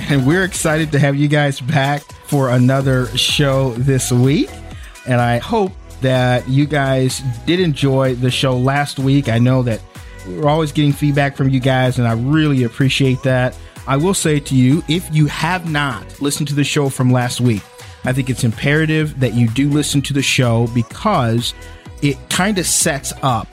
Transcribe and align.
and 0.08 0.26
we're 0.26 0.44
excited 0.44 0.92
to 0.92 0.98
have 0.98 1.16
you 1.16 1.28
guys 1.28 1.60
back 1.60 2.02
for 2.26 2.50
another 2.50 3.06
show 3.16 3.72
this 3.74 4.10
week. 4.10 4.50
And 5.06 5.20
I 5.20 5.38
hope 5.38 5.72
that 6.00 6.48
you 6.48 6.66
guys 6.66 7.22
did 7.46 7.60
enjoy 7.60 8.14
the 8.14 8.30
show 8.30 8.56
last 8.56 8.98
week. 8.98 9.28
I 9.28 9.38
know 9.38 9.62
that 9.64 9.80
we're 10.26 10.48
always 10.48 10.72
getting 10.72 10.92
feedback 10.92 11.36
from 11.36 11.48
you 11.50 11.60
guys, 11.60 11.98
and 11.98 12.06
I 12.06 12.12
really 12.12 12.64
appreciate 12.64 13.22
that. 13.24 13.56
I 13.86 13.96
will 13.96 14.14
say 14.14 14.40
to 14.40 14.54
you, 14.54 14.82
if 14.88 15.12
you 15.14 15.26
have 15.26 15.70
not 15.70 16.20
listened 16.20 16.48
to 16.48 16.54
the 16.54 16.64
show 16.64 16.88
from 16.88 17.10
last 17.10 17.40
week, 17.40 17.62
I 18.04 18.12
think 18.12 18.30
it's 18.30 18.44
imperative 18.44 19.18
that 19.20 19.34
you 19.34 19.48
do 19.48 19.68
listen 19.68 20.00
to 20.02 20.12
the 20.12 20.22
show 20.22 20.66
because 20.68 21.52
it 22.00 22.16
kind 22.30 22.58
of 22.58 22.66
sets 22.66 23.12
up 23.22 23.48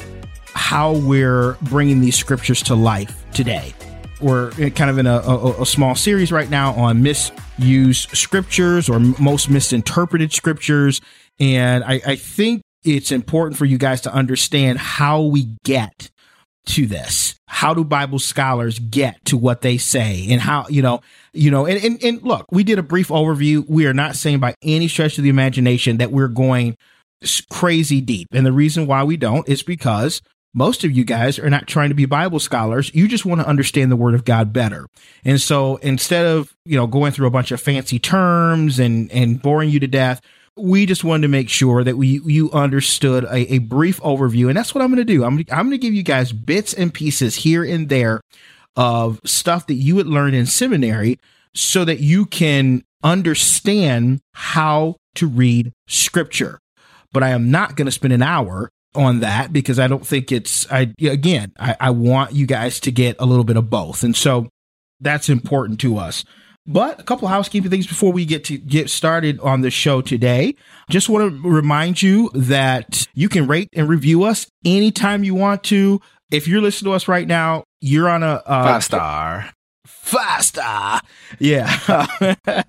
how 0.53 0.93
we're 0.93 1.53
bringing 1.63 1.99
these 1.99 2.15
scriptures 2.15 2.61
to 2.63 2.75
life 2.75 3.25
today 3.33 3.73
we're 4.19 4.51
kind 4.51 4.89
of 4.89 4.97
in 4.97 5.07
a, 5.07 5.17
a, 5.17 5.61
a, 5.61 5.65
small 5.65 5.95
series 5.95 6.31
right 6.31 6.49
now 6.49 6.73
on 6.73 7.03
misused 7.03 8.09
scriptures 8.15 8.89
or 8.89 8.99
most 8.99 9.49
misinterpreted 9.49 10.33
scriptures. 10.33 11.01
And 11.39 11.83
I, 11.83 12.01
I 12.05 12.15
think 12.15 12.61
it's 12.83 13.11
important 13.11 13.57
for 13.57 13.65
you 13.65 13.77
guys 13.77 14.01
to 14.01 14.13
understand 14.13 14.79
how 14.79 15.21
we 15.21 15.49
get 15.63 16.09
to 16.67 16.85
this. 16.85 17.35
How 17.47 17.73
do 17.73 17.83
Bible 17.83 18.19
scholars 18.19 18.79
get 18.79 19.23
to 19.25 19.37
what 19.37 19.61
they 19.61 19.77
say 19.77 20.27
and 20.29 20.41
how, 20.41 20.65
you 20.69 20.81
know, 20.81 21.01
you 21.33 21.49
know, 21.49 21.65
and, 21.65 21.83
and, 21.83 22.03
and 22.03 22.23
look, 22.23 22.45
we 22.51 22.63
did 22.63 22.77
a 22.77 22.83
brief 22.83 23.07
overview. 23.07 23.67
We 23.69 23.85
are 23.87 23.93
not 23.93 24.15
saying 24.15 24.39
by 24.39 24.55
any 24.61 24.87
stretch 24.87 25.17
of 25.17 25.23
the 25.23 25.29
imagination 25.29 25.97
that 25.97 26.11
we're 26.11 26.27
going 26.27 26.75
crazy 27.49 28.01
deep. 28.01 28.27
And 28.31 28.45
the 28.45 28.51
reason 28.51 28.85
why 28.85 29.03
we 29.03 29.17
don't 29.17 29.47
is 29.47 29.63
because 29.63 30.21
most 30.53 30.83
of 30.83 30.91
you 30.91 31.03
guys 31.03 31.37
are 31.37 31.49
not 31.49 31.67
trying 31.67 31.89
to 31.89 31.95
be 31.95 32.05
Bible 32.05 32.39
scholars. 32.39 32.91
You 32.93 33.07
just 33.07 33.25
want 33.25 33.41
to 33.41 33.47
understand 33.47 33.91
the 33.91 33.95
word 33.95 34.15
of 34.15 34.25
God 34.25 34.53
better. 34.53 34.87
And 35.23 35.39
so 35.39 35.75
instead 35.77 36.25
of, 36.25 36.55
you 36.65 36.75
know, 36.75 36.87
going 36.87 37.11
through 37.11 37.27
a 37.27 37.31
bunch 37.31 37.51
of 37.51 37.61
fancy 37.61 37.99
terms 37.99 38.79
and, 38.79 39.11
and 39.11 39.41
boring 39.41 39.69
you 39.69 39.79
to 39.79 39.87
death, 39.87 40.21
we 40.55 40.85
just 40.85 41.03
wanted 41.03 41.21
to 41.23 41.27
make 41.27 41.49
sure 41.49 41.83
that 41.83 41.97
we, 41.97 42.21
you 42.25 42.49
understood 42.51 43.25
a, 43.25 43.53
a 43.53 43.57
brief 43.59 44.01
overview. 44.01 44.47
And 44.47 44.57
that's 44.57 44.73
what 44.73 44.83
I'm 44.83 44.89
going 44.89 44.97
to 44.97 45.05
do. 45.05 45.23
I'm, 45.23 45.37
I'm 45.51 45.67
going 45.67 45.71
to 45.71 45.77
give 45.77 45.93
you 45.93 46.03
guys 46.03 46.31
bits 46.31 46.73
and 46.73 46.93
pieces 46.93 47.35
here 47.35 47.63
and 47.63 47.89
there 47.89 48.21
of 48.75 49.19
stuff 49.23 49.67
that 49.67 49.75
you 49.75 49.95
would 49.95 50.07
learn 50.07 50.33
in 50.33 50.45
seminary 50.45 51.19
so 51.53 51.85
that 51.85 51.99
you 51.99 52.25
can 52.25 52.83
understand 53.03 54.21
how 54.33 54.95
to 55.15 55.27
read 55.27 55.73
scripture. 55.87 56.59
But 57.11 57.23
I 57.23 57.29
am 57.29 57.51
not 57.51 57.75
going 57.75 57.85
to 57.85 57.91
spend 57.91 58.13
an 58.13 58.21
hour 58.21 58.69
on 58.97 59.21
that 59.21 59.53
because 59.53 59.79
I 59.79 59.87
don't 59.87 60.05
think 60.05 60.31
it's 60.31 60.69
I 60.71 60.93
again 61.01 61.53
I, 61.59 61.75
I 61.79 61.89
want 61.91 62.33
you 62.33 62.45
guys 62.45 62.79
to 62.81 62.91
get 62.91 63.15
a 63.19 63.25
little 63.25 63.43
bit 63.43 63.57
of 63.57 63.69
both 63.69 64.03
and 64.03 64.15
so 64.15 64.49
that's 64.99 65.29
important 65.29 65.79
to 65.81 65.97
us. 65.97 66.23
But 66.65 66.99
a 66.99 67.03
couple 67.03 67.29
housekeeping 67.29 67.71
things 67.71 67.87
before 67.87 68.11
we 68.11 68.25
get 68.25 68.43
to 68.45 68.57
get 68.57 68.89
started 68.89 69.39
on 69.39 69.61
the 69.61 69.71
show 69.71 70.01
today. 70.01 70.55
Just 70.89 71.07
want 71.07 71.31
to 71.31 71.49
remind 71.49 72.01
you 72.01 72.29
that 72.33 73.07
you 73.13 73.29
can 73.29 73.47
rate 73.47 73.69
and 73.73 73.87
review 73.87 74.23
us 74.23 74.47
anytime 74.65 75.23
you 75.23 75.33
want 75.33 75.63
to. 75.65 76.01
If 76.29 76.45
you're 76.45 76.59
listening 76.59 76.91
to 76.91 76.95
us 76.95 77.07
right 77.07 77.25
now, 77.25 77.63
you're 77.79 78.09
on 78.09 78.21
a 78.21 78.41
uh, 78.45 78.63
five 78.63 78.83
star 78.83 79.49
faster. 80.07 81.05
Yeah. 81.39 82.07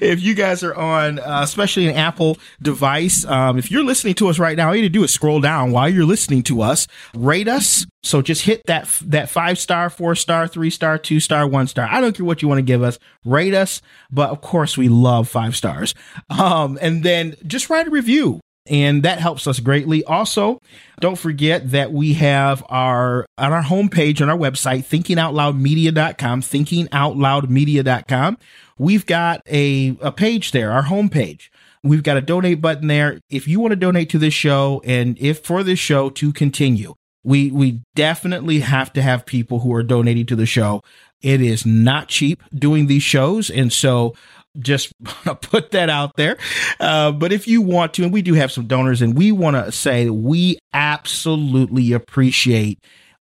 if 0.00 0.22
you 0.22 0.34
guys 0.34 0.62
are 0.62 0.74
on, 0.74 1.18
uh, 1.18 1.40
especially 1.42 1.86
an 1.88 1.96
Apple 1.96 2.38
device, 2.62 3.24
um, 3.26 3.58
if 3.58 3.70
you're 3.70 3.84
listening 3.84 4.14
to 4.14 4.28
us 4.28 4.38
right 4.38 4.56
now, 4.56 4.68
all 4.68 4.74
you 4.74 4.82
need 4.82 4.88
to 4.88 4.98
do 4.98 5.04
is 5.04 5.12
scroll 5.12 5.40
down 5.40 5.70
while 5.70 5.88
you're 5.88 6.06
listening 6.06 6.42
to 6.44 6.62
us, 6.62 6.86
rate 7.14 7.48
us. 7.48 7.86
So 8.02 8.22
just 8.22 8.42
hit 8.42 8.62
that, 8.66 8.88
that 9.04 9.28
five 9.28 9.58
star, 9.58 9.90
four 9.90 10.14
star, 10.14 10.48
three 10.48 10.70
star, 10.70 10.98
two 10.98 11.20
star, 11.20 11.46
one 11.46 11.66
star. 11.66 11.86
I 11.90 12.00
don't 12.00 12.16
care 12.16 12.24
what 12.24 12.40
you 12.42 12.48
want 12.48 12.58
to 12.58 12.62
give 12.62 12.82
us. 12.82 12.98
Rate 13.24 13.54
us. 13.54 13.82
But 14.10 14.30
of 14.30 14.40
course, 14.40 14.78
we 14.78 14.88
love 14.88 15.28
five 15.28 15.54
stars. 15.56 15.94
Um, 16.30 16.78
and 16.80 17.02
then 17.02 17.36
just 17.46 17.68
write 17.68 17.86
a 17.86 17.90
review 17.90 18.40
and 18.68 19.02
that 19.02 19.18
helps 19.18 19.46
us 19.46 19.60
greatly. 19.60 20.04
Also, 20.04 20.60
don't 21.00 21.18
forget 21.18 21.70
that 21.70 21.92
we 21.92 22.14
have 22.14 22.64
our 22.68 23.26
on 23.36 23.52
our 23.52 23.62
homepage 23.62 24.20
on 24.20 24.28
our 24.28 24.36
website, 24.36 24.84
thinkingoutloudmedia.com, 24.84 26.42
thinkingoutloudmedia.com. 26.42 28.38
We've 28.78 29.06
got 29.06 29.42
a, 29.46 29.96
a 30.00 30.12
page 30.12 30.52
there, 30.52 30.70
our 30.70 30.84
homepage. 30.84 31.48
We've 31.82 32.02
got 32.02 32.16
a 32.16 32.20
donate 32.20 32.60
button 32.60 32.88
there. 32.88 33.20
If 33.30 33.46
you 33.48 33.60
want 33.60 33.72
to 33.72 33.76
donate 33.76 34.10
to 34.10 34.18
this 34.18 34.34
show 34.34 34.82
and 34.84 35.18
if 35.18 35.44
for 35.44 35.62
this 35.62 35.78
show 35.78 36.10
to 36.10 36.32
continue, 36.32 36.94
we 37.24 37.50
we 37.50 37.80
definitely 37.94 38.60
have 38.60 38.92
to 38.94 39.02
have 39.02 39.26
people 39.26 39.60
who 39.60 39.74
are 39.74 39.82
donating 39.82 40.26
to 40.26 40.36
the 40.36 40.46
show. 40.46 40.82
It 41.20 41.40
is 41.40 41.66
not 41.66 42.08
cheap 42.08 42.42
doing 42.54 42.86
these 42.86 43.02
shows, 43.02 43.50
and 43.50 43.72
so 43.72 44.14
just 44.58 44.92
want 45.00 45.24
to 45.24 45.48
put 45.48 45.70
that 45.72 45.90
out 45.90 46.16
there. 46.16 46.36
Uh, 46.80 47.12
but 47.12 47.32
if 47.32 47.48
you 47.48 47.62
want 47.62 47.94
to, 47.94 48.04
and 48.04 48.12
we 48.12 48.22
do 48.22 48.34
have 48.34 48.52
some 48.52 48.66
donors, 48.66 49.02
and 49.02 49.16
we 49.16 49.32
want 49.32 49.56
to 49.56 49.72
say 49.72 50.10
we 50.10 50.58
absolutely 50.72 51.92
appreciate 51.92 52.78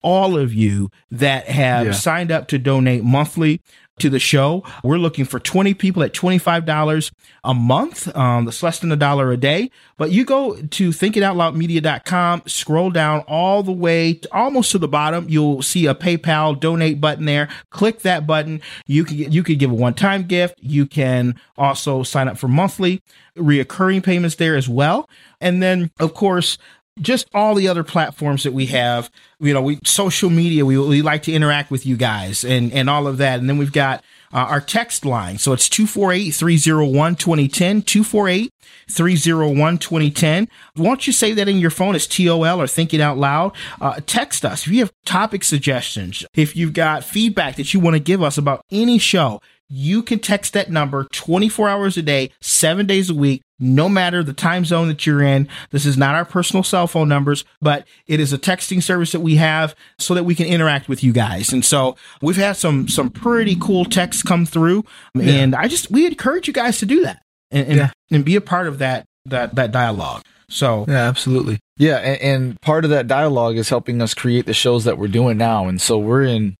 all 0.01 0.37
of 0.37 0.53
you 0.53 0.89
that 1.11 1.47
have 1.47 1.87
yeah. 1.87 1.91
signed 1.91 2.31
up 2.31 2.47
to 2.47 2.57
donate 2.57 3.03
monthly 3.03 3.61
to 3.99 4.09
the 4.09 4.19
show. 4.19 4.63
We're 4.83 4.97
looking 4.97 5.25
for 5.25 5.39
20 5.39 5.73
people 5.73 6.03
at 6.03 6.13
$25 6.13 7.11
a 7.43 7.53
month. 7.53 8.15
Um, 8.15 8.45
that's 8.45 8.63
less 8.63 8.79
than 8.79 8.91
a 8.91 8.95
dollar 8.95 9.31
a 9.31 9.37
day. 9.37 9.71
But 9.97 10.11
you 10.11 10.25
go 10.25 10.55
to 10.55 10.89
thinkingoutloudmedia.com, 10.89 12.43
scroll 12.45 12.89
down 12.89 13.21
all 13.27 13.63
the 13.63 13.71
way 13.71 14.13
to, 14.13 14.33
almost 14.33 14.71
to 14.71 14.77
the 14.77 14.87
bottom. 14.87 15.27
You'll 15.29 15.61
see 15.61 15.85
a 15.85 15.95
PayPal 15.95 16.59
donate 16.59 17.01
button 17.01 17.25
there. 17.25 17.49
Click 17.69 17.99
that 18.01 18.25
button. 18.25 18.61
You 18.85 19.03
can 19.03 19.17
you 19.17 19.43
can 19.43 19.57
give 19.57 19.71
a 19.71 19.75
one 19.75 19.93
time 19.93 20.23
gift. 20.23 20.55
You 20.61 20.85
can 20.85 21.39
also 21.57 22.03
sign 22.03 22.27
up 22.27 22.37
for 22.37 22.47
monthly 22.47 23.01
reoccurring 23.37 24.03
payments 24.03 24.35
there 24.35 24.55
as 24.55 24.69
well. 24.69 25.09
And 25.41 25.63
then, 25.63 25.91
of 25.99 26.13
course, 26.13 26.57
just 27.01 27.27
all 27.33 27.55
the 27.55 27.67
other 27.67 27.83
platforms 27.83 28.43
that 28.43 28.53
we 28.53 28.67
have. 28.67 29.09
You 29.39 29.53
know, 29.53 29.61
we 29.61 29.79
social 29.83 30.29
media. 30.29 30.65
We, 30.65 30.77
we 30.77 31.01
like 31.01 31.23
to 31.23 31.33
interact 31.33 31.71
with 31.71 31.85
you 31.85 31.97
guys 31.97 32.43
and 32.43 32.71
and 32.73 32.89
all 32.89 33.07
of 33.07 33.17
that. 33.17 33.39
And 33.39 33.49
then 33.49 33.57
we've 33.57 33.71
got 33.71 34.03
uh, 34.33 34.37
our 34.37 34.61
text 34.61 35.05
line. 35.05 35.37
So 35.37 35.53
it's 35.53 35.69
248-301-2010, 35.69 38.49
248-301-2010. 38.89 40.47
Why 40.75 40.85
don't 40.85 41.07
you 41.07 41.13
say 41.13 41.31
that 41.33 41.47
in 41.47 41.57
your 41.57 41.71
phone 41.71 41.95
as 41.95 42.05
TOL 42.07 42.61
or 42.61 42.67
thinking 42.67 43.01
out 43.01 43.17
loud? 43.17 43.53
Uh, 43.81 43.99
text 44.05 44.45
us 44.45 44.67
if 44.67 44.73
you 44.73 44.81
have 44.81 44.93
topic 45.05 45.43
suggestions, 45.43 46.23
if 46.33 46.55
you've 46.55 46.73
got 46.73 47.03
feedback 47.03 47.55
that 47.55 47.73
you 47.73 47.79
want 47.79 47.95
to 47.95 47.99
give 47.99 48.21
us 48.21 48.37
about 48.37 48.63
any 48.71 48.99
show, 48.99 49.41
you 49.67 50.01
can 50.01 50.19
text 50.19 50.53
that 50.53 50.71
number 50.71 51.05
24 51.11 51.67
hours 51.69 51.97
a 51.97 52.01
day, 52.01 52.31
seven 52.41 52.87
days 52.87 53.09
a 53.09 53.13
week, 53.13 53.41
no 53.59 53.89
matter 53.89 54.23
the 54.23 54.33
time 54.33 54.65
zone 54.65 54.87
that 54.87 55.05
you're 55.05 55.21
in. 55.21 55.47
This 55.71 55.85
is 55.85 55.97
not 55.97 56.15
our 56.15 56.25
personal 56.25 56.63
cell 56.63 56.87
phone 56.87 57.09
numbers, 57.09 57.43
but 57.61 57.87
it 58.07 58.19
is 58.19 58.33
a 58.33 58.37
texting 58.37 58.81
service 58.81 59.11
that 59.11 59.19
we 59.19 59.35
have 59.35 59.75
so 59.97 60.13
that 60.13 60.23
we 60.23 60.35
can 60.35 60.47
interact 60.47 60.87
with 60.87 61.03
you 61.03 61.11
guys. 61.11 61.51
And 61.51 61.63
so 61.63 61.95
we've 62.21 62.37
had 62.37 62.55
some, 62.57 62.87
some 62.87 63.09
pretty 63.09 63.55
cool 63.59 63.85
texts 63.85 64.23
come 64.23 64.45
through. 64.45 64.85
Yeah. 65.13 65.33
And 65.33 65.55
I 65.55 65.67
just, 65.67 65.91
we 65.91 66.05
encourage 66.05 66.47
you 66.47 66.53
guys 66.53 66.79
to 66.79 66.85
do 66.85 67.03
that 67.03 67.21
and, 67.51 67.67
and, 67.67 67.77
yeah. 67.77 67.91
and 68.11 68.23
be 68.23 68.35
a 68.35 68.41
part 68.41 68.67
of 68.67 68.79
that, 68.79 69.05
that, 69.25 69.55
that 69.55 69.71
dialogue. 69.71 70.23
So 70.49 70.85
yeah, 70.87 71.07
absolutely. 71.07 71.59
Yeah. 71.77 71.97
And, 71.97 72.21
and 72.21 72.61
part 72.61 72.83
of 72.83 72.89
that 72.89 73.07
dialogue 73.07 73.57
is 73.57 73.69
helping 73.69 74.01
us 74.01 74.13
create 74.13 74.45
the 74.45 74.53
shows 74.53 74.85
that 74.85 74.97
we're 74.97 75.07
doing 75.07 75.37
now. 75.37 75.67
And 75.67 75.79
so 75.79 75.97
we're 75.99 76.23
in 76.23 76.55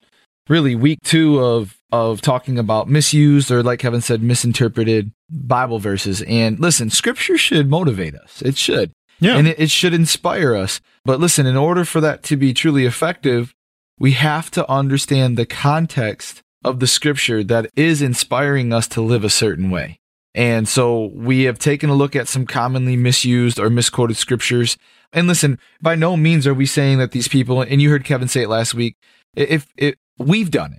really 0.50 0.74
week 0.74 0.98
two 1.02 1.42
of 1.42 1.78
of 1.92 2.20
talking 2.20 2.58
about 2.58 2.88
misused 2.88 3.50
or 3.50 3.62
like 3.62 3.80
Kevin 3.80 4.00
said, 4.00 4.22
misinterpreted 4.22 5.12
Bible 5.30 5.78
verses. 5.78 6.22
And 6.22 6.60
listen, 6.60 6.90
scripture 6.90 7.38
should 7.38 7.68
motivate 7.68 8.14
us. 8.14 8.42
It 8.42 8.56
should. 8.56 8.92
Yeah. 9.18 9.36
And 9.36 9.48
it, 9.48 9.58
it 9.58 9.70
should 9.70 9.94
inspire 9.94 10.54
us. 10.54 10.80
But 11.04 11.20
listen, 11.20 11.46
in 11.46 11.56
order 11.56 11.84
for 11.84 12.00
that 12.00 12.22
to 12.24 12.36
be 12.36 12.54
truly 12.54 12.86
effective, 12.86 13.54
we 13.98 14.12
have 14.12 14.50
to 14.52 14.70
understand 14.70 15.36
the 15.36 15.46
context 15.46 16.42
of 16.64 16.80
the 16.80 16.86
scripture 16.86 17.42
that 17.44 17.70
is 17.74 18.02
inspiring 18.02 18.72
us 18.72 18.86
to 18.88 19.00
live 19.00 19.24
a 19.24 19.30
certain 19.30 19.70
way. 19.70 19.98
And 20.34 20.68
so 20.68 21.10
we 21.12 21.44
have 21.44 21.58
taken 21.58 21.90
a 21.90 21.94
look 21.94 22.14
at 22.14 22.28
some 22.28 22.46
commonly 22.46 22.96
misused 22.96 23.58
or 23.58 23.68
misquoted 23.68 24.16
scriptures. 24.16 24.76
And 25.12 25.26
listen, 25.26 25.58
by 25.82 25.96
no 25.96 26.16
means 26.16 26.46
are 26.46 26.54
we 26.54 26.66
saying 26.66 26.98
that 26.98 27.10
these 27.10 27.26
people, 27.26 27.62
and 27.62 27.82
you 27.82 27.90
heard 27.90 28.04
Kevin 28.04 28.28
say 28.28 28.42
it 28.42 28.48
last 28.48 28.74
week, 28.74 28.96
if, 29.34 29.66
if 29.76 29.96
we've 30.20 30.50
done 30.50 30.72
it, 30.74 30.78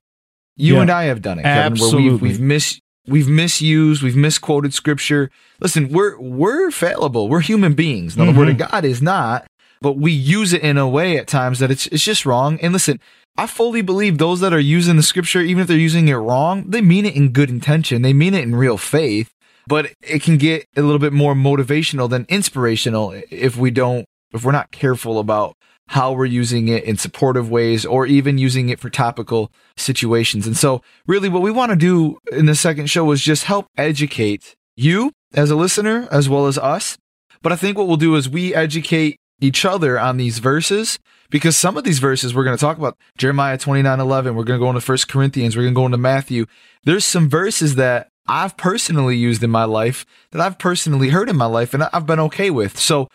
you 0.57 0.75
Yeah. 0.75 0.81
and 0.81 0.91
I 0.91 1.03
have 1.05 1.21
done 1.21 1.39
it, 1.39 1.43
Kevin, 1.43 1.73
Absolutely. 1.73 2.03
where 2.03 2.11
we've, 2.13 2.21
we've 2.21 2.39
mis, 2.41 2.79
we've 3.07 3.27
misused, 3.27 4.03
we've 4.03 4.15
misquoted 4.15 4.73
scripture. 4.73 5.29
Listen, 5.59 5.89
we're, 5.89 6.19
we're 6.19 6.71
fallible. 6.71 7.27
We're 7.27 7.41
human 7.41 7.73
beings. 7.73 8.15
Now, 8.17 8.25
the 8.31 8.37
word 8.37 8.49
of 8.49 8.57
Mm-hmm. 8.57 8.71
God 8.71 8.85
is 8.85 9.01
not, 9.01 9.45
but 9.81 9.97
we 9.97 10.11
use 10.11 10.53
it 10.53 10.61
in 10.61 10.77
a 10.77 10.87
way 10.87 11.17
at 11.17 11.27
times 11.27 11.59
that 11.59 11.71
it's, 11.71 11.87
it's 11.87 12.03
just 12.03 12.25
wrong. 12.25 12.59
And 12.61 12.71
listen, 12.73 12.99
I 13.37 13.47
fully 13.47 13.81
believe 13.81 14.17
those 14.17 14.39
that 14.41 14.53
are 14.53 14.59
using 14.59 14.97
the 14.97 15.03
scripture, 15.03 15.41
even 15.41 15.61
if 15.61 15.67
they're 15.67 15.77
using 15.77 16.07
it 16.09 16.13
wrong, 16.15 16.65
they 16.69 16.81
mean 16.81 17.05
it 17.05 17.15
in 17.15 17.29
good 17.29 17.49
intention. 17.49 18.01
They 18.01 18.13
mean 18.13 18.33
it 18.33 18.43
in 18.43 18.55
real 18.55 18.77
faith, 18.77 19.31
but 19.67 19.91
it 20.01 20.21
can 20.21 20.37
get 20.37 20.65
a 20.75 20.81
little 20.81 20.99
bit 20.99 21.13
more 21.13 21.33
motivational 21.33 22.09
than 22.09 22.25
inspirational 22.29 23.13
if 23.31 23.55
we 23.57 23.71
don't, 23.71 24.05
if 24.33 24.43
we're 24.43 24.51
not 24.51 24.71
careful 24.71 25.17
about 25.17 25.55
how 25.91 26.13
we're 26.13 26.23
using 26.23 26.69
it 26.69 26.85
in 26.85 26.95
supportive 26.95 27.51
ways 27.51 27.85
or 27.85 28.05
even 28.05 28.37
using 28.37 28.69
it 28.69 28.79
for 28.79 28.89
topical 28.89 29.51
situations. 29.75 30.47
And 30.47 30.55
so 30.55 30.81
really 31.05 31.27
what 31.27 31.41
we 31.41 31.51
want 31.51 31.71
to 31.71 31.75
do 31.75 32.17
in 32.31 32.45
the 32.45 32.55
second 32.55 32.89
show 32.89 33.11
is 33.11 33.19
just 33.19 33.43
help 33.43 33.67
educate 33.75 34.55
you 34.77 35.11
as 35.33 35.51
a 35.51 35.55
listener 35.57 36.07
as 36.09 36.29
well 36.29 36.47
as 36.47 36.57
us. 36.57 36.97
But 37.41 37.51
I 37.51 37.57
think 37.57 37.77
what 37.77 37.89
we'll 37.89 37.97
do 37.97 38.15
is 38.15 38.29
we 38.29 38.55
educate 38.55 39.17
each 39.41 39.65
other 39.65 39.99
on 39.99 40.15
these 40.15 40.39
verses 40.39 40.97
because 41.29 41.57
some 41.57 41.75
of 41.75 41.83
these 41.83 41.99
verses 41.99 42.33
we're 42.33 42.45
going 42.45 42.55
to 42.55 42.61
talk 42.61 42.77
about 42.77 42.95
Jeremiah 43.17 43.57
29 43.57 43.99
11, 43.99 44.33
we're 44.33 44.45
going 44.45 44.61
to 44.61 44.63
go 44.63 44.69
into 44.69 44.79
First 44.79 45.09
Corinthians, 45.09 45.57
we're 45.57 45.63
going 45.63 45.73
to 45.73 45.79
go 45.79 45.85
into 45.87 45.97
Matthew. 45.97 46.45
There's 46.85 47.03
some 47.03 47.27
verses 47.29 47.75
that 47.75 48.07
I've 48.27 48.55
personally 48.55 49.17
used 49.17 49.43
in 49.43 49.49
my 49.49 49.65
life 49.65 50.05
that 50.31 50.39
I've 50.39 50.57
personally 50.57 51.09
heard 51.09 51.27
in 51.27 51.35
my 51.35 51.47
life 51.47 51.73
and 51.73 51.83
I've 51.83 52.05
been 52.05 52.19
okay 52.21 52.49
with. 52.49 52.79
So, 52.79 53.09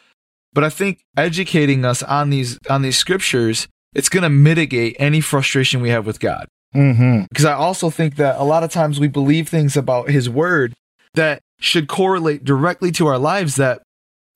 but 0.57 0.65
I 0.65 0.71
think 0.71 1.05
educating 1.19 1.85
us 1.85 2.03
on 2.03 2.31
these 2.31 2.59
on 2.71 2.81
these 2.81 2.97
scriptures, 2.97 3.69
it's 3.95 4.09
going 4.09 4.23
to 4.23 4.31
mitigate 4.31 4.97
any 4.99 5.21
frustration 5.21 5.83
we 5.83 5.91
have 5.91 6.07
with 6.07 6.19
God 6.19 6.47
Mm-hmm. 6.75 7.27
because 7.31 7.45
I 7.45 7.53
also 7.53 7.91
think 7.91 8.17
that 8.17 8.39
a 8.39 8.45
lot 8.45 8.63
of 8.63 8.71
times 8.71 8.99
we 8.99 9.09
believe 9.09 9.49
things 9.49 9.77
about 9.77 10.11
his 10.11 10.29
word 10.29 10.75
that 11.15 11.41
should 11.61 11.89
correlate 11.89 12.45
directly 12.45 12.91
to 12.93 13.07
our 13.07 13.19
lives 13.19 13.57
that 13.57 13.83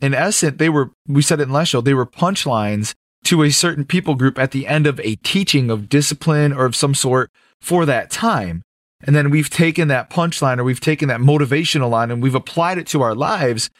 in 0.00 0.14
essence 0.14 0.56
they 0.56 0.68
were 0.68 0.90
we 1.06 1.22
said 1.22 1.40
it 1.40 1.44
in 1.44 1.52
last 1.52 1.68
show 1.68 1.80
they 1.80 1.92
were 1.92 2.06
punchlines 2.06 2.94
to 3.24 3.42
a 3.42 3.50
certain 3.50 3.84
people 3.84 4.14
group 4.14 4.38
at 4.38 4.52
the 4.52 4.66
end 4.66 4.86
of 4.86 5.00
a 5.00 5.16
teaching 5.16 5.70
of 5.70 5.88
discipline 5.88 6.52
or 6.52 6.64
of 6.64 6.76
some 6.76 6.94
sort 6.94 7.30
for 7.60 7.84
that 7.84 8.10
time 8.10 8.62
and 9.02 9.14
then 9.14 9.28
we've 9.28 9.50
taken 9.50 9.88
that 9.88 10.08
punchline 10.08 10.58
or 10.58 10.64
we've 10.64 10.80
taken 10.80 11.08
that 11.08 11.20
motivational 11.20 11.90
line 11.90 12.10
and 12.10 12.22
we've 12.22 12.34
applied 12.34 12.78
it 12.78 12.86
to 12.86 13.02
our 13.02 13.14
lives 13.14 13.70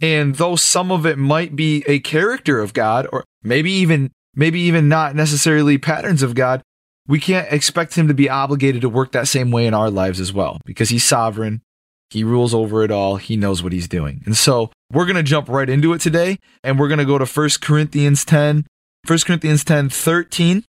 and 0.00 0.36
though 0.36 0.56
some 0.56 0.90
of 0.92 1.06
it 1.06 1.18
might 1.18 1.56
be 1.56 1.84
a 1.86 1.98
character 2.00 2.60
of 2.60 2.72
God 2.72 3.06
or 3.12 3.24
maybe 3.42 3.72
even 3.72 4.10
maybe 4.34 4.60
even 4.60 4.88
not 4.88 5.14
necessarily 5.14 5.78
patterns 5.78 6.22
of 6.22 6.34
God 6.34 6.62
we 7.08 7.18
can't 7.18 7.50
expect 7.50 7.96
him 7.96 8.06
to 8.06 8.14
be 8.14 8.28
obligated 8.28 8.82
to 8.82 8.88
work 8.88 9.12
that 9.12 9.26
same 9.26 9.50
way 9.50 9.66
in 9.66 9.74
our 9.74 9.90
lives 9.90 10.20
as 10.20 10.32
well 10.32 10.60
because 10.66 10.90
he's 10.90 11.04
sovereign. 11.04 11.62
He 12.10 12.22
rules 12.22 12.54
over 12.54 12.84
it 12.84 12.90
all. 12.90 13.16
He 13.16 13.36
knows 13.36 13.62
what 13.62 13.72
he's 13.72 13.88
doing. 13.88 14.22
And 14.26 14.36
so 14.36 14.70
we're 14.92 15.06
going 15.06 15.16
to 15.16 15.22
jump 15.22 15.48
right 15.48 15.68
into 15.68 15.94
it 15.94 16.00
today 16.00 16.38
and 16.62 16.78
we're 16.78 16.88
going 16.88 16.98
to 16.98 17.04
go 17.06 17.18
to 17.18 17.24
1 17.24 17.48
Corinthians 17.62 18.24
10, 18.26 18.66
1 19.06 19.18
Corinthians 19.20 19.64
10, 19.64 19.88
13. 19.88 20.64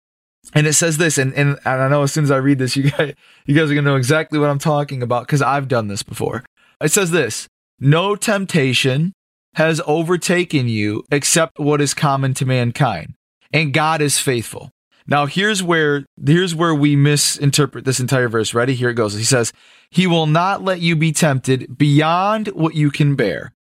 And 0.53 0.67
it 0.67 0.73
says 0.73 0.97
this, 0.97 1.17
and, 1.17 1.33
and, 1.33 1.59
and 1.65 1.81
I 1.81 1.89
know 1.89 2.03
as 2.03 2.13
soon 2.13 2.23
as 2.23 2.31
I 2.31 2.37
read 2.37 2.59
this, 2.59 2.75
you 2.77 2.89
guys, 2.91 3.13
you 3.45 3.55
guys 3.55 3.69
are 3.69 3.73
going 3.73 3.83
to 3.83 3.91
know 3.91 3.97
exactly 3.97 4.39
what 4.39 4.49
I'm 4.49 4.59
talking 4.59 5.03
about 5.03 5.25
because 5.25 5.41
I've 5.41 5.67
done 5.67 5.87
this 5.87 6.03
before. 6.03 6.45
It 6.81 6.91
says 6.91 7.11
this, 7.11 7.47
no 7.79 8.15
temptation 8.15 9.13
has 9.55 9.81
overtaken 9.85 10.67
you 10.67 11.03
except 11.11 11.59
what 11.59 11.81
is 11.81 11.93
common 11.93 12.33
to 12.35 12.45
mankind 12.45 13.13
and 13.51 13.73
God 13.73 14.01
is 14.01 14.19
faithful. 14.19 14.71
Now 15.05 15.25
here's 15.25 15.63
where 15.63 16.05
here's 16.23 16.53
where 16.53 16.75
we 16.75 16.95
misinterpret 16.95 17.85
this 17.85 17.99
entire 17.99 18.27
verse. 18.27 18.53
Ready? 18.53 18.73
Here 18.73 18.89
it 18.89 18.95
goes. 18.95 19.13
He 19.13 19.23
says, 19.23 19.53
"He 19.89 20.05
will 20.05 20.27
not 20.27 20.63
let 20.63 20.81
you 20.81 20.95
be 20.95 21.11
tempted 21.11 21.77
beyond 21.77 22.47
what 22.49 22.75
you 22.75 22.91
can 22.91 23.15
bear. 23.15 23.53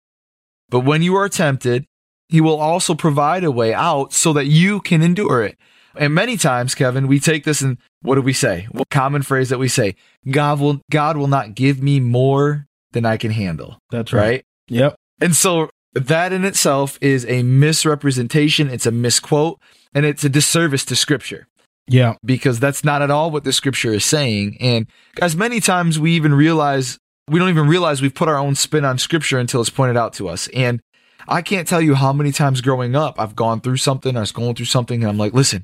But 0.70 0.80
when 0.80 1.02
you 1.02 1.14
are 1.16 1.28
tempted, 1.28 1.84
he 2.28 2.40
will 2.40 2.58
also 2.58 2.94
provide 2.94 3.44
a 3.44 3.50
way 3.50 3.74
out 3.74 4.12
so 4.12 4.32
that 4.32 4.46
you 4.46 4.80
can 4.80 5.02
endure 5.02 5.42
it." 5.42 5.58
And 5.96 6.14
many 6.14 6.36
times, 6.36 6.74
Kevin, 6.74 7.06
we 7.06 7.20
take 7.20 7.44
this 7.44 7.60
and 7.60 7.76
what 8.00 8.16
do 8.16 8.22
we 8.22 8.32
say? 8.32 8.66
What 8.72 8.88
common 8.90 9.22
phrase 9.22 9.50
that 9.50 9.58
we 9.58 9.68
say? 9.68 9.96
God 10.28 10.58
will 10.60 10.80
God 10.90 11.16
will 11.16 11.28
not 11.28 11.54
give 11.54 11.82
me 11.82 12.00
more 12.00 12.66
than 12.94 13.04
I 13.04 13.18
can 13.18 13.30
handle. 13.30 13.78
That's 13.90 14.12
right. 14.12 14.20
Right? 14.22 14.44
Yep. 14.68 14.96
And 15.20 15.36
so 15.36 15.68
that 15.92 16.32
in 16.32 16.44
itself 16.44 16.98
is 17.00 17.26
a 17.26 17.42
misrepresentation, 17.42 18.68
it's 18.70 18.86
a 18.86 18.90
misquote, 18.90 19.60
and 19.94 20.04
it's 20.06 20.24
a 20.24 20.28
disservice 20.28 20.84
to 20.86 20.96
scripture 20.96 21.46
Yeah. 21.86 22.14
because 22.24 22.58
that's 22.58 22.82
not 22.82 23.02
at 23.02 23.10
all 23.10 23.30
what 23.30 23.44
the 23.44 23.52
scripture 23.52 23.92
is 23.92 24.04
saying. 24.04 24.56
And 24.60 24.86
guys, 25.14 25.36
many 25.36 25.60
times 25.60 25.98
we 25.98 26.12
even 26.12 26.34
realize 26.34 26.98
we 27.28 27.38
don't 27.38 27.48
even 27.48 27.68
realize 27.68 28.02
we've 28.02 28.14
put 28.14 28.28
our 28.28 28.36
own 28.36 28.54
spin 28.54 28.84
on 28.84 28.98
scripture 28.98 29.38
until 29.38 29.60
it's 29.60 29.70
pointed 29.70 29.96
out 29.96 30.12
to 30.14 30.28
us. 30.28 30.48
And 30.48 30.80
I 31.26 31.40
can't 31.40 31.66
tell 31.66 31.80
you 31.80 31.94
how 31.94 32.12
many 32.12 32.32
times 32.32 32.60
growing 32.60 32.94
up 32.94 33.18
I've 33.18 33.36
gone 33.36 33.60
through 33.60 33.78
something, 33.78 34.16
I 34.16 34.20
was 34.20 34.32
going 34.32 34.54
through 34.54 34.66
something, 34.66 35.02
and 35.02 35.10
I'm 35.10 35.16
like, 35.16 35.32
listen, 35.32 35.62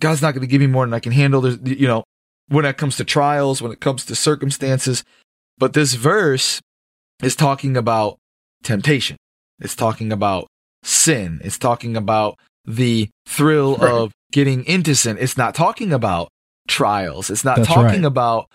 God's 0.00 0.20
not 0.20 0.32
going 0.32 0.42
to 0.42 0.46
give 0.46 0.60
me 0.60 0.66
more 0.66 0.84
than 0.84 0.92
I 0.92 1.00
can 1.00 1.12
handle. 1.12 1.40
There's, 1.40 1.58
you 1.64 1.86
know, 1.86 2.04
when 2.48 2.64
it 2.64 2.76
comes 2.76 2.96
to 2.96 3.04
trials, 3.04 3.62
when 3.62 3.72
it 3.72 3.80
comes 3.80 4.04
to 4.06 4.14
circumstances. 4.14 5.02
But 5.56 5.72
this 5.72 5.94
verse 5.94 6.60
is 7.22 7.36
talking 7.36 7.76
about 7.76 8.18
temptation. 8.62 9.16
It's 9.60 9.74
talking 9.74 10.12
about 10.12 10.46
sin. 10.82 11.40
It's 11.44 11.58
talking 11.58 11.96
about 11.96 12.38
the 12.64 13.08
thrill 13.26 13.76
Right. 13.76 13.90
of 13.90 14.12
getting 14.32 14.64
into 14.66 14.94
sin. 14.94 15.16
It's 15.18 15.36
not 15.36 15.54
talking 15.54 15.92
about 15.92 16.28
trials. 16.68 17.30
It's 17.30 17.44
not 17.44 17.56
That's 17.56 17.68
talking 17.68 18.02
right. 18.02 18.04
about 18.04 18.48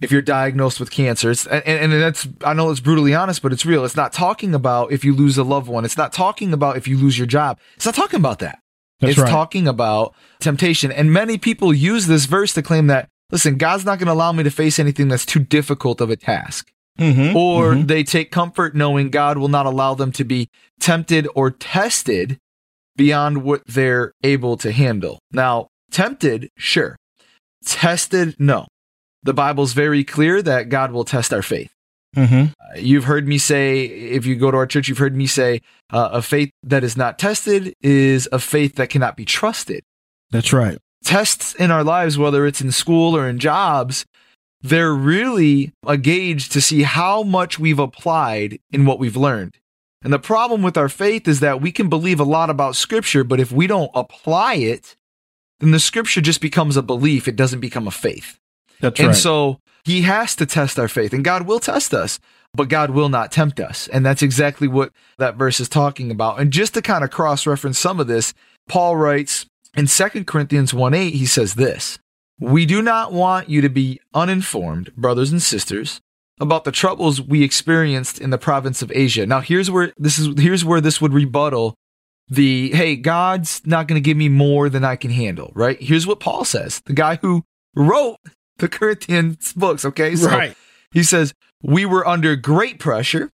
if 0.00 0.10
you're 0.10 0.22
diagnosed 0.22 0.80
with 0.80 0.90
cancer. 0.90 1.30
It's, 1.30 1.46
and, 1.46 1.62
and 1.66 1.92
that's, 1.92 2.26
I 2.42 2.54
know 2.54 2.70
it's 2.70 2.80
brutally 2.80 3.14
honest, 3.14 3.42
but 3.42 3.52
it's 3.52 3.66
real. 3.66 3.84
It's 3.84 3.96
not 3.96 4.12
talking 4.12 4.54
about 4.54 4.92
if 4.92 5.04
you 5.04 5.14
lose 5.14 5.36
a 5.36 5.44
loved 5.44 5.68
one. 5.68 5.84
It's 5.84 5.98
not 5.98 6.12
talking 6.12 6.52
about 6.54 6.78
if 6.78 6.88
you 6.88 6.96
lose 6.96 7.18
your 7.18 7.26
job. 7.26 7.58
It's 7.76 7.84
not 7.84 7.94
talking 7.94 8.18
about 8.18 8.38
that. 8.38 8.60
That's 9.00 9.12
it's 9.12 9.20
right. 9.20 9.30
talking 9.30 9.68
about 9.68 10.14
temptation. 10.40 10.90
And 10.90 11.12
many 11.12 11.38
people 11.38 11.72
use 11.74 12.06
this 12.06 12.24
verse 12.24 12.54
to 12.54 12.62
claim 12.62 12.86
that, 12.86 13.08
listen, 13.30 13.56
God's 13.56 13.84
not 13.84 13.98
going 13.98 14.06
to 14.06 14.12
allow 14.12 14.32
me 14.32 14.42
to 14.42 14.50
face 14.50 14.78
anything 14.78 15.08
that's 15.08 15.26
too 15.26 15.40
difficult 15.40 16.00
of 16.00 16.08
a 16.10 16.16
task. 16.16 16.69
Mm-hmm. 16.98 17.36
Or 17.36 17.74
they 17.74 18.02
take 18.02 18.30
comfort 18.30 18.74
knowing 18.74 19.10
God 19.10 19.38
will 19.38 19.48
not 19.48 19.66
allow 19.66 19.94
them 19.94 20.12
to 20.12 20.24
be 20.24 20.48
tempted 20.80 21.26
or 21.34 21.50
tested 21.50 22.38
beyond 22.96 23.42
what 23.42 23.62
they're 23.66 24.12
able 24.22 24.56
to 24.58 24.72
handle. 24.72 25.18
Now, 25.32 25.68
tempted, 25.90 26.50
sure. 26.56 26.96
Tested, 27.64 28.36
no. 28.38 28.66
The 29.22 29.32
Bible's 29.32 29.72
very 29.72 30.04
clear 30.04 30.42
that 30.42 30.68
God 30.68 30.92
will 30.92 31.04
test 31.04 31.32
our 31.32 31.42
faith. 31.42 31.72
Mm-hmm. 32.16 32.42
Uh, 32.42 32.78
You've 32.78 33.04
heard 33.04 33.26
me 33.28 33.38
say, 33.38 33.84
if 33.84 34.26
you 34.26 34.34
go 34.34 34.50
to 34.50 34.56
our 34.56 34.66
church, 34.66 34.88
you've 34.88 34.98
heard 34.98 35.16
me 35.16 35.26
say, 35.26 35.62
uh, 35.90 36.10
a 36.12 36.22
faith 36.22 36.50
that 36.62 36.84
is 36.84 36.96
not 36.96 37.18
tested 37.18 37.72
is 37.80 38.28
a 38.32 38.38
faith 38.38 38.74
that 38.76 38.90
cannot 38.90 39.16
be 39.16 39.24
trusted. 39.24 39.82
That's 40.30 40.52
right. 40.52 40.78
Tests 41.04 41.54
in 41.54 41.70
our 41.70 41.84
lives, 41.84 42.18
whether 42.18 42.46
it's 42.46 42.60
in 42.60 42.72
school 42.72 43.16
or 43.16 43.28
in 43.28 43.38
jobs, 43.38 44.04
they're 44.62 44.92
really 44.92 45.72
a 45.86 45.96
gauge 45.96 46.48
to 46.50 46.60
see 46.60 46.82
how 46.82 47.22
much 47.22 47.58
we've 47.58 47.78
applied 47.78 48.58
in 48.70 48.84
what 48.84 48.98
we've 48.98 49.16
learned. 49.16 49.56
And 50.02 50.12
the 50.12 50.18
problem 50.18 50.62
with 50.62 50.78
our 50.78 50.88
faith 50.88 51.28
is 51.28 51.40
that 51.40 51.60
we 51.60 51.72
can 51.72 51.88
believe 51.88 52.20
a 52.20 52.24
lot 52.24 52.50
about 52.50 52.76
scripture, 52.76 53.24
but 53.24 53.40
if 53.40 53.52
we 53.52 53.66
don't 53.66 53.90
apply 53.94 54.54
it, 54.54 54.96
then 55.60 55.72
the 55.72 55.80
scripture 55.80 56.22
just 56.22 56.40
becomes 56.40 56.76
a 56.76 56.82
belief. 56.82 57.28
It 57.28 57.36
doesn't 57.36 57.60
become 57.60 57.86
a 57.86 57.90
faith. 57.90 58.38
That's 58.80 58.98
And 58.98 59.08
right. 59.08 59.16
so 59.16 59.60
he 59.84 60.02
has 60.02 60.34
to 60.36 60.46
test 60.46 60.78
our 60.78 60.88
faith, 60.88 61.12
and 61.12 61.24
God 61.24 61.46
will 61.46 61.60
test 61.60 61.92
us, 61.92 62.18
but 62.54 62.68
God 62.68 62.90
will 62.90 63.08
not 63.08 63.30
tempt 63.30 63.60
us. 63.60 63.88
And 63.88 64.04
that's 64.04 64.22
exactly 64.22 64.68
what 64.68 64.92
that 65.18 65.36
verse 65.36 65.60
is 65.60 65.68
talking 65.68 66.10
about. 66.10 66.40
And 66.40 66.50
just 66.50 66.74
to 66.74 66.82
kind 66.82 67.04
of 67.04 67.10
cross 67.10 67.46
reference 67.46 67.78
some 67.78 68.00
of 68.00 68.06
this, 68.06 68.34
Paul 68.68 68.96
writes 68.96 69.46
in 69.76 69.86
2 69.86 70.24
Corinthians 70.24 70.74
1 70.74 70.94
8, 70.94 71.14
he 71.14 71.26
says 71.26 71.54
this 71.54 71.98
We 72.40 72.66
do 72.66 72.82
not 72.82 73.12
want 73.12 73.48
you 73.48 73.60
to 73.60 73.68
be 73.68 74.00
uninformed, 74.14 74.94
brothers 74.96 75.30
and 75.30 75.42
sisters, 75.42 76.00
about 76.40 76.64
the 76.64 76.72
troubles 76.72 77.20
we 77.20 77.42
experienced 77.42 78.18
in 78.18 78.30
the 78.30 78.38
province 78.38 78.82
of 78.82 78.90
Asia. 78.92 79.26
Now 79.26 79.40
here's 79.40 79.70
where 79.70 79.92
this 79.98 80.18
is 80.18 80.40
here's 80.40 80.64
where 80.64 80.80
this 80.80 81.00
would 81.00 81.12
rebuttal 81.12 81.74
the 82.28 82.70
hey, 82.70 82.96
God's 82.96 83.60
not 83.66 83.88
going 83.88 84.00
to 84.00 84.04
give 84.04 84.16
me 84.16 84.28
more 84.28 84.68
than 84.68 84.84
I 84.84 84.96
can 84.96 85.10
handle, 85.10 85.52
right? 85.54 85.80
Here's 85.80 86.06
what 86.06 86.20
Paul 86.20 86.44
says. 86.44 86.80
The 86.86 86.92
guy 86.92 87.16
who 87.16 87.44
wrote 87.74 88.16
the 88.58 88.68
Corinthians 88.68 89.52
books, 89.52 89.84
okay? 89.84 90.16
So 90.16 90.28
right. 90.28 90.56
he 90.92 91.02
says, 91.02 91.34
We 91.62 91.84
were 91.84 92.06
under 92.06 92.36
great 92.36 92.78
pressure, 92.78 93.30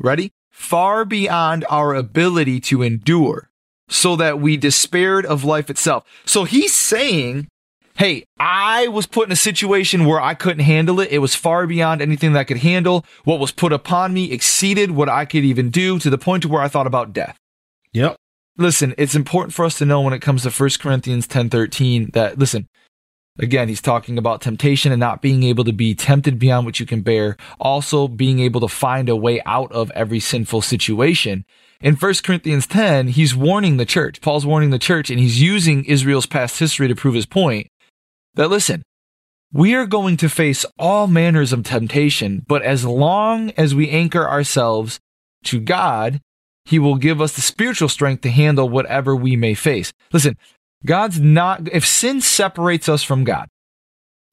ready? 0.00 0.32
far 0.52 1.04
beyond 1.04 1.64
our 1.68 1.94
ability 1.94 2.60
to 2.60 2.82
endure, 2.82 3.50
so 3.88 4.14
that 4.16 4.40
we 4.40 4.56
despaired 4.56 5.26
of 5.26 5.44
life 5.44 5.68
itself. 5.68 6.04
So 6.24 6.44
he's 6.44 6.72
saying, 6.72 7.48
Hey, 7.94 8.24
I 8.38 8.88
was 8.88 9.06
put 9.06 9.28
in 9.28 9.32
a 9.32 9.36
situation 9.36 10.06
where 10.06 10.20
I 10.20 10.34
couldn't 10.34 10.64
handle 10.64 10.98
it. 11.00 11.10
It 11.10 11.18
was 11.18 11.34
far 11.34 11.66
beyond 11.66 12.00
anything 12.00 12.32
that 12.32 12.40
I 12.40 12.44
could 12.44 12.58
handle. 12.58 13.04
What 13.24 13.38
was 13.38 13.52
put 13.52 13.72
upon 13.72 14.14
me 14.14 14.32
exceeded 14.32 14.92
what 14.92 15.08
I 15.08 15.24
could 15.24 15.44
even 15.44 15.70
do 15.70 15.98
to 15.98 16.10
the 16.10 16.18
point 16.18 16.42
to 16.42 16.48
where 16.48 16.62
I 16.62 16.68
thought 16.68 16.86
about 16.86 17.12
death. 17.12 17.36
Yep. 17.92 18.16
Listen, 18.56 18.94
it's 18.98 19.14
important 19.14 19.54
for 19.54 19.64
us 19.64 19.78
to 19.78 19.84
know 19.84 20.00
when 20.00 20.14
it 20.14 20.20
comes 20.20 20.42
to 20.42 20.50
1 20.50 20.70
Corinthians 20.80 21.26
10:13 21.26 22.12
that 22.12 22.38
listen, 22.38 22.66
Again, 23.38 23.68
he's 23.68 23.80
talking 23.80 24.18
about 24.18 24.42
temptation 24.42 24.92
and 24.92 25.00
not 25.00 25.22
being 25.22 25.42
able 25.42 25.64
to 25.64 25.72
be 25.72 25.94
tempted 25.94 26.38
beyond 26.38 26.66
what 26.66 26.78
you 26.78 26.84
can 26.84 27.00
bear. 27.00 27.38
Also 27.58 28.06
being 28.06 28.40
able 28.40 28.60
to 28.60 28.68
find 28.68 29.08
a 29.08 29.16
way 29.16 29.40
out 29.46 29.72
of 29.72 29.90
every 29.92 30.20
sinful 30.20 30.60
situation. 30.60 31.46
In 31.80 31.96
1 31.96 32.14
Corinthians 32.22 32.66
10, 32.66 33.08
he's 33.08 33.34
warning 33.34 33.78
the 33.78 33.86
church. 33.86 34.20
Paul's 34.20 34.44
warning 34.44 34.68
the 34.68 34.78
church 34.78 35.08
and 35.08 35.18
he's 35.18 35.40
using 35.40 35.86
Israel's 35.86 36.26
past 36.26 36.58
history 36.58 36.88
to 36.88 36.94
prove 36.94 37.14
his 37.14 37.24
point 37.24 37.68
that 38.34 38.48
listen, 38.48 38.82
we 39.52 39.74
are 39.74 39.86
going 39.86 40.16
to 40.18 40.28
face 40.28 40.64
all 40.78 41.06
manners 41.06 41.52
of 41.52 41.62
temptation, 41.62 42.44
but 42.48 42.62
as 42.62 42.84
long 42.84 43.50
as 43.50 43.74
we 43.74 43.90
anchor 43.90 44.26
ourselves 44.26 44.98
to 45.44 45.60
God, 45.60 46.20
he 46.64 46.78
will 46.78 46.96
give 46.96 47.20
us 47.20 47.34
the 47.34 47.42
spiritual 47.42 47.88
strength 47.88 48.22
to 48.22 48.30
handle 48.30 48.68
whatever 48.68 49.14
we 49.14 49.36
may 49.36 49.54
face. 49.54 49.92
Listen, 50.12 50.36
God's 50.86 51.20
not, 51.20 51.68
if 51.70 51.86
sin 51.86 52.20
separates 52.20 52.88
us 52.88 53.02
from 53.02 53.24
God 53.24 53.48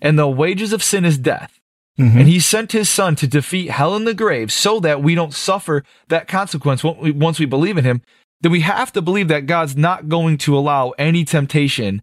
and 0.01 0.17
the 0.17 0.27
wages 0.27 0.71
of 0.71 0.83
sin 0.83 1.03
is 1.05 1.17
death, 1.17 1.59
mm-hmm. 1.99 2.17
and 2.17 2.27
he 2.27 2.39
sent 2.39 2.71
his 2.71 2.89
son 2.89 3.15
to 3.17 3.27
defeat 3.27 3.71
hell 3.71 3.95
in 3.95 4.05
the 4.05 4.13
grave 4.13 4.51
so 4.51 4.79
that 4.79 5.03
we 5.03 5.15
don't 5.15 5.33
suffer 5.33 5.83
that 6.07 6.27
consequence 6.27 6.83
once 6.83 7.39
we 7.39 7.45
believe 7.45 7.77
in 7.77 7.83
him, 7.83 8.01
then 8.41 8.51
we 8.51 8.61
have 8.61 8.93
to 8.93 9.01
believe 9.01 9.27
that 9.27 9.47
God's 9.47 9.75
not 9.75 10.07
going 10.07 10.37
to 10.39 10.57
allow 10.57 10.91
any 10.91 11.25
temptation 11.25 12.01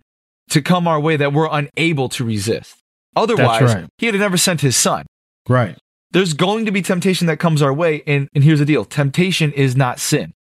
to 0.50 0.62
come 0.62 0.86
our 0.86 1.00
way 1.00 1.16
that 1.16 1.32
we're 1.32 1.48
unable 1.50 2.08
to 2.10 2.24
resist. 2.24 2.76
Otherwise, 3.14 3.74
right. 3.74 3.86
he 3.98 4.06
had 4.06 4.14
never 4.14 4.36
sent 4.36 4.60
his 4.60 4.76
son. 4.76 5.06
Right. 5.48 5.76
There's 6.12 6.34
going 6.34 6.66
to 6.66 6.72
be 6.72 6.82
temptation 6.82 7.26
that 7.26 7.38
comes 7.38 7.62
our 7.62 7.72
way. 7.72 8.02
And, 8.06 8.28
and 8.34 8.44
here's 8.44 8.58
the 8.58 8.64
deal 8.64 8.84
temptation 8.84 9.52
is 9.52 9.76
not 9.76 9.98
sin. 9.98 10.32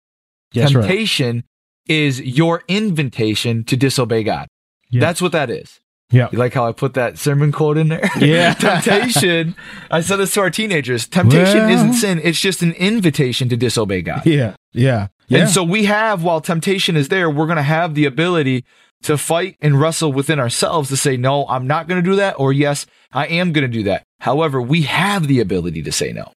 Yes, 0.52 0.73
temptation 0.73 1.37
right 1.37 1.44
is 1.87 2.20
your 2.20 2.62
invitation 2.68 3.64
to 3.64 3.76
disobey 3.76 4.23
God. 4.23 4.49
Yeah. 4.90 5.00
That's 5.00 5.20
what 5.20 5.32
that 5.32 5.50
is. 5.50 5.80
Yeah. 6.11 6.28
You 6.30 6.38
like 6.38 6.54
how 6.54 6.66
I 6.66 6.73
put 6.73 6.94
that 6.94 7.18
sermon 7.18 7.50
quote 7.50 7.76
in 7.76 7.88
there? 7.88 8.08
Yeah. 8.18 8.54
temptation. 8.82 9.56
I 9.90 10.00
said 10.00 10.16
this 10.16 10.34
to 10.34 10.40
our 10.40 10.50
teenagers. 10.50 11.08
Temptation 11.08 11.58
well, 11.58 11.70
isn't 11.70 11.94
sin. 11.94 12.20
It's 12.23 12.40
just 12.40 12.62
an 12.62 12.73
invitation 12.73 13.49
to 13.49 13.56
disobey 13.56 14.02
God. 14.02 14.25
Yeah. 14.25 14.54
Yeah. 14.73 15.08
Yeah. 15.28 15.40
And 15.40 15.50
so 15.50 15.64
we 15.64 15.87
have, 15.87 16.23
while 16.23 16.40
temptation 16.40 16.96
is 16.96 17.08
there, 17.08 17.30
we're 17.30 17.46
going 17.46 17.56
to 17.56 17.62
have 17.62 17.94
the 17.94 18.04
ability 18.04 18.64
to 19.04 19.18
fight 19.18 19.56
and 19.61 19.80
wrestle 19.80 20.12
within 20.12 20.40
ourselves 20.40 20.88
to 20.88 20.96
say, 20.96 21.16
no, 21.16 21.46
I'm 21.46 21.66
not 21.66 21.88
going 21.88 22.02
to 22.02 22.11
do 22.11 22.16
that. 22.16 22.38
Or 22.38 22.52
yes, 22.52 22.87
I 23.12 23.26
am 23.26 23.52
going 23.52 23.70
to 23.70 23.73
do 23.78 23.84
that. 23.84 24.04
However, 24.20 24.61
we 24.61 24.82
have 24.82 25.26
the 25.26 25.40
ability 25.40 25.82
to 25.82 25.92
say 25.92 26.12
no. 26.12 26.32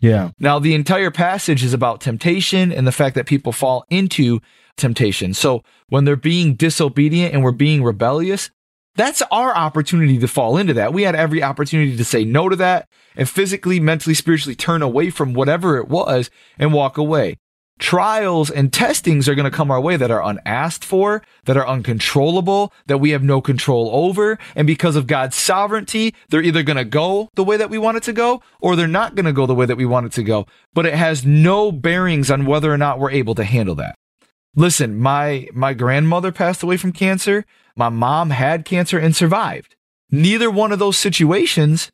Yeah. 0.00 0.30
Now, 0.38 0.58
the 0.58 0.74
entire 0.74 1.10
passage 1.10 1.62
is 1.62 1.74
about 1.74 2.00
temptation 2.00 2.72
and 2.72 2.86
the 2.86 2.92
fact 2.92 3.14
that 3.14 3.26
people 3.26 3.52
fall 3.52 3.84
into 3.88 4.40
temptation. 4.76 5.34
So 5.34 5.62
when 5.88 6.04
they're 6.04 6.16
being 6.16 6.54
disobedient 6.54 7.34
and 7.34 7.44
we're 7.44 7.52
being 7.52 7.84
rebellious, 7.84 8.50
that's 8.94 9.22
our 9.30 9.56
opportunity 9.56 10.18
to 10.18 10.28
fall 10.28 10.56
into 10.56 10.74
that. 10.74 10.92
We 10.92 11.02
had 11.02 11.14
every 11.14 11.42
opportunity 11.42 11.96
to 11.96 12.04
say 12.04 12.24
no 12.24 12.48
to 12.48 12.56
that 12.56 12.88
and 13.16 13.28
physically, 13.28 13.80
mentally, 13.80 14.14
spiritually 14.14 14.54
turn 14.54 14.82
away 14.82 15.10
from 15.10 15.34
whatever 15.34 15.78
it 15.78 15.88
was 15.88 16.30
and 16.58 16.72
walk 16.72 16.98
away. 16.98 17.38
Trials 17.78 18.50
and 18.50 18.72
testings 18.72 19.28
are 19.28 19.34
going 19.34 19.50
to 19.50 19.56
come 19.56 19.70
our 19.70 19.80
way 19.80 19.96
that 19.96 20.10
are 20.10 20.22
unasked 20.22 20.84
for, 20.84 21.22
that 21.44 21.56
are 21.56 21.66
uncontrollable, 21.66 22.72
that 22.86 22.98
we 22.98 23.10
have 23.10 23.22
no 23.22 23.40
control 23.40 23.90
over. 23.92 24.38
And 24.54 24.66
because 24.66 24.94
of 24.94 25.06
God's 25.06 25.36
sovereignty, 25.36 26.14
they're 26.28 26.42
either 26.42 26.62
going 26.62 26.76
to 26.76 26.84
go 26.84 27.28
the 27.34 27.44
way 27.44 27.56
that 27.56 27.70
we 27.70 27.78
want 27.78 27.96
it 27.96 28.02
to 28.04 28.12
go 28.12 28.42
or 28.60 28.76
they're 28.76 28.86
not 28.86 29.14
going 29.14 29.26
to 29.26 29.32
go 29.32 29.46
the 29.46 29.54
way 29.54 29.66
that 29.66 29.76
we 29.76 29.86
want 29.86 30.06
it 30.06 30.12
to 30.12 30.22
go. 30.22 30.46
But 30.72 30.86
it 30.86 30.94
has 30.94 31.26
no 31.26 31.72
bearings 31.72 32.30
on 32.30 32.46
whether 32.46 32.72
or 32.72 32.78
not 32.78 32.98
we're 32.98 33.10
able 33.10 33.34
to 33.34 33.44
handle 33.44 33.74
that. 33.76 33.96
Listen, 34.54 34.98
my 34.98 35.48
my 35.54 35.72
grandmother 35.72 36.30
passed 36.30 36.62
away 36.62 36.76
from 36.76 36.92
cancer. 36.92 37.44
My 37.74 37.88
mom 37.88 38.30
had 38.30 38.64
cancer 38.64 38.98
and 38.98 39.16
survived. 39.16 39.74
Neither 40.10 40.50
one 40.50 40.72
of 40.72 40.78
those 40.78 40.98
situations 40.98 41.90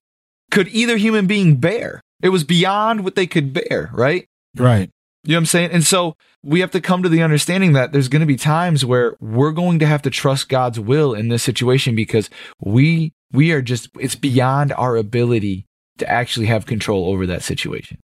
could 0.50 0.68
either 0.68 0.96
human 0.96 1.26
being 1.26 1.56
bear. 1.56 2.00
It 2.20 2.30
was 2.30 2.42
beyond 2.42 3.04
what 3.04 3.14
they 3.14 3.28
could 3.28 3.52
bear, 3.52 3.90
right? 3.92 4.26
Right. 4.56 4.90
You 5.28 5.34
know 5.34 5.40
what 5.40 5.42
I'm 5.42 5.46
saying? 5.46 5.70
And 5.72 5.84
so 5.84 6.16
we 6.42 6.60
have 6.60 6.70
to 6.70 6.80
come 6.80 7.02
to 7.02 7.08
the 7.10 7.20
understanding 7.20 7.74
that 7.74 7.92
there's 7.92 8.08
going 8.08 8.20
to 8.20 8.26
be 8.26 8.36
times 8.36 8.82
where 8.82 9.14
we're 9.20 9.52
going 9.52 9.78
to 9.80 9.86
have 9.86 10.00
to 10.02 10.10
trust 10.10 10.48
God's 10.48 10.80
will 10.80 11.12
in 11.12 11.28
this 11.28 11.42
situation 11.42 11.94
because 11.94 12.30
we 12.60 13.12
we 13.30 13.52
are 13.52 13.60
just 13.60 13.90
it's 14.00 14.14
beyond 14.14 14.72
our 14.72 14.96
ability 14.96 15.66
to 15.98 16.10
actually 16.10 16.46
have 16.46 16.64
control 16.64 17.12
over 17.12 17.26
that 17.26 17.42
situation. 17.42 17.98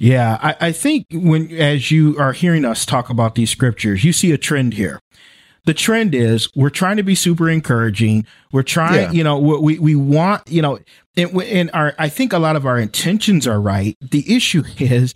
Yeah, 0.00 0.40
I, 0.42 0.56
I 0.60 0.72
think 0.72 1.06
when 1.12 1.52
as 1.52 1.92
you 1.92 2.18
are 2.18 2.32
hearing 2.32 2.64
us 2.64 2.84
talk 2.84 3.10
about 3.10 3.36
these 3.36 3.50
scriptures, 3.50 4.02
you 4.02 4.12
see 4.12 4.32
a 4.32 4.38
trend 4.38 4.74
here 4.74 4.98
the 5.64 5.74
trend 5.74 6.14
is 6.14 6.48
we're 6.54 6.70
trying 6.70 6.96
to 6.98 7.02
be 7.02 7.14
super 7.14 7.48
encouraging. 7.48 8.26
We're 8.52 8.62
trying, 8.62 8.94
yeah. 8.94 9.12
you 9.12 9.24
know, 9.24 9.38
we, 9.38 9.78
we 9.78 9.94
want, 9.94 10.46
you 10.48 10.60
know, 10.60 10.78
and, 11.16 11.34
and 11.42 11.70
our, 11.72 11.94
I 11.98 12.08
think 12.08 12.32
a 12.32 12.38
lot 12.38 12.56
of 12.56 12.66
our 12.66 12.78
intentions 12.78 13.46
are 13.46 13.60
right. 13.60 13.96
The 14.00 14.34
issue 14.34 14.62
is 14.78 15.14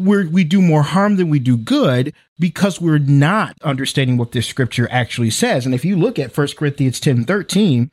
we 0.00 0.26
we 0.26 0.44
do 0.44 0.60
more 0.60 0.82
harm 0.82 1.16
than 1.16 1.28
we 1.28 1.38
do 1.38 1.56
good 1.56 2.14
because 2.38 2.80
we're 2.80 2.98
not 2.98 3.56
understanding 3.62 4.16
what 4.16 4.32
this 4.32 4.46
scripture 4.46 4.88
actually 4.90 5.30
says. 5.30 5.66
And 5.66 5.74
if 5.74 5.84
you 5.84 5.96
look 5.96 6.18
at 6.18 6.36
1 6.36 6.48
Corinthians 6.56 7.00
10 7.00 7.24
13, 7.24 7.90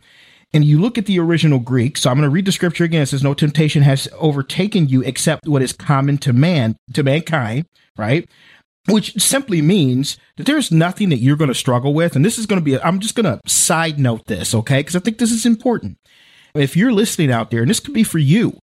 and 0.54 0.64
you 0.64 0.80
look 0.80 0.98
at 0.98 1.06
the 1.06 1.20
original 1.20 1.60
Greek, 1.60 1.98
so 1.98 2.10
I'm 2.10 2.18
going 2.18 2.24
to 2.24 2.34
read 2.34 2.46
the 2.46 2.52
scripture 2.52 2.86
again. 2.86 3.02
It 3.02 3.08
says, 3.08 3.24
No 3.24 3.34
temptation 3.34 3.84
has 3.84 4.08
overtaken 4.18 4.88
you 4.88 5.02
except 5.02 5.48
what 5.48 5.62
is 5.62 5.74
common 5.74 6.18
to 6.20 6.34
man, 6.34 6.78
to 6.94 7.04
mankind, 7.04 7.66
right? 7.98 8.30
Which 8.90 9.22
simply 9.22 9.62
means 9.62 10.18
that 10.38 10.46
there's 10.46 10.72
nothing 10.72 11.10
that 11.10 11.18
you're 11.18 11.36
going 11.36 11.50
to 11.50 11.56
struggle 11.56 11.94
with. 11.94 12.16
And 12.16 12.24
this 12.24 12.38
is 12.38 12.46
going 12.46 12.62
to 12.62 12.64
be, 12.64 12.80
I'm 12.80 13.00
just 13.00 13.16
going 13.16 13.26
to 13.26 13.42
side 13.46 14.00
note 14.00 14.28
this, 14.28 14.56
okay? 14.56 14.80
Because 14.80 14.96
I 14.96 15.00
think 15.00 15.18
this 15.18 15.32
is 15.32 15.46
important. 15.46 15.98
If 16.56 16.78
you're 16.78 16.94
listening 16.94 17.32
out 17.32 17.52
there, 17.52 17.62
and 17.62 17.70
this 17.70 17.82
could 17.82 17.94
be 17.94 18.04
for 18.04 18.20
you, 18.20 18.58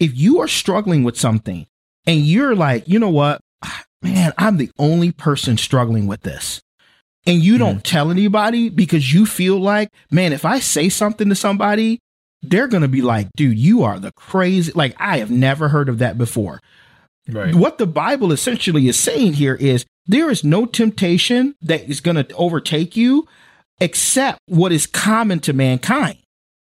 if 0.00 0.16
you 0.16 0.40
are 0.40 0.48
struggling 0.48 1.04
with 1.04 1.16
something 1.16 1.66
and 2.10 2.26
you're 2.26 2.54
like, 2.54 2.88
you 2.88 2.98
know 2.98 3.10
what, 3.10 3.40
man, 4.02 4.32
I'm 4.38 4.56
the 4.56 4.70
only 4.78 5.12
person 5.12 5.56
struggling 5.56 6.06
with 6.06 6.22
this 6.22 6.60
and 7.26 7.42
you 7.42 7.58
don't 7.58 7.78
mm. 7.78 7.82
tell 7.82 8.10
anybody 8.10 8.68
because 8.68 9.12
you 9.12 9.26
feel 9.26 9.58
like, 9.58 9.90
man, 10.10 10.32
if 10.32 10.44
I 10.44 10.58
say 10.58 10.88
something 10.88 11.28
to 11.28 11.34
somebody, 11.34 12.00
they're 12.42 12.68
going 12.68 12.82
to 12.82 12.88
be 12.88 13.02
like, 13.02 13.28
dude, 13.36 13.58
you 13.58 13.82
are 13.82 13.98
the 13.98 14.12
crazy. 14.12 14.72
Like, 14.72 14.96
I 14.98 15.18
have 15.18 15.30
never 15.30 15.68
heard 15.68 15.88
of 15.88 15.98
that 15.98 16.16
before. 16.16 16.60
Right. 17.28 17.54
What 17.54 17.78
the 17.78 17.86
Bible 17.86 18.32
essentially 18.32 18.88
is 18.88 18.98
saying 18.98 19.34
here 19.34 19.54
is 19.54 19.84
there 20.06 20.30
is 20.30 20.42
no 20.42 20.64
temptation 20.64 21.54
that 21.60 21.88
is 21.88 22.00
going 22.00 22.16
to 22.16 22.34
overtake 22.34 22.96
you 22.96 23.28
except 23.80 24.40
what 24.46 24.72
is 24.72 24.86
common 24.86 25.40
to 25.40 25.52
mankind. 25.52 26.18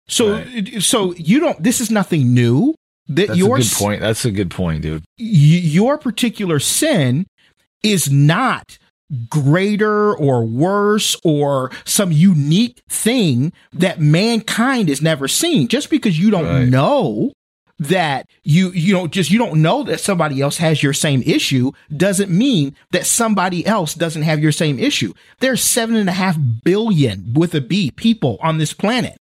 So, 0.08 0.36
right. 0.36 0.82
so 0.82 1.14
you 1.16 1.42
don't, 1.42 1.62
this 1.62 1.82
is 1.82 1.92
nothing 1.92 2.34
new. 2.34 2.74
That 3.10 3.28
That's 3.28 3.40
your, 3.40 3.58
a 3.58 3.60
good 3.60 3.72
point. 3.72 4.02
That's 4.02 4.26
a 4.26 4.32
good 4.32 4.52
point, 4.52 4.82
dude. 4.82 5.04
Your 5.18 5.98
particular 5.98 6.60
sin 6.60 7.26
is 7.84 8.12
not 8.12 8.78
greater 9.30 10.14
or 10.14 10.46
worse 10.46 11.16
or 11.24 11.72
some 11.86 12.12
unique 12.12 12.82
thing 12.90 13.54
that 13.72 14.02
mankind 14.02 14.90
has 14.90 15.02
never 15.02 15.28
seen. 15.28 15.68
Just 15.68 15.90
because 15.90 16.20
you 16.20 16.30
don't 16.30 16.46
right. 16.46 16.68
know 16.68 17.32
that 17.80 18.28
you 18.44 18.72
you 18.72 18.92
don't 18.92 19.12
just 19.12 19.30
you 19.30 19.38
don't 19.38 19.62
know 19.62 19.84
that 19.84 20.00
somebody 20.00 20.42
else 20.42 20.58
has 20.58 20.82
your 20.82 20.94
same 20.94 21.22
issue 21.24 21.72
doesn't 21.96 22.32
mean 22.32 22.76
that 22.92 23.06
somebody 23.06 23.66
else 23.66 23.94
doesn't 23.94 24.24
have 24.24 24.40
your 24.40 24.52
same 24.52 24.80
issue. 24.80 25.14
There's 25.40 25.64
seven 25.64 25.96
and 25.96 26.10
a 26.10 26.14
half 26.14 26.38
billion 26.64 27.34
with 27.34 27.54
a 27.54 27.62
B 27.62 27.92
people 27.92 28.38
on 28.42 28.58
this 28.58 28.74
planet. 28.74 29.18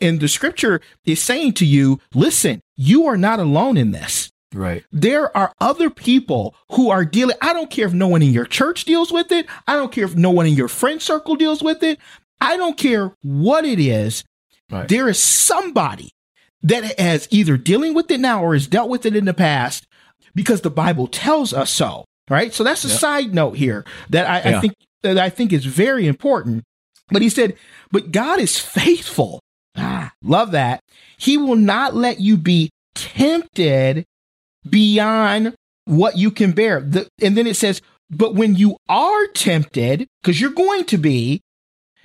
And 0.00 0.18
the 0.18 0.28
scripture 0.28 0.80
is 1.04 1.22
saying 1.22 1.52
to 1.54 1.66
you, 1.66 2.00
listen, 2.14 2.62
you 2.80 3.04
are 3.04 3.18
not 3.18 3.38
alone 3.38 3.76
in 3.76 3.90
this. 3.90 4.32
Right. 4.54 4.84
There 4.90 5.36
are 5.36 5.52
other 5.60 5.90
people 5.90 6.54
who 6.72 6.88
are 6.88 7.04
dealing. 7.04 7.36
I 7.42 7.52
don't 7.52 7.70
care 7.70 7.86
if 7.86 7.92
no 7.92 8.08
one 8.08 8.22
in 8.22 8.32
your 8.32 8.46
church 8.46 8.86
deals 8.86 9.12
with 9.12 9.30
it. 9.30 9.46
I 9.68 9.76
don't 9.76 9.92
care 9.92 10.06
if 10.06 10.16
no 10.16 10.30
one 10.30 10.46
in 10.46 10.54
your 10.54 10.66
friend 10.66 11.00
circle 11.00 11.36
deals 11.36 11.62
with 11.62 11.82
it. 11.82 11.98
I 12.40 12.56
don't 12.56 12.78
care 12.78 13.12
what 13.22 13.66
it 13.66 13.78
is. 13.78 14.24
Right. 14.70 14.88
There 14.88 15.10
is 15.10 15.18
somebody 15.18 16.10
that 16.62 16.98
has 16.98 17.28
either 17.30 17.58
dealing 17.58 17.92
with 17.92 18.10
it 18.10 18.18
now 18.18 18.42
or 18.42 18.54
has 18.54 18.66
dealt 18.66 18.88
with 18.88 19.04
it 19.04 19.14
in 19.14 19.26
the 19.26 19.34
past 19.34 19.86
because 20.34 20.62
the 20.62 20.70
Bible 20.70 21.06
tells 21.06 21.52
us 21.52 21.70
so. 21.70 22.06
Right. 22.30 22.54
So 22.54 22.64
that's 22.64 22.84
a 22.84 22.88
side 22.88 23.34
note 23.34 23.58
here 23.58 23.84
that 24.08 24.26
I, 24.26 24.48
yeah. 24.48 24.56
I 24.56 24.60
think 24.60 24.74
that 25.02 25.18
I 25.18 25.28
think 25.28 25.52
is 25.52 25.66
very 25.66 26.06
important. 26.06 26.64
But 27.10 27.20
he 27.20 27.28
said, 27.28 27.56
but 27.92 28.10
God 28.10 28.40
is 28.40 28.58
faithful. 28.58 29.40
Ah, 29.76 30.12
love 30.22 30.50
that. 30.52 30.80
He 31.16 31.36
will 31.36 31.56
not 31.56 31.94
let 31.94 32.20
you 32.20 32.36
be 32.36 32.70
tempted 32.94 34.04
beyond 34.68 35.54
what 35.84 36.16
you 36.16 36.30
can 36.30 36.52
bear. 36.52 36.80
The, 36.80 37.08
and 37.22 37.36
then 37.36 37.46
it 37.46 37.56
says, 37.56 37.80
but 38.10 38.34
when 38.34 38.56
you 38.56 38.76
are 38.88 39.26
tempted, 39.28 40.06
because 40.22 40.40
you're 40.40 40.50
going 40.50 40.84
to 40.84 40.98
be, 40.98 41.40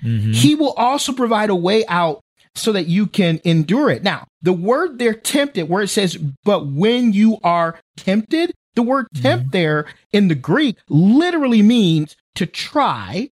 Mhm. 0.04 0.34
he 0.34 0.54
will 0.54 0.72
also 0.72 1.12
provide 1.12 1.50
a 1.50 1.54
way 1.54 1.84
out 1.86 2.20
so 2.54 2.72
that 2.72 2.86
you 2.86 3.06
can 3.06 3.40
endure 3.44 3.90
it. 3.90 4.02
Now, 4.02 4.26
the 4.42 4.52
word 4.52 4.98
they're 4.98 5.14
tempted, 5.14 5.68
where 5.68 5.82
it 5.82 5.88
says, 5.88 6.16
but 6.44 6.66
when 6.66 7.12
you 7.12 7.38
are 7.42 7.78
tempted, 7.96 8.52
the 8.74 8.82
word 8.82 9.06
tempt 9.14 9.52
there 9.52 9.86
in 10.12 10.28
the 10.28 10.34
Greek 10.34 10.76
literally 10.88 11.62
means 11.62 12.14
to 12.34 12.46
try, 12.46 13.30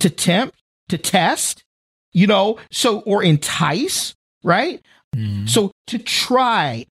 to 0.00 0.10
tempt, 0.10 0.54
to 0.88 0.98
test, 0.98 1.62
you 2.12 2.26
know, 2.26 2.58
so, 2.70 3.00
or 3.00 3.22
entice, 3.22 4.14
right? 4.42 4.80
Mhm. 5.16 5.48
So 5.48 5.70
to 5.88 5.98
try, 5.98 6.86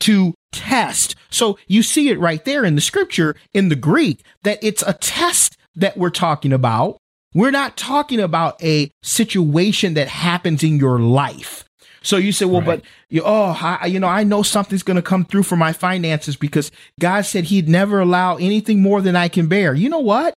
to 0.00 0.34
test. 0.52 1.16
So 1.30 1.58
you 1.66 1.82
see 1.82 2.08
it 2.10 2.18
right 2.20 2.44
there 2.44 2.64
in 2.64 2.74
the 2.74 2.80
scripture 2.80 3.36
in 3.52 3.68
the 3.68 3.76
Greek 3.76 4.22
that 4.42 4.58
it's 4.62 4.82
a 4.86 4.92
test 4.92 5.56
that 5.76 5.96
we're 5.96 6.10
talking 6.10 6.52
about. 6.52 6.98
We're 7.34 7.50
not 7.50 7.76
talking 7.76 8.20
about 8.20 8.62
a 8.62 8.90
situation 9.02 9.94
that 9.94 10.06
happens 10.08 10.62
in 10.62 10.78
your 10.78 11.00
life. 11.00 11.64
So 12.02 12.16
you 12.16 12.32
say, 12.32 12.44
well, 12.44 12.60
Right. 12.60 12.80
but 12.80 12.82
you, 13.08 13.22
oh, 13.24 13.58
I, 13.60 13.86
you 13.86 13.98
know, 13.98 14.06
I 14.06 14.22
know 14.24 14.42
something's 14.42 14.82
going 14.82 14.96
to 14.96 15.02
come 15.02 15.24
through 15.24 15.42
for 15.44 15.56
my 15.56 15.72
finances 15.72 16.36
because 16.36 16.70
God 17.00 17.22
said 17.22 17.44
He'd 17.44 17.68
never 17.68 17.98
allow 18.00 18.36
anything 18.36 18.82
more 18.82 19.00
than 19.00 19.16
I 19.16 19.28
can 19.28 19.46
bear. 19.48 19.74
You 19.74 19.88
know 19.88 19.98
what? 20.00 20.34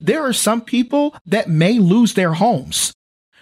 There 0.00 0.24
are 0.24 0.32
some 0.32 0.62
people 0.62 1.14
that 1.26 1.48
may 1.48 1.78
lose 1.78 2.14
their 2.14 2.32
homes. 2.32 2.92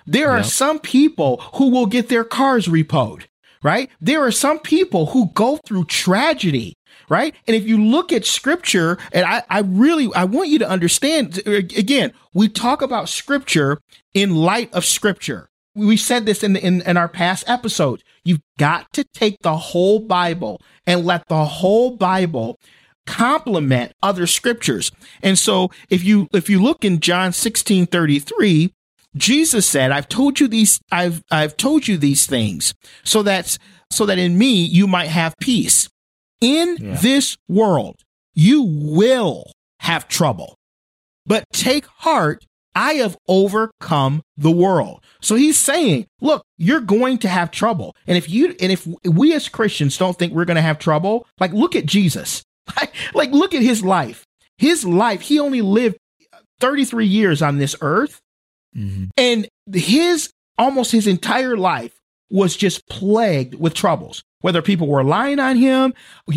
There 0.08 0.30
are 0.30 0.38
Yep. 0.38 0.46
some 0.46 0.78
people 0.80 1.36
who 1.54 1.68
will 1.70 1.86
get 1.86 2.08
their 2.08 2.24
cars 2.24 2.66
repoed, 2.66 3.24
right? 3.62 3.90
There 4.00 4.24
are 4.24 4.30
some 4.32 4.58
people 4.58 5.06
who 5.06 5.30
go 5.34 5.58
through 5.66 5.84
tragedy, 5.84 6.74
right? 7.10 7.34
And 7.46 7.54
if 7.54 7.66
you 7.66 7.76
look 7.82 8.12
at 8.12 8.24
scripture, 8.24 8.96
and 9.12 9.26
I, 9.26 9.42
I 9.50 9.60
really, 9.60 10.08
I 10.14 10.24
want 10.24 10.48
you 10.48 10.58
to 10.60 10.68
understand 10.68 11.42
again, 11.46 12.12
we 12.32 12.48
talk 12.48 12.80
about 12.82 13.08
scripture 13.08 13.78
in 14.14 14.34
light 14.34 14.72
of 14.72 14.84
scripture. 14.84 15.48
We 15.74 15.96
said 15.96 16.26
this 16.26 16.42
in, 16.42 16.56
in, 16.56 16.80
in 16.82 16.96
our 16.96 17.08
past 17.08 17.48
episodes. 17.48 18.02
You've 18.24 18.40
got 18.58 18.92
to 18.94 19.04
take 19.04 19.36
the 19.42 19.56
whole 19.56 20.00
Bible 20.00 20.60
and 20.86 21.04
let 21.04 21.28
the 21.28 21.44
whole 21.44 21.96
Bible 21.96 22.58
complement 23.06 23.92
other 24.02 24.26
scriptures. 24.26 24.90
And 25.22 25.38
so 25.38 25.70
if 25.88 26.04
you 26.04 26.28
if 26.32 26.50
you 26.50 26.60
look 26.62 26.84
in 26.84 27.00
John 27.00 27.32
16 27.32 27.86
33, 27.86 28.72
Jesus 29.16 29.66
said, 29.66 29.90
I've 29.90 30.08
told 30.08 30.38
you 30.40 30.48
these, 30.48 30.80
I've 30.92 31.22
I've 31.30 31.56
told 31.56 31.88
you 31.88 31.96
these 31.96 32.26
things 32.26 32.74
so 33.04 33.22
that 33.22 33.56
so 33.90 34.06
that 34.06 34.18
in 34.18 34.36
me 34.38 34.64
you 34.64 34.86
might 34.86 35.08
have 35.08 35.34
peace. 35.40 35.88
In 36.40 36.76
Yeah. 36.80 36.96
this 37.00 37.36
world, 37.48 37.96
you 38.34 38.62
will 38.62 39.50
have 39.80 40.06
trouble. 40.08 40.54
But 41.26 41.44
take 41.52 41.86
heart, 41.86 42.44
I 42.74 42.94
have 42.94 43.16
overcome 43.26 44.22
the 44.36 44.50
world. 44.52 45.02
So 45.20 45.34
he's 45.34 45.58
saying, 45.58 46.06
look, 46.20 46.42
you're 46.58 46.80
going 46.80 47.18
to 47.18 47.28
have 47.28 47.50
trouble. 47.50 47.96
And 48.06 48.16
if 48.16 48.30
you 48.30 48.54
and 48.60 48.70
if 48.70 48.86
we 49.04 49.34
as 49.34 49.48
Christians 49.48 49.98
don't 49.98 50.16
think 50.18 50.32
we're 50.32 50.44
going 50.44 50.54
to 50.56 50.62
have 50.62 50.78
trouble, 50.78 51.26
like 51.40 51.52
look 51.52 51.74
at 51.74 51.86
Jesus. 51.86 52.42
like 53.14 53.30
look 53.32 53.54
at 53.54 53.62
his 53.62 53.82
life. 53.82 54.24
His 54.58 54.84
life, 54.84 55.22
he 55.22 55.38
only 55.40 55.62
lived 55.62 55.96
33 56.60 57.06
years 57.06 57.40
on 57.42 57.58
this 57.58 57.74
earth 57.80 58.20
Mhm. 58.76 59.08
and 59.16 59.48
his 59.72 60.30
almost 60.58 60.92
his 60.92 61.06
entire 61.06 61.56
life 61.56 61.92
was 62.30 62.56
just 62.56 62.86
plagued 62.88 63.54
with 63.54 63.74
troubles. 63.74 64.22
Whether 64.40 64.62
people 64.62 64.86
were 64.86 65.02
lying 65.02 65.40
on 65.40 65.56
him, 65.56 65.94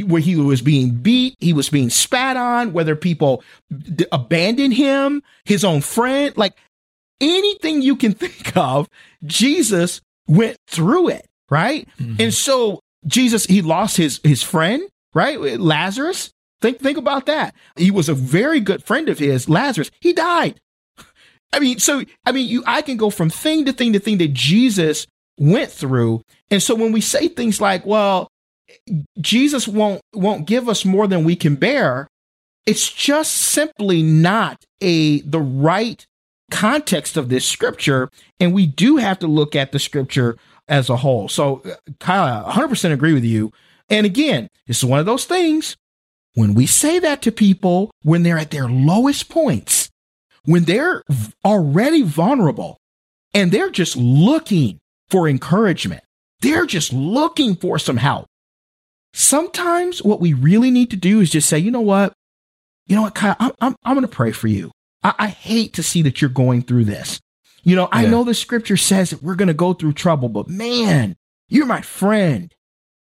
where 0.07 0.21
he 0.21 0.35
was 0.35 0.61
being 0.61 0.91
beat, 0.95 1.35
he 1.39 1.53
was 1.53 1.69
being 1.69 1.89
spat 1.91 2.35
on, 2.37 2.73
whether 2.73 2.95
people 2.95 3.43
d- 3.95 4.05
abandoned 4.11 4.73
him, 4.73 5.21
his 5.45 5.63
own 5.63 5.81
friend, 5.81 6.35
like 6.35 6.53
anything 7.19 7.81
you 7.81 7.95
can 7.95 8.13
think 8.23 8.55
of, 8.57 8.87
Jesus 9.25 10.01
went 10.27 10.57
through 10.67 11.09
it, 11.09 11.27
right? 11.49 11.87
And 12.19 12.33
so 12.33 12.79
Jesus, 13.05 13.45
he 13.45 13.61
lost 13.61 13.97
his 13.97 14.19
his 14.23 14.41
friend, 14.43 14.81
right? 15.13 15.39
Lazarus. 15.59 16.31
Think 16.61 16.79
think 16.79 16.97
about 16.97 17.25
that. 17.25 17.53
He 17.75 17.91
was 17.91 18.07
a 18.09 18.13
very 18.13 18.59
good 18.59 18.83
friend 18.83 19.09
of 19.09 19.19
his, 19.19 19.49
Lazarus. 19.49 19.91
He 19.99 20.13
died. 20.13 20.59
I 21.53 21.59
mean, 21.59 21.79
so 21.79 22.03
I 22.25 22.31
mean, 22.31 22.47
you 22.47 22.63
I 22.65 22.81
can 22.81 22.97
go 22.97 23.09
from 23.09 23.29
thing 23.29 23.65
to 23.65 23.73
thing 23.73 23.93
to 23.93 23.99
thing 23.99 24.17
that 24.19 24.33
Jesus 24.33 25.07
went 25.37 25.71
through. 25.71 26.21
And 26.49 26.61
so 26.61 26.75
when 26.75 26.91
we 26.91 27.01
say 27.01 27.27
things 27.27 27.59
like, 27.59 27.85
well, 27.85 28.27
Jesus 29.19 29.67
won't 29.67 30.01
won't 30.13 30.45
give 30.47 30.69
us 30.69 30.85
more 30.85 31.07
than 31.07 31.23
we 31.23 31.35
can 31.35 31.55
bear, 31.55 32.07
it's 32.65 32.91
just 32.91 33.33
simply 33.33 34.01
not 34.01 34.63
a 34.81 35.21
the 35.21 35.41
right 35.41 36.05
context 36.51 37.15
of 37.15 37.29
this 37.29 37.45
scripture 37.45 38.09
and 38.39 38.53
we 38.53 38.67
do 38.67 38.97
have 38.97 39.17
to 39.19 39.27
look 39.27 39.55
at 39.55 39.71
the 39.71 39.79
scripture 39.79 40.37
as 40.67 40.89
a 40.89 40.97
whole. 40.97 41.27
So 41.29 41.61
uh, 41.65 41.75
Kyle, 41.99 42.43
100% 42.45 42.91
agree 42.91 43.13
with 43.13 43.23
you. 43.23 43.53
And 43.89 44.05
again, 44.05 44.49
this 44.67 44.77
is 44.77 44.85
one 44.85 44.99
of 44.99 45.05
those 45.05 45.25
things 45.25 45.77
when 46.33 46.53
we 46.53 46.65
say 46.65 46.99
that 46.99 47.21
to 47.23 47.31
people 47.31 47.91
when 48.03 48.23
they're 48.23 48.37
at 48.37 48.51
their 48.51 48.67
lowest 48.67 49.29
points, 49.29 49.89
when 50.45 50.63
they're 50.63 51.03
already 51.45 52.01
vulnerable 52.03 52.77
and 53.33 53.51
they're 53.51 53.69
just 53.69 53.95
looking 53.95 54.79
for 55.09 55.27
encouragement, 55.27 56.03
they're 56.41 56.65
just 56.65 56.91
looking 56.93 57.55
for 57.55 57.77
some 57.77 57.97
help. 57.97 58.27
Sometimes 59.13 60.01
what 60.01 60.21
we 60.21 60.33
really 60.33 60.71
need 60.71 60.89
to 60.91 60.95
do 60.95 61.19
is 61.19 61.29
just 61.29 61.49
say, 61.49 61.59
you 61.59 61.71
know 61.71 61.81
what? 61.81 62.13
You 62.87 62.95
know 62.95 63.03
what, 63.03 63.15
Kyle, 63.15 63.35
I'm, 63.39 63.51
I'm, 63.61 63.75
I'm 63.83 63.95
going 63.95 64.07
to 64.07 64.13
pray 64.13 64.31
for 64.31 64.47
you. 64.47 64.71
I, 65.03 65.13
I 65.19 65.27
hate 65.27 65.73
to 65.73 65.83
see 65.83 66.01
that 66.03 66.21
you're 66.21 66.29
going 66.29 66.63
through 66.63 66.85
this. 66.85 67.19
You 67.63 67.75
know, 67.75 67.89
I 67.91 68.07
know 68.07 68.23
the 68.23 68.33
scripture 68.33 68.77
says 68.77 69.11
that 69.11 69.21
we're 69.21 69.35
going 69.35 69.47
to 69.47 69.53
go 69.53 69.73
through 69.73 69.93
trouble, 69.93 70.29
but 70.29 70.47
man, 70.47 71.15
you're 71.47 71.67
my 71.67 71.81
friend. 71.81 72.51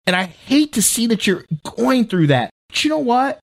And 0.07 0.15
I 0.15 0.25
hate 0.25 0.75
to 0.75 0.83
see 0.83 1.09
that 1.09 1.27
you're 1.27 1.45
going 1.77 2.07
through 2.07 2.29
that. 2.29 2.51
But 2.69 2.85
you 2.85 2.91
know 2.91 2.99
what? 2.99 3.41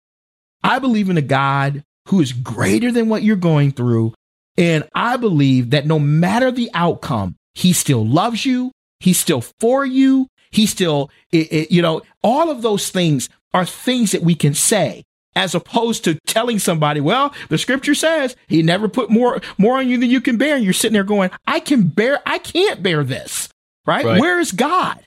I 0.63 0.79
believe 0.79 1.11
in 1.11 1.17
a 1.17 1.23
God 1.23 1.83
who 2.11 2.21
is 2.21 2.33
greater 2.33 2.93
than 2.93 3.09
what 3.09 3.23
you're 3.23 3.37
going 3.37 3.73
through. 3.73 4.13
And 4.57 4.87
I 4.95 5.17
believe 5.17 5.71
that 5.71 5.87
no 5.87 5.99
matter 5.99 6.51
the 6.51 6.71
outcome, 6.75 7.37
he 7.55 7.73
still 7.73 8.07
loves 8.07 8.45
you. 8.45 8.73
He's 9.01 9.19
still 9.19 9.41
for 9.41 9.85
you. 9.85 10.27
He 10.51 10.67
still, 10.67 11.11
it, 11.33 11.53
it- 11.53 11.71
you 11.71 11.81
know, 11.83 12.03
all 12.23 12.51
of 12.51 12.63
those 12.63 12.91
things 12.91 13.29
are 13.55 13.65
things 13.65 14.13
that 14.13 14.23
we 14.23 14.35
can 14.35 14.55
say 14.55 15.03
as 15.37 15.55
opposed 15.55 16.03
to 16.05 16.19
telling 16.27 16.59
somebody, 16.59 17.01
well, 17.01 17.33
the 17.49 17.57
scripture 17.59 17.95
says 17.95 18.35
he 18.49 18.63
never 18.63 18.89
put 18.89 19.11
more, 19.11 19.41
more 19.59 19.79
on 19.79 19.89
you 19.89 19.97
than 19.99 20.11
you 20.11 20.21
can 20.21 20.37
bear. 20.37 20.57
And 20.57 20.65
you're 20.65 20.73
sitting 20.73 20.93
there 20.93 21.05
going, 21.05 21.31
I 21.47 21.61
can 21.61 21.87
bear, 21.89 22.21
I 22.27 22.39
can't 22.39 22.83
bear 22.83 23.05
this. 23.05 23.49
Right? 23.87 24.05
Right. 24.05 24.21
Where 24.21 24.39
is 24.41 24.53
God? 24.53 24.99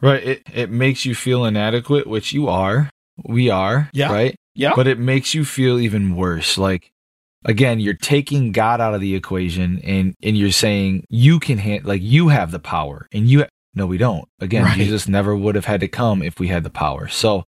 Right. 0.00 0.22
It 0.24 0.42
it 0.54 0.70
makes 0.70 1.04
you 1.04 1.14
feel 1.14 1.44
inadequate, 1.44 2.06
which 2.06 2.32
you 2.32 2.48
are. 2.48 2.88
We 3.24 3.50
are. 3.50 3.88
Yeah. 3.92 4.12
Right. 4.12 4.36
Yeah. 4.58 4.74
But 4.74 4.86
it 4.88 4.98
makes 4.98 5.34
you 5.34 5.44
feel 5.44 5.78
even 5.78 6.16
worse. 6.16 6.58
Like 6.58 6.90
again, 7.44 7.78
you're 7.80 7.94
taking 7.94 8.52
God 8.52 8.80
out 8.80 8.94
of 8.94 9.00
the 9.00 9.14
equation 9.14 9.80
and 9.84 10.14
and 10.22 10.36
you're 10.36 10.50
saying 10.50 11.04
you 11.08 11.38
can 11.38 11.58
hand 11.58 11.84
like 11.84 12.02
you 12.02 12.28
have 12.28 12.50
the 12.50 12.58
power 12.58 13.06
and 13.12 13.28
you 13.28 13.46
no 13.74 13.86
we 13.86 13.98
don't. 13.98 14.28
Again, 14.40 14.64
Right. 14.64 14.76
Jesus 14.76 15.06
never 15.08 15.36
would 15.36 15.54
have 15.54 15.64
had 15.66 15.80
to 15.80 15.88
come 15.88 16.22
if 16.22 16.40
we 16.40 16.48
had 16.48 16.64
the 16.64 16.70
power. 16.70 17.06
So 17.08 17.44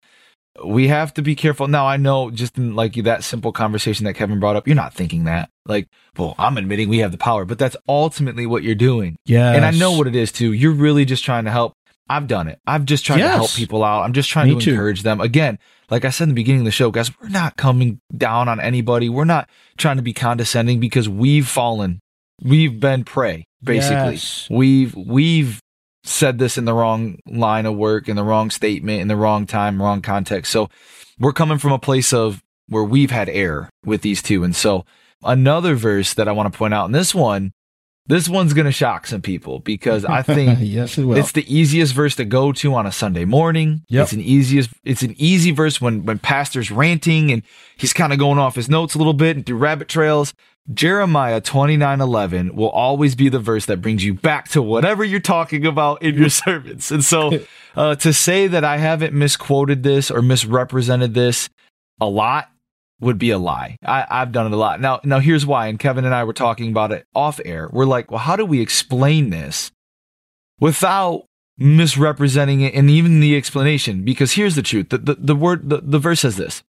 we 0.65 0.87
have 0.87 1.13
to 1.15 1.21
be 1.21 1.35
careful. 1.35 1.67
Now 1.67 1.85
I 1.85 1.97
know 1.97 2.31
just 2.31 2.57
in 2.57 2.75
like 2.75 2.93
that 3.03 3.23
simple 3.23 3.51
conversation 3.51 4.05
that 4.05 4.13
Kevin 4.15 4.39
brought 4.39 4.55
up, 4.55 4.65
you're 4.67 4.75
not 4.75 4.93
thinking 4.93 5.25
that. 5.25 5.49
Like, 5.67 5.87
well, 6.17 6.33
I'm 6.39 6.57
admitting 6.57 6.89
we 6.89 6.99
have 6.99 7.11
the 7.11 7.17
power, 7.17 7.45
but 7.45 7.59
that's 7.59 7.75
ultimately 7.87 8.45
what 8.45 8.63
you're 8.63 8.73
doing. 8.73 9.17
yeah. 9.25 9.51
And 9.51 9.65
I 9.65 9.71
know 9.71 9.91
what 9.97 10.07
it 10.07 10.15
is 10.15 10.31
too. 10.31 10.53
You're 10.53 10.71
really 10.71 11.05
just 11.05 11.23
trying 11.25 11.45
to 11.45 11.51
help. 11.51 11.73
I've 12.07 12.27
done 12.27 12.47
it. 12.47 12.59
I've 12.67 12.85
just 12.85 13.05
tried 13.05 13.17
to 13.17 13.27
help 13.27 13.51
people 13.51 13.83
out. 13.83 14.03
I'm 14.03 14.13
just 14.13 14.29
trying 14.29 14.49
Me 14.49 14.55
to 14.55 14.61
too. 14.61 14.71
encourage 14.71 15.01
them. 15.01 15.19
Again, 15.21 15.57
like 15.89 16.05
I 16.05 16.09
said 16.09 16.25
in 16.25 16.29
the 16.29 16.35
beginning 16.35 16.61
of 16.61 16.65
the 16.65 16.71
show, 16.71 16.91
guys, 16.91 17.11
we're 17.19 17.29
not 17.29 17.57
coming 17.57 17.99
down 18.15 18.47
on 18.47 18.59
anybody. 18.59 19.09
We're 19.09 19.25
not 19.25 19.49
trying 19.77 19.97
to 19.97 20.03
be 20.03 20.13
condescending 20.13 20.79
because 20.79 21.09
we've 21.09 21.47
fallen. 21.47 21.99
We've 22.43 22.79
been 22.79 23.05
prey, 23.05 23.45
basically. 23.63 24.13
Yes. 24.13 24.47
We've 24.51 24.93
we've 24.95 25.61
said 26.03 26.37
this 26.37 26.57
in 26.57 26.65
the 26.65 26.73
wrong 26.73 27.17
line 27.27 27.65
of 27.65 27.75
work, 27.75 28.07
in 28.07 28.15
the 28.15 28.23
wrong 28.23 28.51
statement, 28.51 29.01
in 29.01 29.07
the 29.07 29.15
wrong 29.15 29.47
time, 29.47 29.81
wrong 29.81 30.01
context. 30.01 30.51
So 30.51 30.69
we're 31.19 31.33
coming 31.33 31.57
from 31.57 31.71
a 31.71 31.79
place 31.79 32.13
of 32.13 32.43
where 32.67 32.83
we've 32.83 33.11
had 33.11 33.29
error 33.29 33.69
with 33.83 34.01
these 34.01 34.21
two. 34.21 34.43
And 34.43 34.55
so 34.55 34.85
another 35.23 35.75
verse 35.75 36.13
that 36.13 36.27
I 36.27 36.31
want 36.31 36.51
to 36.51 36.57
point 36.57 36.73
out 36.73 36.85
in 36.85 36.91
this 36.91 37.15
one, 37.15 37.53
this 38.07 38.29
one's 38.29 38.53
going 38.53 38.65
to 38.65 38.71
shock 38.71 39.07
some 39.07 39.21
people 39.21 39.59
because 39.59 40.05
I 40.05 40.21
think 40.21 40.59
yes, 40.61 40.97
it 40.97 41.05
will. 41.05 41.17
it's 41.17 41.31
the 41.31 41.45
easiest 41.53 41.93
verse 41.93 42.15
to 42.17 42.25
go 42.25 42.51
to 42.51 42.75
on 42.75 42.85
a 42.85 42.91
Sunday 42.91 43.25
morning. 43.25 43.83
Yep. 43.89 44.03
It's 44.03 44.13
an 44.13 44.21
easiest 44.21 44.69
it's 44.83 45.01
an 45.01 45.15
easy 45.17 45.51
verse 45.51 45.81
when 45.81 46.05
when 46.05 46.19
pastor's 46.19 46.69
ranting 46.69 47.31
and 47.31 47.41
he's 47.77 47.93
kind 47.93 48.13
of 48.13 48.19
going 48.19 48.37
off 48.37 48.55
his 48.55 48.69
notes 48.69 48.93
a 48.95 48.99
little 48.99 49.13
bit 49.13 49.35
and 49.35 49.45
through 49.45 49.57
rabbit 49.57 49.87
trails. 49.87 50.33
Jeremiah 50.71 51.41
29:11 51.41 52.53
will 52.53 52.69
always 52.69 53.15
be 53.15 53.29
the 53.29 53.39
verse 53.39 53.65
that 53.65 53.81
brings 53.81 54.03
you 54.03 54.13
back 54.13 54.49
to 54.49 54.61
whatever 54.61 55.03
you're 55.03 55.19
talking 55.19 55.65
about 55.65 56.01
in 56.01 56.15
your 56.15 56.29
sermons. 56.29 56.91
And 56.91 57.03
so 57.03 57.39
uh, 57.75 57.95
to 57.95 58.13
say 58.13 58.47
that 58.47 58.63
I 58.63 58.77
haven't 58.77 59.13
misquoted 59.13 59.83
this 59.83 60.11
or 60.11 60.21
misrepresented 60.21 61.13
this, 61.15 61.49
a 61.99 62.07
lot 62.07 62.49
would 63.01 63.17
be 63.17 63.29
a 63.31 63.37
lie. 63.37 63.77
I, 63.85 64.05
I've 64.09 64.31
done 64.31 64.45
it 64.47 64.53
a 64.53 64.57
lot. 64.57 64.79
Now, 64.79 65.01
now 65.03 65.19
here's 65.19 65.45
why. 65.45 65.67
And 65.67 65.77
Kevin 65.79 66.05
and 66.05 66.15
I 66.15 66.23
were 66.23 66.33
talking 66.33 66.69
about 66.69 66.91
it 66.91 67.05
off 67.13 67.39
air. 67.43 67.69
We're 67.71 67.85
like, 67.85 68.09
well, 68.09 68.19
how 68.19 68.35
do 68.35 68.45
we 68.45 68.61
explain 68.61 69.29
this 69.31 69.71
without 70.59 71.25
misrepresenting 71.57 72.61
it 72.61 72.73
and 72.73 72.89
even 72.89 73.19
the 73.19 73.35
explanation? 73.35 74.03
Because 74.03 74.33
here's 74.33 74.55
the 74.55 74.61
truth. 74.61 74.89
The, 74.89 74.97
the, 74.97 75.15
the 75.15 75.35
word, 75.35 75.69
the, 75.69 75.81
the 75.81 75.99
verse 75.99 76.21
says 76.21 76.37
this. 76.37 76.63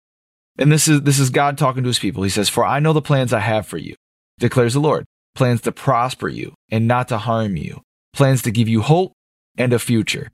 And 0.58 0.70
this 0.70 0.88
is, 0.88 1.02
this 1.02 1.18
is 1.18 1.30
God 1.30 1.58
talking 1.58 1.82
to 1.82 1.88
his 1.88 1.98
people. 1.98 2.22
He 2.22 2.30
says, 2.30 2.48
for 2.48 2.64
I 2.64 2.78
know 2.78 2.92
the 2.92 3.02
plans 3.02 3.32
I 3.32 3.40
have 3.40 3.66
for 3.66 3.76
you, 3.76 3.94
declares 4.38 4.74
the 4.74 4.80
Lord, 4.80 5.04
plans 5.34 5.60
to 5.62 5.72
prosper 5.72 6.28
you 6.28 6.54
and 6.70 6.86
not 6.86 7.08
to 7.08 7.18
harm 7.18 7.56
you, 7.56 7.82
plans 8.12 8.40
to 8.42 8.50
give 8.52 8.68
you 8.68 8.80
hope 8.80 9.12
and 9.58 9.72
a 9.72 9.78
future. 9.78 10.30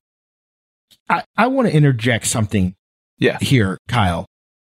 I, 1.09 1.23
I 1.35 1.47
want 1.47 1.67
to 1.67 1.73
interject 1.75 2.27
something 2.27 2.75
Yeah. 3.17 3.39
here, 3.41 3.77
Kyle, 3.87 4.25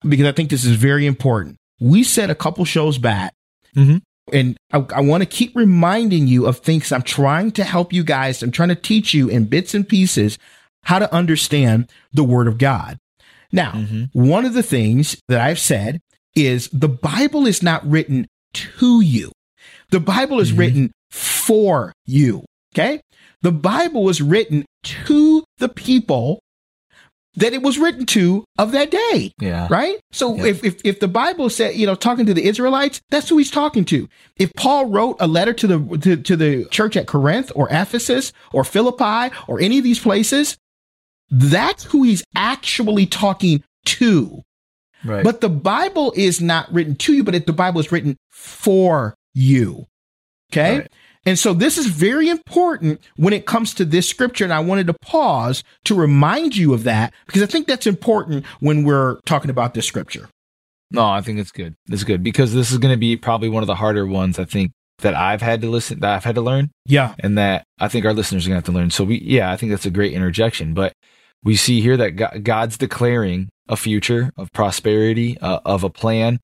because 0.07 0.25
I 0.25 0.31
think 0.31 0.49
this 0.49 0.65
is 0.65 0.75
very 0.75 1.05
important. 1.05 1.55
We 1.79 2.03
said 2.03 2.29
a 2.29 2.35
couple 2.35 2.63
shows 2.65 2.97
back, 2.97 3.33
Mhm. 3.75 4.01
and 4.31 4.57
I, 4.71 4.85
I 4.95 5.01
want 5.01 5.21
to 5.21 5.25
keep 5.25 5.55
reminding 5.55 6.27
you 6.27 6.45
of 6.45 6.59
things 6.59 6.91
I'm 6.91 7.01
trying 7.01 7.51
to 7.53 7.63
help 7.63 7.91
you 7.93 8.03
guys. 8.03 8.41
I'm 8.41 8.51
trying 8.51 8.69
to 8.69 8.75
teach 8.75 9.13
you 9.13 9.27
in 9.29 9.45
bits 9.45 9.73
and 9.73 9.87
pieces 9.87 10.37
how 10.83 10.99
to 10.99 11.13
understand 11.13 11.89
the 12.13 12.23
Word 12.23 12.47
of 12.47 12.57
God. 12.57 12.97
Now, 13.51 13.71
Mhm. 13.73 14.09
one 14.13 14.45
of 14.45 14.53
the 14.53 14.63
things 14.63 15.17
that 15.27 15.41
I've 15.41 15.59
said 15.59 15.99
is 16.35 16.69
the 16.71 16.89
Bible 16.89 17.45
is 17.47 17.63
not 17.63 17.87
written 17.89 18.27
to 18.53 19.01
you. 19.01 19.31
The 19.91 19.99
Bible 19.99 20.39
is 20.39 20.51
Mhm. 20.51 20.57
written 20.57 20.91
for 21.11 21.93
you. 22.05 22.45
Okay. 22.73 23.01
The 23.41 23.51
Bible 23.51 24.03
was 24.03 24.21
written 24.21 24.65
to 24.83 25.43
the 25.59 25.69
people 25.69 26.39
that 27.37 27.53
it 27.53 27.61
was 27.61 27.77
written 27.77 28.05
to 28.07 28.45
of 28.57 28.71
that 28.71 28.91
day. 28.91 29.31
Yeah. 29.39 29.67
Right? 29.69 29.99
So 30.11 30.35
Yeah. 30.35 30.45
if, 30.45 30.63
if 30.63 30.81
if 30.83 30.99
the 30.99 31.07
Bible 31.07 31.49
said, 31.49 31.75
you 31.75 31.85
know, 31.85 31.95
talking 31.95 32.25
to 32.25 32.33
the 32.33 32.45
Israelites, 32.45 33.01
that's 33.09 33.29
who 33.29 33.37
he's 33.37 33.51
talking 33.51 33.85
to. 33.85 34.07
If 34.37 34.53
Paul 34.55 34.87
wrote 34.87 35.17
a 35.19 35.27
letter 35.27 35.53
to 35.53 35.67
the 35.67 35.97
to, 35.99 36.15
to 36.17 36.35
the 36.35 36.65
church 36.65 36.95
at 36.97 37.07
Corinth 37.07 37.51
or 37.55 37.67
Ephesus 37.69 38.31
or 38.53 38.63
Philippi 38.63 39.35
or 39.47 39.59
any 39.59 39.77
of 39.77 39.83
these 39.83 39.99
places, 39.99 40.57
that's 41.29 41.83
who 41.85 42.03
he's 42.03 42.23
actually 42.35 43.05
talking 43.05 43.63
to. 43.85 44.41
Right. 45.03 45.23
But 45.23 45.41
the 45.41 45.49
Bible 45.49 46.13
is 46.15 46.41
not 46.41 46.71
written 46.73 46.95
to 46.95 47.13
you, 47.13 47.23
but 47.23 47.35
it, 47.35 47.45
the 47.45 47.53
Bible 47.53 47.79
is 47.79 47.91
written 47.91 48.17
for 48.31 49.15
you. 49.33 49.85
Okay. 50.51 50.79
Right. 50.79 50.91
And 51.25 51.39
so 51.39 51.53
this 51.53 51.77
is 51.77 51.87
very 51.87 52.29
important 52.29 53.01
when 53.15 53.33
it 53.33 53.45
comes 53.45 53.73
to 53.75 53.85
this 53.85 54.07
scripture. 54.07 54.43
And 54.43 54.53
I 54.53 54.59
wanted 54.59 54.87
to 54.87 54.93
pause 55.01 55.63
to 55.85 55.95
remind 55.95 56.55
you 56.55 56.73
of 56.73 56.83
that 56.83 57.13
because 57.25 57.41
I 57.41 57.47
think 57.47 57.67
that's 57.67 57.87
important 57.87 58.45
when 58.59 58.83
we're 58.83 59.19
talking 59.25 59.49
about 59.49 59.73
this 59.73 59.87
scripture. 59.87 60.29
No, 60.91 61.03
I 61.05 61.21
think 61.21 61.39
it's 61.39 61.51
good. 61.51 61.73
It's 61.89 62.03
good 62.03 62.21
because 62.23 62.53
this 62.53 62.71
is 62.71 62.77
going 62.77 62.93
to 62.93 62.97
be 62.99 63.17
probably 63.17 63.49
one 63.49 63.63
of 63.63 63.67
the 63.67 63.75
harder 63.75 64.05
ones 64.05 64.37
I 64.37 64.45
think 64.45 64.71
that 64.99 65.15
I've 65.15 65.41
had 65.41 65.61
to 65.61 65.69
listen, 65.69 65.99
that 66.01 66.13
I've 66.15 66.23
had 66.23 66.35
to 66.35 66.41
learn, 66.41 66.69
Yeah. 66.85 67.15
and 67.19 67.37
that 67.37 67.63
I 67.79 67.87
think 67.89 68.05
our 68.05 68.13
listeners 68.13 68.45
are 68.45 68.49
going 68.49 68.61
to 68.61 68.65
have 68.65 68.73
to 68.73 68.79
learn. 68.79 68.91
So 68.91 69.03
we, 69.03 69.19
yeah, 69.19 69.51
I 69.51 69.57
think 69.57 69.71
that's 69.71 69.85
a 69.85 69.91
great 69.91 70.13
interjection. 70.13 70.73
But 70.73 70.93
we 71.43 71.55
see 71.55 71.81
here 71.81 71.97
that 71.97 72.43
God's 72.43 72.77
declaring 72.77 73.49
a 73.67 73.75
future 73.75 74.31
of 74.37 74.51
prosperity, 74.53 75.37
uh, 75.39 75.59
of 75.65 75.83
a 75.83 75.89
plan. 75.89 76.39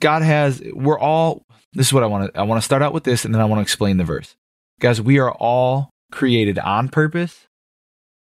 God 0.00 0.22
has. 0.22 0.60
We're 0.74 0.98
all. 0.98 1.42
This 1.72 1.88
is 1.88 1.92
what 1.92 2.02
I 2.02 2.06
want 2.06 2.32
to. 2.34 2.40
I 2.40 2.42
want 2.42 2.60
to 2.60 2.64
start 2.64 2.82
out 2.82 2.92
with 2.92 3.04
this, 3.04 3.24
and 3.24 3.34
then 3.34 3.40
I 3.40 3.44
want 3.44 3.58
to 3.58 3.62
explain 3.62 3.96
the 3.96 4.04
verse, 4.04 4.34
guys. 4.80 5.00
We 5.00 5.18
are 5.18 5.32
all 5.32 5.90
created 6.10 6.58
on 6.58 6.88
purpose, 6.88 7.46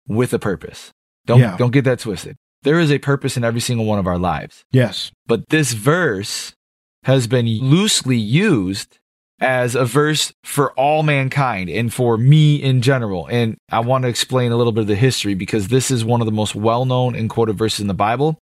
with 0.08 0.32
a 0.34 0.38
purpose. 0.38 0.92
Don't 1.26 1.40
Yeah. 1.40 1.56
don't 1.56 1.72
get 1.72 1.84
that 1.84 2.00
twisted. 2.00 2.36
There 2.62 2.80
is 2.80 2.90
a 2.90 2.98
purpose 2.98 3.36
in 3.36 3.44
every 3.44 3.60
single 3.60 3.86
one 3.86 3.98
of 3.98 4.06
our 4.06 4.18
lives. 4.18 4.64
Yes. 4.72 5.12
But 5.26 5.48
this 5.50 5.72
verse 5.72 6.54
has 7.04 7.26
been 7.28 7.46
loosely 7.60 8.16
used 8.16 8.98
as 9.40 9.74
a 9.74 9.84
verse 9.84 10.32
for 10.42 10.72
all 10.72 11.02
mankind 11.02 11.68
and 11.68 11.92
for 11.92 12.16
me 12.16 12.56
in 12.56 12.80
general. 12.82 13.26
And 13.26 13.56
I 13.70 13.80
want 13.80 14.02
to 14.02 14.08
explain 14.08 14.50
a 14.50 14.56
little 14.56 14.72
bit 14.72 14.80
of 14.80 14.86
the 14.86 14.96
history 14.96 15.34
because 15.34 15.68
this 15.68 15.90
is 15.90 16.04
one 16.04 16.20
of 16.20 16.26
the 16.26 16.32
most 16.32 16.54
well 16.56 16.84
known 16.84 17.14
and 17.14 17.28
quoted 17.30 17.56
verses 17.56 17.80
in 17.80 17.86
the 17.86 17.94
Bible. 17.94 18.40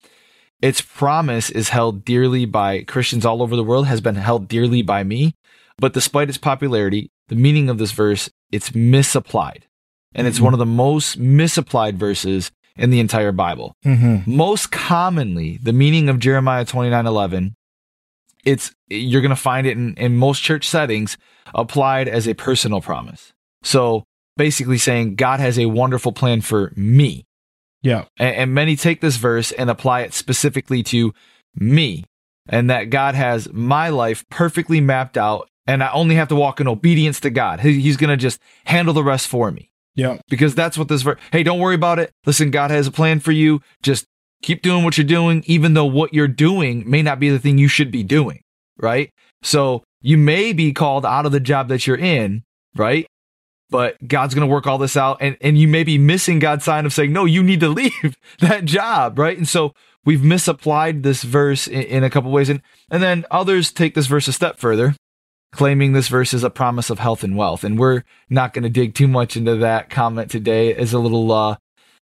Its 0.68 0.80
promise 0.80 1.50
is 1.50 1.68
held 1.68 2.04
dearly 2.06 2.44
by 2.46 2.82
Christians 2.92 3.24
all 3.26 3.42
over 3.42 3.54
the 3.56 3.64
world, 3.70 3.86
has 3.86 4.00
been 4.00 4.14
held 4.16 4.48
dearly 4.48 4.80
by 4.82 5.04
me. 5.04 5.34
But 5.76 5.92
despite 5.92 6.28
its 6.30 6.38
popularity, 6.38 7.10
the 7.28 7.34
meaning 7.46 7.68
of 7.68 7.76
this 7.78 7.92
verse, 7.92 8.30
it's 8.50 8.74
misapplied. 8.74 9.62
And 10.14 10.26
it's 10.26 10.38
Mhm. 10.38 10.42
one 10.48 10.54
of 10.54 10.58
the 10.64 10.74
most 10.86 11.18
misapplied 11.18 11.98
verses 11.98 12.50
in 12.76 12.90
the 12.90 13.00
entire 13.00 13.32
Bible 13.32 13.74
Mm-hmm. 13.84 14.36
most 14.36 14.70
commonly 14.72 15.58
the 15.62 15.72
meaning 15.72 16.08
of 16.08 16.18
jeremiah 16.18 16.64
29 16.64 17.06
11 17.06 17.54
it's 18.44 18.72
you're 18.88 19.20
going 19.20 19.30
to 19.30 19.36
find 19.50 19.64
it 19.66 19.76
in, 19.76 19.94
in 19.94 20.16
most 20.16 20.42
church 20.42 20.68
settings 20.68 21.16
applied 21.54 22.08
as 22.08 22.26
a 22.26 22.34
personal 22.34 22.80
promise 22.80 23.32
so 23.62 24.02
basically 24.36 24.78
saying 24.78 25.14
god 25.14 25.38
has 25.40 25.56
a 25.58 25.66
wonderful 25.66 26.10
plan 26.20 26.40
for 26.40 26.72
me 26.74 27.24
Yeah. 27.84 28.06
and, 28.18 28.34
and 28.36 28.54
many 28.54 28.74
take 28.74 29.00
this 29.00 29.16
verse 29.16 29.52
and 29.52 29.70
apply 29.70 30.00
it 30.00 30.12
specifically 30.14 30.82
to 30.84 31.14
me 31.54 32.04
and 32.48 32.68
that 32.70 32.84
god 32.90 33.14
has 33.14 33.48
my 33.52 33.88
life 33.90 34.24
perfectly 34.30 34.80
mapped 34.80 35.16
out 35.16 35.48
and 35.66 35.82
i 35.84 35.90
only 35.92 36.16
have 36.16 36.28
to 36.28 36.34
walk 36.34 36.60
in 36.60 36.66
obedience 36.66 37.20
to 37.20 37.30
god 37.30 37.60
He- 37.60 37.80
he's 37.80 37.96
going 37.96 38.10
to 38.10 38.16
just 38.16 38.40
handle 38.64 38.92
the 38.94 39.04
rest 39.04 39.28
for 39.28 39.50
me 39.52 39.70
Yeah. 39.94 40.18
because 40.28 40.54
that's 40.56 40.76
what 40.76 40.88
this 40.88 41.02
verse. 41.02 41.20
Hey, 41.30 41.42
don't 41.44 41.60
worry 41.60 41.76
about 41.76 41.98
it. 42.00 42.10
Listen, 42.26 42.50
God 42.50 42.70
has 42.72 42.86
a 42.88 42.90
plan 42.90 43.20
for 43.20 43.30
you. 43.32 43.60
Just 43.82 44.04
keep 44.42 44.60
doing 44.62 44.82
what 44.84 44.98
you're 44.98 45.06
doing, 45.06 45.44
even 45.46 45.74
though 45.74 45.84
what 45.86 46.12
you're 46.12 46.26
doing 46.28 46.82
may 46.90 47.00
not 47.02 47.20
be 47.20 47.30
the 47.30 47.38
thing 47.38 47.58
you 47.58 47.68
should 47.68 47.90
be 47.92 48.02
doing. 48.02 48.40
Right. 48.76 49.10
So 49.42 49.84
you 50.02 50.18
may 50.18 50.52
be 50.52 50.72
called 50.72 51.06
out 51.06 51.26
of 51.26 51.32
the 51.32 51.38
job 51.40 51.68
that 51.68 51.86
you're 51.86 51.96
in. 51.96 52.42
Right. 52.74 53.06
But 53.74 54.06
God's 54.06 54.36
going 54.36 54.46
to 54.46 54.52
work 54.54 54.68
all 54.68 54.78
this 54.78 54.96
out. 54.96 55.16
And, 55.20 55.36
and 55.40 55.58
you 55.58 55.66
may 55.66 55.82
be 55.82 55.98
missing 55.98 56.38
God's 56.38 56.64
sign 56.64 56.86
of 56.86 56.92
saying, 56.92 57.12
no, 57.12 57.24
you 57.24 57.42
need 57.42 57.58
to 57.58 57.68
leave 57.80 58.16
that 58.38 58.66
job. 58.66 59.18
Right. 59.18 59.36
And 59.36 59.48
so 59.48 59.74
we've 60.04 60.22
misapplied 60.22 61.02
this 61.02 61.24
verse 61.24 61.66
in, 61.66 61.82
in 61.82 62.04
a 62.04 62.08
couple 62.08 62.30
ways. 62.30 62.48
And, 62.48 62.62
and 62.88 63.02
then 63.02 63.26
others 63.32 63.72
take 63.72 63.96
this 63.96 64.06
verse 64.06 64.28
a 64.28 64.32
step 64.32 64.58
further 64.58 64.94
claiming 65.50 65.92
this 65.92 66.06
verse 66.06 66.32
is 66.32 66.44
a 66.44 66.50
promise 66.50 66.88
of 66.88 67.00
health 67.00 67.24
and 67.24 67.36
wealth. 67.36 67.64
And 67.64 67.76
we're 67.76 68.04
not 68.30 68.52
going 68.52 68.62
to 68.62 68.68
dig 68.68 68.94
too 68.94 69.08
much 69.08 69.36
into 69.36 69.56
that 69.56 69.90
comment 69.90 70.30
today 70.30 70.72
as 70.72 70.92
a 70.92 71.00
little 71.00 71.32
uh, 71.32 71.56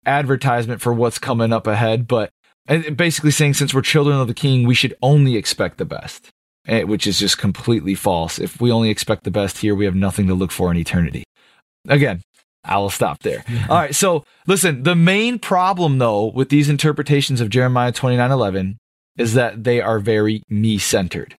advertisement 0.06 0.80
for 0.80 0.94
what's 0.94 1.18
coming 1.18 1.52
up 1.52 1.66
ahead. 1.66 2.08
But 2.08 2.30
and 2.66 2.96
basically 2.96 3.32
saying 3.32 3.52
since 3.52 3.74
we're 3.74 3.82
children 3.82 4.18
of 4.18 4.28
the 4.28 4.34
king, 4.34 4.66
we 4.66 4.74
should 4.74 4.94
only 5.02 5.36
expect 5.36 5.76
the 5.76 5.84
best, 5.84 6.30
eh, 6.66 6.84
which 6.84 7.06
is 7.06 7.18
just 7.18 7.36
completely 7.36 7.94
false. 7.94 8.38
If 8.38 8.62
we 8.62 8.72
only 8.72 8.88
expect 8.88 9.24
the 9.24 9.30
best 9.30 9.58
here, 9.58 9.74
we 9.74 9.84
have 9.84 9.94
nothing 9.94 10.26
to 10.28 10.34
look 10.34 10.52
for 10.52 10.70
in 10.70 10.78
eternity. 10.78 11.24
Again, 11.88 12.22
I 12.64 12.78
will 12.78 12.90
stop 12.90 13.22
there. 13.22 13.44
All 13.68 13.76
right. 13.76 13.94
So 13.94 14.24
listen, 14.46 14.82
the 14.82 14.96
main 14.96 15.38
problem 15.38 15.98
though 15.98 16.26
with 16.26 16.48
these 16.48 16.68
interpretations 16.68 17.40
of 17.40 17.50
Jeremiah 17.50 17.92
29 17.92 18.30
11 18.30 18.78
is 19.18 19.34
that 19.34 19.64
they 19.64 19.80
are 19.80 19.98
very 19.98 20.42
me 20.48 20.78
centered 20.78 21.34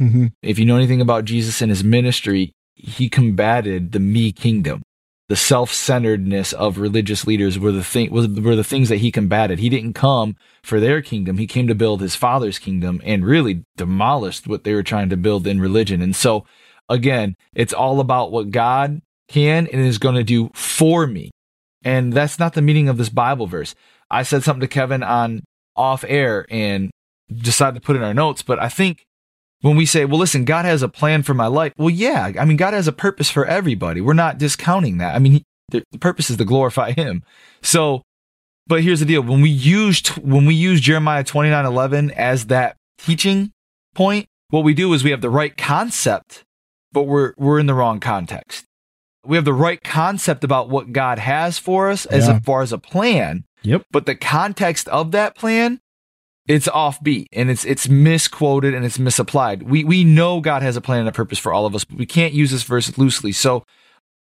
Mm-hmm. 0.00 0.26
if 0.42 0.58
you 0.58 0.64
know 0.64 0.76
anything 0.76 1.00
about 1.00 1.24
Jesus 1.24 1.62
and 1.62 1.70
his 1.70 1.84
ministry, 1.84 2.52
he 2.74 3.08
combated 3.08 3.92
the 3.92 4.00
me 4.00 4.32
kingdom. 4.32 4.82
The 5.28 5.36
self-centeredness 5.36 6.52
of 6.52 6.78
religious 6.78 7.26
leaders 7.26 7.58
were 7.58 7.70
the 7.70 7.84
thing 7.84 8.10
was 8.10 8.28
were 8.28 8.56
the 8.56 8.64
things 8.64 8.88
that 8.88 8.98
he 8.98 9.12
combated. 9.12 9.60
He 9.60 9.68
didn't 9.68 9.94
come 9.94 10.36
for 10.64 10.80
their 10.80 11.00
kingdom. 11.00 11.38
He 11.38 11.46
came 11.46 11.68
to 11.68 11.74
build 11.74 12.00
his 12.00 12.16
father's 12.16 12.58
kingdom 12.58 13.00
and 13.04 13.24
really 13.24 13.64
demolished 13.76 14.48
what 14.48 14.64
they 14.64 14.74
were 14.74 14.82
trying 14.82 15.08
to 15.10 15.16
build 15.16 15.46
in 15.46 15.60
religion. 15.60 16.02
And 16.02 16.14
so 16.14 16.44
again, 16.88 17.36
it's 17.54 17.72
all 17.72 18.00
about 18.00 18.32
what 18.32 18.50
God 18.50 19.00
can 19.28 19.66
and 19.66 19.80
is 19.80 19.98
going 19.98 20.14
to 20.14 20.24
do 20.24 20.50
for 20.54 21.06
me. 21.06 21.30
And 21.84 22.12
that's 22.12 22.38
not 22.38 22.54
the 22.54 22.62
meaning 22.62 22.88
of 22.88 22.96
this 22.96 23.08
Bible 23.08 23.46
verse. 23.46 23.74
I 24.10 24.22
said 24.22 24.42
something 24.42 24.60
to 24.60 24.68
Kevin 24.68 25.02
on 25.02 25.42
off 25.76 26.04
air 26.06 26.46
and 26.50 26.90
decided 27.32 27.74
to 27.74 27.84
put 27.84 27.96
in 27.96 28.02
our 28.02 28.14
notes, 28.14 28.42
but 28.42 28.58
I 28.58 28.68
think 28.68 29.04
when 29.64 29.76
we 29.76 29.86
say, 29.86 30.04
well, 30.04 30.18
listen, 30.18 30.44
God 30.44 30.66
has 30.66 30.82
a 30.82 30.88
plan 30.88 31.22
for 31.22 31.32
my 31.32 31.46
life. 31.46 31.72
Well, 31.78 31.88
yeah, 31.88 32.32
I 32.38 32.44
mean, 32.44 32.58
God 32.58 32.74
has 32.74 32.86
a 32.86 32.92
purpose 32.92 33.30
for 33.30 33.46
everybody. 33.46 34.02
We're 34.02 34.12
not 34.12 34.36
discounting 34.36 34.98
that. 34.98 35.14
I 35.14 35.18
mean, 35.18 35.32
he, 35.32 35.44
the, 35.70 35.82
the 35.90 35.98
purpose 35.98 36.28
is 36.28 36.36
to 36.36 36.44
glorify 36.44 36.92
Him. 36.92 37.22
So, 37.62 38.02
but 38.66 38.82
here's 38.82 39.00
the 39.00 39.06
deal: 39.06 39.22
when 39.22 39.40
we 39.40 39.48
use 39.48 40.06
when 40.18 40.44
we 40.44 40.54
use 40.54 40.82
Jeremiah 40.82 41.24
twenty 41.24 41.48
nine 41.48 41.64
eleven 41.64 42.10
as 42.10 42.46
that 42.46 42.76
teaching 42.98 43.52
point, 43.94 44.26
what 44.50 44.64
we 44.64 44.74
do 44.74 44.92
is 44.92 45.02
we 45.02 45.10
have 45.12 45.22
the 45.22 45.30
right 45.30 45.56
concept, 45.56 46.44
but 46.92 47.04
we're 47.04 47.32
we're 47.38 47.58
in 47.58 47.64
the 47.64 47.74
wrong 47.74 48.00
context. 48.00 48.66
We 49.26 49.36
have 49.36 49.44
the 49.44 49.52
right 49.54 49.82
concept 49.82 50.44
about 50.44 50.68
what 50.68 50.92
God 50.92 51.18
has 51.18 51.58
for 51.58 51.90
us 51.90 52.06
as 52.06 52.26
Yeah. 52.28 52.40
far 52.40 52.62
as 52.62 52.72
a 52.72 52.78
plan, 52.78 53.44
Yep. 53.62 53.84
but 53.90 54.06
the 54.06 54.14
context 54.14 54.88
of 54.88 55.12
that 55.12 55.34
plan 55.36 55.80
it's 56.46 56.68
offbeat 56.68 57.24
and 57.32 57.48
it's 57.50 57.64
it's 57.64 57.88
misquoted 57.88 58.74
and 58.74 58.84
it's 58.84 58.98
misapplied. 58.98 59.62
We 59.62 59.82
we 59.82 60.04
know 60.04 60.40
God 60.42 60.60
has 60.62 60.76
a 60.76 60.82
plan 60.82 61.00
and 61.00 61.08
a 61.08 61.12
purpose 61.12 61.38
for 61.38 61.54
all 61.54 61.64
of 61.64 61.74
us, 61.74 61.84
but 61.84 61.96
we 61.98 62.04
can't 62.04 62.34
use 62.34 62.50
this 62.50 62.64
verse 62.64 62.98
loosely. 62.98 63.32
So 63.32 63.64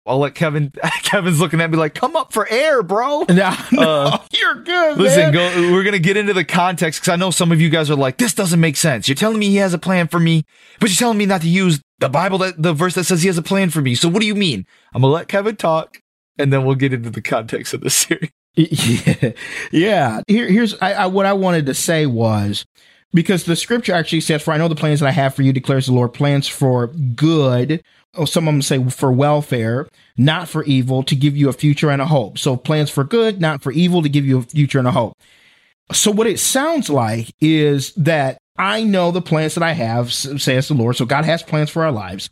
I'll 0.06 0.20
let 0.20 0.34
Kevin. 0.34 0.72
Kevin's 1.04 1.42
looking 1.42 1.60
at 1.60 1.70
me 1.70 1.76
like, 1.78 1.94
"Come 1.96 2.16
up 2.16 2.32
for 2.32 2.48
air, 2.50 2.82
bro." 2.82 3.26
No, 3.30 3.54
no, 3.74 3.82
Uh, 4.04 4.18
you're 4.34 4.56
good. 4.64 4.98
Listen, 4.98 5.20
man. 5.20 5.34
go, 5.34 5.72
we're 5.74 5.84
gonna 5.84 6.00
get 6.00 6.16
into 6.16 6.34
the 6.34 6.46
context 6.46 7.02
because 7.02 7.12
I 7.12 7.16
know 7.18 7.30
some 7.30 7.52
of 7.52 7.60
you 7.60 7.70
guys 7.70 7.90
are 7.90 7.96
like, 7.96 8.18
"This 8.18 8.34
doesn't 8.34 8.60
make 8.60 8.78
sense." 8.78 9.10
You're 9.10 9.16
telling 9.16 9.40
me 9.40 9.50
he 9.50 9.58
has 9.58 9.74
a 9.74 9.78
plan 9.78 10.08
for 10.08 10.20
me, 10.20 10.46
but 10.80 10.90
you're 10.90 10.96
telling 10.98 11.18
me 11.18 11.26
not 11.26 11.42
to 11.42 11.50
use 11.50 11.82
the 12.04 12.10
Bible, 12.10 12.38
that 12.40 12.62
the 12.62 12.74
verse 12.74 12.96
that 12.96 13.06
says 13.06 13.22
he 13.22 13.28
has 13.28 13.38
a 13.38 13.44
plan 13.44 13.70
for 13.70 13.82
me. 13.82 13.96
So 13.96 14.10
what 14.10 14.20
do 14.20 14.28
you 14.28 14.36
mean? 14.36 14.66
I'm 14.94 15.02
gonna 15.02 15.14
let 15.14 15.30
Kevin 15.30 15.56
talk, 15.56 16.00
and 16.38 16.52
then 16.52 16.66
we'll 16.66 16.76
get 16.76 16.94
into 16.94 17.10
the 17.10 17.22
context 17.22 17.74
of 17.74 17.82
the 17.82 17.90
series. 17.90 18.30
yeah, 18.56 19.32
yeah. 19.72 20.22
Here, 20.28 20.48
here's 20.48 20.76
I, 20.82 20.94
I, 20.94 21.06
what 21.06 21.26
I 21.26 21.34
wanted 21.34 21.66
to 21.68 21.74
say 21.74 22.06
was 22.06 22.66
because 23.14 23.46
the 23.46 23.56
scripture 23.56 23.94
actually 23.94 24.22
says, 24.22 24.44
"For 24.44 24.52
I 24.52 24.58
know 24.58 24.68
the 24.68 24.76
plans 24.76 25.00
that 25.00 25.08
I 25.08 25.12
have 25.12 25.34
for 25.34 25.44
you," 25.44 25.54
declares 25.54 25.86
the 25.86 25.94
Lord, 25.94 26.14
plans 26.14 26.48
for 26.48 26.88
good. 26.88 27.82
Or 28.16 28.28
some 28.28 28.48
of 28.48 28.54
them 28.54 28.62
say 28.62 28.84
for 28.92 29.12
welfare, 29.12 29.88
not 30.18 30.48
for 30.48 30.64
evil, 30.66 31.02
to 31.02 31.16
give 31.16 31.36
you 31.36 31.50
a 31.50 31.54
future 31.54 31.90
and 31.90 32.00
a 32.00 32.06
hope. 32.06 32.38
So 32.38 32.56
plans 32.56 32.92
for 32.92 33.04
good, 33.04 33.42
not 33.42 33.64
for 33.64 33.72
evil, 33.72 34.04
to 34.04 34.10
give 34.10 34.24
you 34.24 34.38
a 34.38 34.44
future 34.44 34.78
and 34.78 34.88
a 34.88 34.92
hope. 34.92 35.18
So 35.92 36.12
what 36.12 36.28
it 36.28 36.40
sounds 36.40 36.92
like 36.92 37.34
is 37.42 37.92
that 37.94 38.38
I 38.58 38.84
know 38.84 39.12
the 39.12 39.22
plans 39.22 39.56
that 39.56 39.64
I 39.64 39.74
have, 39.74 40.14
says 40.14 40.68
the 40.68 40.74
Lord. 40.74 40.96
So 40.96 41.06
God 41.06 41.26
has 41.26 41.42
plans 41.44 41.70
for 41.70 41.84
our 41.84 41.92
lives 41.92 42.30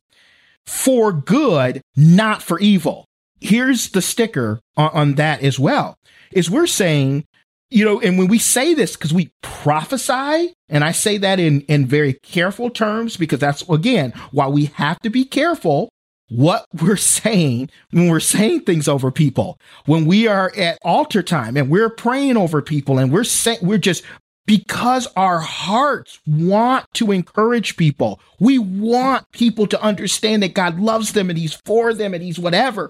for 0.65 1.11
good, 1.11 1.81
not 1.95 2.41
for 2.41 2.59
evil. 2.59 3.05
Here's 3.39 3.89
the 3.89 4.01
sticker 4.01 4.59
on, 4.77 4.89
on 4.93 5.15
that 5.15 5.41
as 5.41 5.59
well. 5.59 5.95
Is 6.31 6.49
we're 6.49 6.67
saying, 6.67 7.25
you 7.69 7.83
know, 7.83 7.99
and 7.99 8.17
when 8.17 8.27
we 8.27 8.37
say 8.37 8.73
this, 8.73 8.95
because 8.95 9.13
we 9.13 9.31
prophesy, 9.41 10.53
and 10.69 10.83
I 10.83 10.91
say 10.91 11.17
that 11.17 11.39
in, 11.39 11.61
in 11.61 11.87
very 11.87 12.13
careful 12.13 12.69
terms, 12.69 13.17
because 13.17 13.39
that's 13.39 13.67
again 13.69 14.13
why 14.31 14.47
we 14.47 14.65
have 14.65 14.99
to 14.99 15.09
be 15.09 15.25
careful 15.25 15.89
what 16.29 16.65
we're 16.81 16.97
saying 16.97 17.69
when 17.91 18.09
we're 18.09 18.19
saying 18.19 18.61
things 18.61 18.87
over 18.87 19.11
people. 19.11 19.59
When 19.85 20.05
we 20.05 20.27
are 20.27 20.51
at 20.55 20.77
altar 20.83 21.23
time 21.23 21.57
and 21.57 21.69
we're 21.69 21.89
praying 21.89 22.37
over 22.37 22.61
people 22.61 22.97
and 22.97 23.11
we're 23.11 23.23
saying 23.23 23.59
we're 23.61 23.77
just 23.77 24.03
because 24.45 25.07
our 25.15 25.39
hearts 25.39 26.19
want 26.25 26.85
to 26.95 27.11
encourage 27.11 27.77
people. 27.77 28.19
We 28.39 28.57
want 28.57 29.25
people 29.31 29.67
to 29.67 29.81
understand 29.81 30.43
that 30.43 30.53
God 30.53 30.79
loves 30.79 31.13
them 31.13 31.29
and 31.29 31.37
He's 31.37 31.53
for 31.65 31.93
them 31.93 32.13
and 32.13 32.23
He's 32.23 32.39
whatever. 32.39 32.89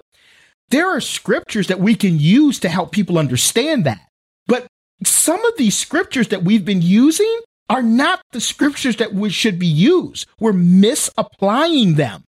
There 0.70 0.88
are 0.88 1.00
scriptures 1.00 1.66
that 1.66 1.80
we 1.80 1.94
can 1.94 2.18
use 2.18 2.58
to 2.60 2.68
help 2.68 2.92
people 2.92 3.18
understand 3.18 3.84
that. 3.84 4.08
But 4.46 4.66
some 5.04 5.44
of 5.44 5.56
these 5.58 5.76
scriptures 5.76 6.28
that 6.28 6.44
we've 6.44 6.64
been 6.64 6.82
using 6.82 7.40
are 7.68 7.82
not 7.82 8.22
the 8.32 8.40
scriptures 8.40 8.96
that 8.96 9.14
we 9.14 9.30
should 9.30 9.58
be 9.58 9.66
used. 9.66 10.26
We're 10.40 10.52
misapplying 10.52 11.94
them. 11.94 12.24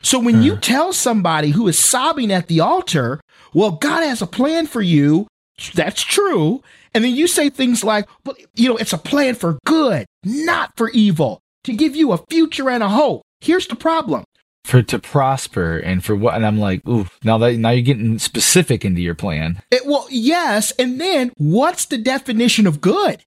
So 0.00 0.18
when 0.18 0.42
you 0.42 0.54
hmm. 0.54 0.60
tell 0.60 0.92
somebody 0.92 1.50
who 1.50 1.66
is 1.68 1.78
sobbing 1.78 2.32
at 2.32 2.46
the 2.46 2.60
altar, 2.60 3.20
well, 3.52 3.72
God 3.72 4.02
has 4.04 4.22
a 4.22 4.26
plan 4.26 4.66
for 4.66 4.82
you, 4.82 5.26
that's 5.74 6.02
true. 6.02 6.62
And 6.94 7.04
then 7.04 7.14
you 7.14 7.26
say 7.26 7.50
things 7.50 7.84
like, 7.84 8.08
well, 8.24 8.36
you 8.54 8.68
know, 8.68 8.76
it's 8.76 8.92
a 8.92 8.98
plan 8.98 9.34
for 9.34 9.58
good, 9.66 10.06
not 10.24 10.72
for 10.76 10.90
evil, 10.90 11.40
to 11.64 11.72
give 11.72 11.96
you 11.96 12.12
a 12.12 12.24
future 12.28 12.70
and 12.70 12.82
a 12.82 12.88
hope. 12.88 13.22
Here's 13.40 13.66
the 13.66 13.76
problem. 13.76 14.24
For 14.64 14.82
to 14.82 14.98
prosper 14.98 15.78
and 15.78 16.04
for 16.04 16.14
what? 16.14 16.34
And 16.34 16.44
I'm 16.44 16.58
like, 16.58 16.86
ooh, 16.86 17.06
now 17.24 17.38
that 17.38 17.56
now 17.56 17.70
you're 17.70 17.82
getting 17.82 18.18
specific 18.18 18.84
into 18.84 19.00
your 19.00 19.14
plan. 19.14 19.62
It, 19.70 19.86
well, 19.86 20.06
yes. 20.10 20.72
And 20.72 21.00
then 21.00 21.32
what's 21.38 21.86
the 21.86 21.98
definition 21.98 22.66
of 22.66 22.80
good? 22.80 23.24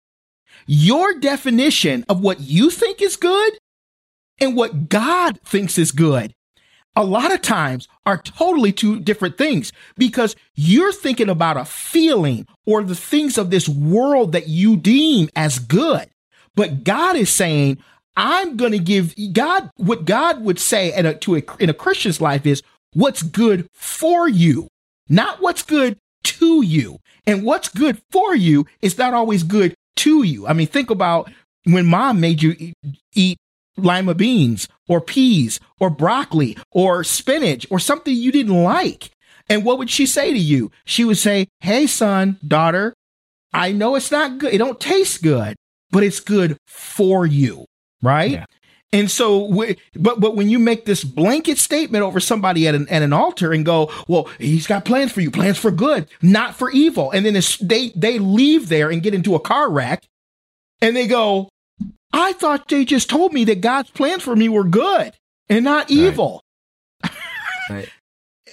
Your 0.67 1.15
definition 1.15 2.05
of 2.07 2.21
what 2.21 2.41
you 2.41 2.69
think 2.69 3.01
is 3.01 3.15
good 3.15 3.57
and 4.39 4.55
what 4.55 4.89
God 4.89 5.39
thinks 5.43 5.77
is 5.77 5.91
good 5.91 6.33
a 6.95 7.03
lot 7.03 7.33
of 7.33 7.41
times 7.41 7.87
are 8.05 8.17
totally 8.17 8.71
two 8.71 8.99
different 8.99 9.37
things 9.37 9.71
because 9.97 10.35
you're 10.55 10.91
thinking 10.91 11.29
about 11.29 11.57
a 11.57 11.65
feeling 11.65 12.45
or 12.65 12.83
the 12.83 12.95
things 12.95 13.37
of 13.37 13.49
this 13.49 13.69
world 13.69 14.33
that 14.33 14.47
you 14.47 14.75
deem 14.75 15.29
as 15.35 15.59
good. 15.59 16.09
But 16.55 16.83
God 16.83 17.15
is 17.15 17.29
saying, 17.29 17.77
I'm 18.17 18.57
going 18.57 18.73
to 18.73 18.79
give 18.79 19.15
God 19.31 19.69
what 19.77 20.05
God 20.05 20.41
would 20.43 20.59
say 20.59 20.91
a, 20.91 21.13
to 21.13 21.37
a, 21.37 21.43
in 21.59 21.69
a 21.69 21.73
Christian's 21.73 22.19
life 22.19 22.45
is 22.45 22.61
what's 22.93 23.23
good 23.23 23.67
for 23.73 24.27
you, 24.27 24.67
not 25.07 25.41
what's 25.41 25.63
good 25.63 25.97
to 26.23 26.61
you. 26.61 26.99
And 27.27 27.43
what's 27.43 27.69
good 27.69 28.01
for 28.11 28.35
you 28.35 28.65
is 28.81 28.97
not 28.97 29.13
always 29.13 29.43
good 29.43 29.75
to 29.97 30.23
you. 30.23 30.47
I 30.47 30.53
mean, 30.53 30.67
think 30.67 30.89
about 30.89 31.31
when 31.65 31.85
mom 31.85 32.19
made 32.19 32.41
you 32.41 32.73
eat 33.13 33.37
lima 33.83 34.13
beans 34.15 34.67
or 34.87 35.01
peas 35.01 35.59
or 35.79 35.89
broccoli 35.89 36.57
or 36.71 37.03
spinach 37.03 37.65
or 37.69 37.79
something 37.79 38.15
you 38.15 38.31
didn't 38.31 38.63
like. 38.63 39.11
And 39.49 39.65
what 39.65 39.77
would 39.79 39.89
she 39.89 40.05
say 40.05 40.31
to 40.31 40.39
you? 40.39 40.71
She 40.85 41.03
would 41.03 41.17
say, 41.17 41.47
Hey, 41.59 41.87
son, 41.87 42.37
daughter, 42.47 42.93
I 43.53 43.71
know 43.71 43.95
it's 43.95 44.11
not 44.11 44.37
good. 44.37 44.53
It 44.53 44.59
don't 44.59 44.79
taste 44.79 45.21
good, 45.23 45.55
but 45.91 46.03
it's 46.03 46.19
good 46.19 46.57
for 46.67 47.25
you. 47.25 47.65
Right. 48.01 48.31
Yeah. 48.31 48.45
And 48.93 49.09
so, 49.09 49.45
we- 49.45 49.77
but 49.95 50.19
but 50.19 50.35
when 50.35 50.49
you 50.49 50.59
make 50.59 50.83
this 50.85 51.03
blanket 51.03 51.57
statement 51.57 52.03
over 52.03 52.19
somebody 52.19 52.67
at 52.67 52.75
an 52.75 52.89
at 52.89 53.01
an 53.01 53.13
altar 53.13 53.53
and 53.53 53.65
go, 53.65 53.89
well, 54.07 54.27
he's 54.37 54.67
got 54.67 54.83
plans 54.83 55.11
for 55.13 55.21
you, 55.21 55.31
plans 55.31 55.57
for 55.57 55.71
good, 55.71 56.09
not 56.21 56.55
for 56.55 56.69
evil, 56.71 57.09
and 57.11 57.25
then 57.25 57.39
they 57.61 57.89
they 57.95 58.19
leave 58.19 58.67
there 58.67 58.89
and 58.89 59.01
get 59.01 59.13
into 59.13 59.33
a 59.35 59.39
car 59.39 59.69
wreck, 59.71 60.03
and 60.81 60.93
they 60.95 61.07
go, 61.07 61.47
I 62.13 62.33
thought 62.33 62.67
they 62.67 62.85
just 62.85 63.09
told 63.09 63.33
me 63.33 63.43
that 63.45 63.61
God's 63.61 63.89
plans 63.89 64.23
for 64.23 64.35
me 64.35 64.49
were 64.49 64.63
good 64.63 65.13
and 65.49 65.63
not 65.63 65.89
evil. 65.89 66.41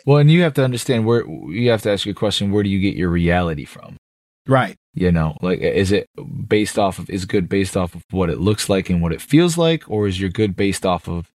Well, 0.06 0.18
and 0.18 0.30
you 0.30 0.42
have 0.42 0.54
to 0.54 0.64
understand 0.64 1.04
where 1.06 1.26
you 1.28 1.70
have 1.70 1.82
to 1.82 1.90
ask 1.90 2.06
your 2.06 2.14
question: 2.14 2.52
Where 2.52 2.62
do 2.62 2.70
you 2.70 2.80
get 2.80 2.96
your 2.96 3.10
reality 3.10 3.64
from? 3.64 3.96
Right. 4.46 4.76
You 4.94 5.12
know, 5.12 5.36
like 5.42 5.60
is 5.60 5.92
it 5.92 6.08
based 6.48 6.78
off 6.78 6.98
of 6.98 7.10
is 7.10 7.24
good 7.24 7.48
based 7.48 7.76
off 7.76 7.94
of 7.94 8.02
what 8.10 8.30
it 8.30 8.40
looks 8.40 8.68
like 8.68 8.88
and 8.90 9.02
what 9.02 9.12
it 9.12 9.20
feels 9.20 9.58
like, 9.58 9.88
or 9.90 10.06
is 10.06 10.18
your 10.18 10.30
good 10.30 10.56
based 10.56 10.86
off 10.86 11.08
of, 11.08 11.28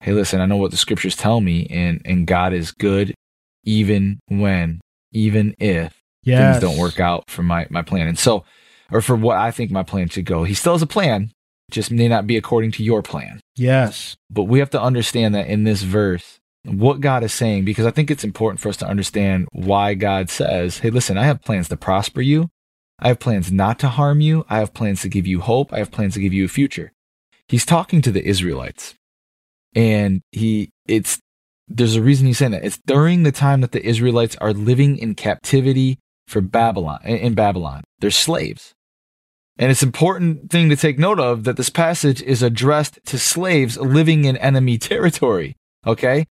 hey, 0.00 0.12
listen, 0.12 0.40
I 0.40 0.46
know 0.46 0.56
what 0.56 0.72
the 0.72 0.76
scriptures 0.76 1.16
tell 1.16 1.40
me, 1.40 1.66
and 1.70 2.02
and 2.04 2.26
God 2.26 2.52
is 2.52 2.72
good, 2.72 3.14
even 3.64 4.18
when, 4.28 4.80
even 5.12 5.54
if 5.58 5.94
things 6.24 6.60
don't 6.60 6.78
work 6.78 7.00
out 7.00 7.24
for 7.28 7.42
my 7.42 7.66
my 7.70 7.82
plan, 7.82 8.08
and 8.08 8.18
so, 8.18 8.44
or 8.90 9.00
for 9.00 9.16
what 9.16 9.36
I 9.36 9.50
think 9.50 9.70
my 9.70 9.84
plan 9.84 10.08
should 10.08 10.24
go. 10.24 10.44
He 10.44 10.54
still 10.54 10.72
has 10.72 10.82
a 10.82 10.86
plan, 10.86 11.30
just 11.70 11.90
may 11.90 12.08
not 12.08 12.26
be 12.26 12.36
according 12.36 12.72
to 12.72 12.82
your 12.82 13.02
plan. 13.02 13.40
Yes. 13.56 14.16
But 14.30 14.44
we 14.44 14.58
have 14.58 14.70
to 14.70 14.80
understand 14.80 15.34
that 15.34 15.48
in 15.48 15.64
this 15.64 15.82
verse, 15.82 16.38
what 16.64 17.00
God 17.00 17.22
is 17.22 17.32
saying, 17.32 17.64
because 17.64 17.86
I 17.86 17.90
think 17.90 18.10
it's 18.10 18.24
important 18.24 18.60
for 18.60 18.68
us 18.68 18.76
to 18.78 18.86
understand 18.86 19.48
why 19.52 19.94
God 19.94 20.30
says, 20.30 20.78
Hey, 20.78 20.90
listen, 20.90 21.16
I 21.18 21.24
have 21.24 21.42
plans 21.42 21.68
to 21.68 21.76
prosper 21.76 22.20
you. 22.20 22.50
I 22.98 23.08
have 23.08 23.20
plans 23.20 23.52
not 23.52 23.78
to 23.80 23.88
harm 23.88 24.20
you. 24.20 24.44
I 24.48 24.58
have 24.58 24.74
plans 24.74 25.02
to 25.02 25.08
give 25.08 25.26
you 25.26 25.40
hope. 25.40 25.72
I 25.72 25.78
have 25.78 25.90
plans 25.90 26.14
to 26.14 26.20
give 26.20 26.32
you 26.32 26.44
a 26.44 26.48
future. 26.48 26.92
He's 27.46 27.64
talking 27.64 28.02
to 28.02 28.10
the 28.10 28.24
Israelites. 28.26 28.94
And 29.74 30.22
he, 30.32 30.70
it's, 30.86 31.20
there's 31.68 31.96
a 31.96 32.02
reason 32.02 32.26
he's 32.26 32.38
saying 32.38 32.52
that. 32.52 32.64
It's 32.64 32.78
during 32.86 33.22
the 33.22 33.32
time 33.32 33.60
that 33.60 33.72
the 33.72 33.84
Israelites 33.86 34.36
are 34.40 34.52
living 34.52 34.98
in 34.98 35.14
captivity 35.14 35.98
for 36.26 36.40
Babylon, 36.40 37.00
in 37.04 37.34
Babylon. 37.34 37.84
They're 38.00 38.10
slaves. 38.10 38.74
And 39.58 39.70
it's 39.70 39.82
important 39.82 40.50
thing 40.50 40.68
to 40.68 40.76
take 40.76 40.98
note 40.98 41.18
of 41.18 41.44
that 41.44 41.56
this 41.56 41.70
passage 41.70 42.22
is 42.22 42.42
addressed 42.42 43.00
to 43.06 43.18
slaves 43.18 43.76
living 43.76 44.24
in 44.24 44.36
enemy 44.36 44.78
territory. 44.78 45.56
Okay. 45.86 46.26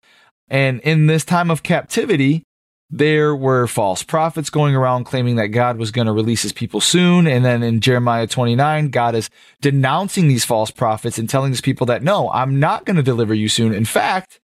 And 0.48 0.80
in 0.82 1.08
this 1.08 1.26
time 1.26 1.52
of 1.52 1.62
captivity, 1.62 2.44
there 2.90 3.36
were 3.36 3.68
false 3.68 4.02
prophets 4.02 4.50
going 4.50 4.74
around 4.74 5.04
claiming 5.04 5.36
that 5.36 5.48
God 5.48 5.78
was 5.78 5.92
going 5.92 6.08
to 6.08 6.14
release 6.14 6.44
his 6.44 6.54
people 6.54 6.80
soon. 6.80 7.28
And 7.28 7.44
then 7.44 7.64
in 7.64 7.82
Jeremiah 7.82 8.28
29, 8.28 8.90
God 8.90 9.14
is 9.14 9.30
denouncing 9.60 10.30
these 10.30 10.46
false 10.46 10.72
prophets 10.72 11.18
and 11.18 11.30
telling 11.30 11.52
his 11.52 11.60
people 11.60 11.86
that, 11.88 12.04
no, 12.04 12.32
I'm 12.32 12.62
not 12.62 12.86
going 12.86 12.96
to 12.96 13.04
deliver 13.04 13.34
you 13.34 13.50
soon. 13.50 13.74
In 13.74 13.84
fact, 13.84 14.40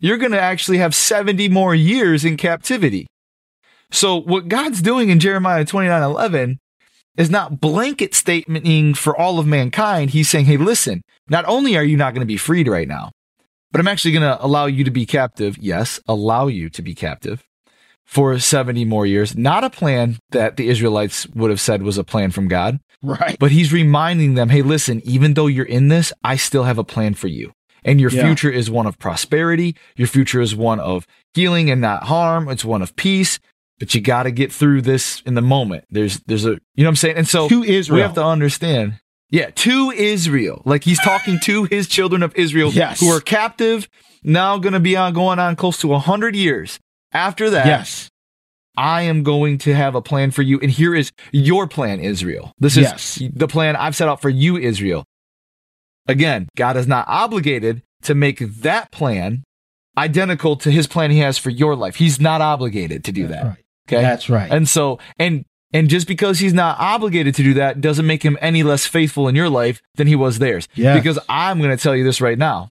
you're 0.00 0.18
going 0.18 0.32
to 0.32 0.40
actually 0.40 0.78
have 0.78 0.94
70 0.94 1.48
more 1.48 1.74
years 1.74 2.26
in 2.26 2.36
captivity. 2.36 3.06
So 3.90 4.16
what 4.16 4.48
God's 4.48 4.82
doing 4.82 5.08
in 5.08 5.18
Jeremiah 5.18 5.64
29, 5.64 6.02
11 6.02 6.58
is 7.18 7.28
not 7.28 7.60
blanket 7.60 8.12
statementing 8.12 8.96
for 8.96 9.14
all 9.14 9.38
of 9.38 9.46
mankind. 9.46 10.10
He's 10.10 10.28
saying, 10.30 10.46
hey, 10.46 10.56
listen, 10.56 11.02
not 11.28 11.44
only 11.46 11.76
are 11.76 11.84
you 11.84 11.96
not 11.98 12.14
going 12.14 12.22
to 12.22 12.26
be 12.26 12.38
freed 12.38 12.68
right 12.68 12.88
now, 12.88 13.10
but 13.72 13.80
I'm 13.80 13.88
actually 13.88 14.12
going 14.12 14.22
to 14.22 14.42
allow 14.42 14.64
you 14.64 14.84
to 14.84 14.90
be 14.90 15.04
captive. 15.04 15.58
Yes, 15.58 16.00
allow 16.08 16.46
you 16.46 16.70
to 16.70 16.80
be 16.80 16.94
captive 16.94 17.44
for 18.06 18.38
70 18.38 18.86
more 18.86 19.04
years. 19.04 19.36
Not 19.36 19.64
a 19.64 19.68
plan 19.68 20.16
that 20.30 20.56
the 20.56 20.68
Israelites 20.68 21.26
would 21.34 21.50
have 21.50 21.60
said 21.60 21.82
was 21.82 21.98
a 21.98 22.04
plan 22.04 22.30
from 22.30 22.48
God, 22.48 22.80
Right. 23.02 23.36
but 23.38 23.50
he's 23.50 23.72
reminding 23.72 24.32
them, 24.34 24.48
hey, 24.48 24.62
listen, 24.62 25.02
even 25.04 25.34
though 25.34 25.48
you're 25.48 25.66
in 25.66 25.88
this, 25.88 26.12
I 26.24 26.36
still 26.36 26.64
have 26.64 26.78
a 26.78 26.84
plan 26.84 27.12
for 27.14 27.26
you. 27.28 27.52
And 27.84 28.00
your 28.00 28.10
Yeah. 28.10 28.22
future 28.24 28.50
is 28.50 28.70
one 28.70 28.86
of 28.86 28.98
prosperity. 28.98 29.76
Your 29.96 30.08
future 30.08 30.40
is 30.40 30.54
one 30.56 30.80
of 30.80 31.06
healing 31.34 31.70
and 31.70 31.80
not 31.80 32.04
harm. 32.04 32.48
It's 32.48 32.64
one 32.64 32.80
of 32.82 32.96
peace. 32.96 33.38
But 33.78 33.94
you 33.94 34.00
got 34.00 34.24
to 34.24 34.30
get 34.32 34.52
through 34.52 34.82
this 34.82 35.22
in 35.24 35.34
the 35.34 35.42
moment. 35.42 35.84
There's, 35.90 36.18
there's 36.26 36.44
a, 36.44 36.50
you 36.50 36.58
know 36.78 36.84
what 36.84 36.88
I'm 36.88 36.96
saying? 36.96 37.16
And 37.16 37.28
so 37.28 37.48
To 37.48 37.62
Israel. 37.62 37.96
we 37.96 38.02
have 38.02 38.14
to 38.14 38.24
understand. 38.24 38.98
Yeah, 39.30 39.50
to 39.50 39.90
Israel. 39.92 40.62
Like 40.64 40.84
he's 40.84 40.98
talking 41.00 41.38
to 41.44 41.64
his 41.64 41.86
children 41.86 42.22
of 42.22 42.34
Israel 42.34 42.72
Yes. 42.72 42.98
who 43.00 43.08
are 43.10 43.20
captive, 43.20 43.88
now 44.22 44.58
going 44.58 44.72
to 44.72 44.80
be 44.80 44.96
on 44.96 45.12
going 45.12 45.38
on 45.38 45.54
close 45.54 45.78
to 45.82 45.88
100 45.88 46.34
years. 46.34 46.78
After 47.12 47.50
that, 47.50 47.66
Yes. 47.66 48.08
I 48.76 49.02
am 49.02 49.22
going 49.24 49.58
to 49.58 49.74
have 49.74 49.94
a 49.94 50.00
plan 50.02 50.30
for 50.30 50.42
you. 50.42 50.58
And 50.60 50.70
here 50.70 50.94
is 50.94 51.10
your 51.32 51.66
plan, 51.66 52.00
Israel. 52.00 52.52
This 52.58 52.76
is 52.76 52.84
Yes. 52.84 53.22
the 53.34 53.48
plan 53.48 53.76
I've 53.76 53.94
set 53.96 54.08
out 54.08 54.20
for 54.22 54.28
you, 54.30 54.56
Israel. 54.56 55.04
Again, 56.06 56.48
God 56.56 56.76
is 56.76 56.86
not 56.86 57.06
obligated 57.08 57.82
to 58.02 58.14
make 58.14 58.38
that 58.38 58.90
plan 58.90 59.44
identical 59.96 60.56
to 60.56 60.70
his 60.70 60.86
plan 60.86 61.10
he 61.10 61.18
has 61.18 61.38
for 61.38 61.50
your 61.50 61.74
life. 61.76 61.96
He's 61.96 62.20
not 62.20 62.40
obligated 62.40 63.04
to 63.04 63.12
do 63.12 63.26
that. 63.26 63.44
Right. 63.44 63.56
Okay. 63.88 64.02
That's 64.02 64.28
right. 64.30 64.50
And 64.50 64.68
so, 64.68 64.98
and, 65.18 65.44
and 65.72 65.88
just 65.88 66.06
because 66.06 66.38
he's 66.38 66.54
not 66.54 66.78
obligated 66.78 67.34
to 67.36 67.42
do 67.42 67.54
that 67.54 67.80
doesn't 67.80 68.06
make 68.06 68.22
him 68.22 68.38
any 68.40 68.62
less 68.62 68.86
faithful 68.86 69.28
in 69.28 69.34
your 69.34 69.48
life 69.50 69.82
than 69.96 70.06
he 70.06 70.14
was 70.16 70.38
theirs. 70.38 70.68
Yes. 70.74 70.98
Because 70.98 71.18
I'm 71.28 71.58
going 71.58 71.76
to 71.76 71.82
tell 71.82 71.94
you 71.96 72.04
this 72.04 72.20
right 72.20 72.38
now. 72.38 72.68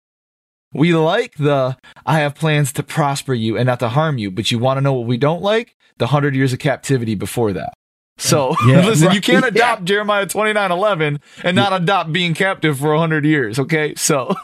We 0.73 0.93
like 0.93 1.34
the 1.38 1.77
I 2.06 2.19
have 2.19 2.36
plans 2.36 2.73
to 2.73 2.84
prosper 2.84 3.34
you 3.34 3.58
and 3.58 3.65
not 3.67 3.80
to 3.80 3.89
harm 3.89 4.17
you, 4.17 4.30
but 4.30 4.51
you 4.51 4.60
want 4.60 4.77
to 4.77 4.82
know 4.82 4.93
what 4.93 5.08
we 5.08 5.17
don't 5.17 5.41
like? 5.41 5.75
The 5.97 6.08
hundred 6.08 6.36
years 6.36 6.53
of 6.53 6.60
captivity 6.60 7.15
before 7.15 7.53
that. 7.53 7.69
Uh, 7.69 7.71
so 8.17 8.56
Yeah, 8.67 8.82
listen, 8.86 9.12
you 9.13 9.21
can't 9.21 9.43
yeah. 9.45 9.49
adopt 9.73 9.86
Jeremiah 9.86 10.25
twenty 10.27 10.53
nine 10.53 10.71
eleven 10.71 11.19
and 11.43 11.56
not 11.56 11.73
adopt 11.73 12.12
being 12.12 12.34
captive 12.34 12.77
for 12.80 12.93
a 12.93 12.99
hundred 12.99 13.25
years. 13.25 13.58
Okay, 13.60 13.95
so 13.95 14.36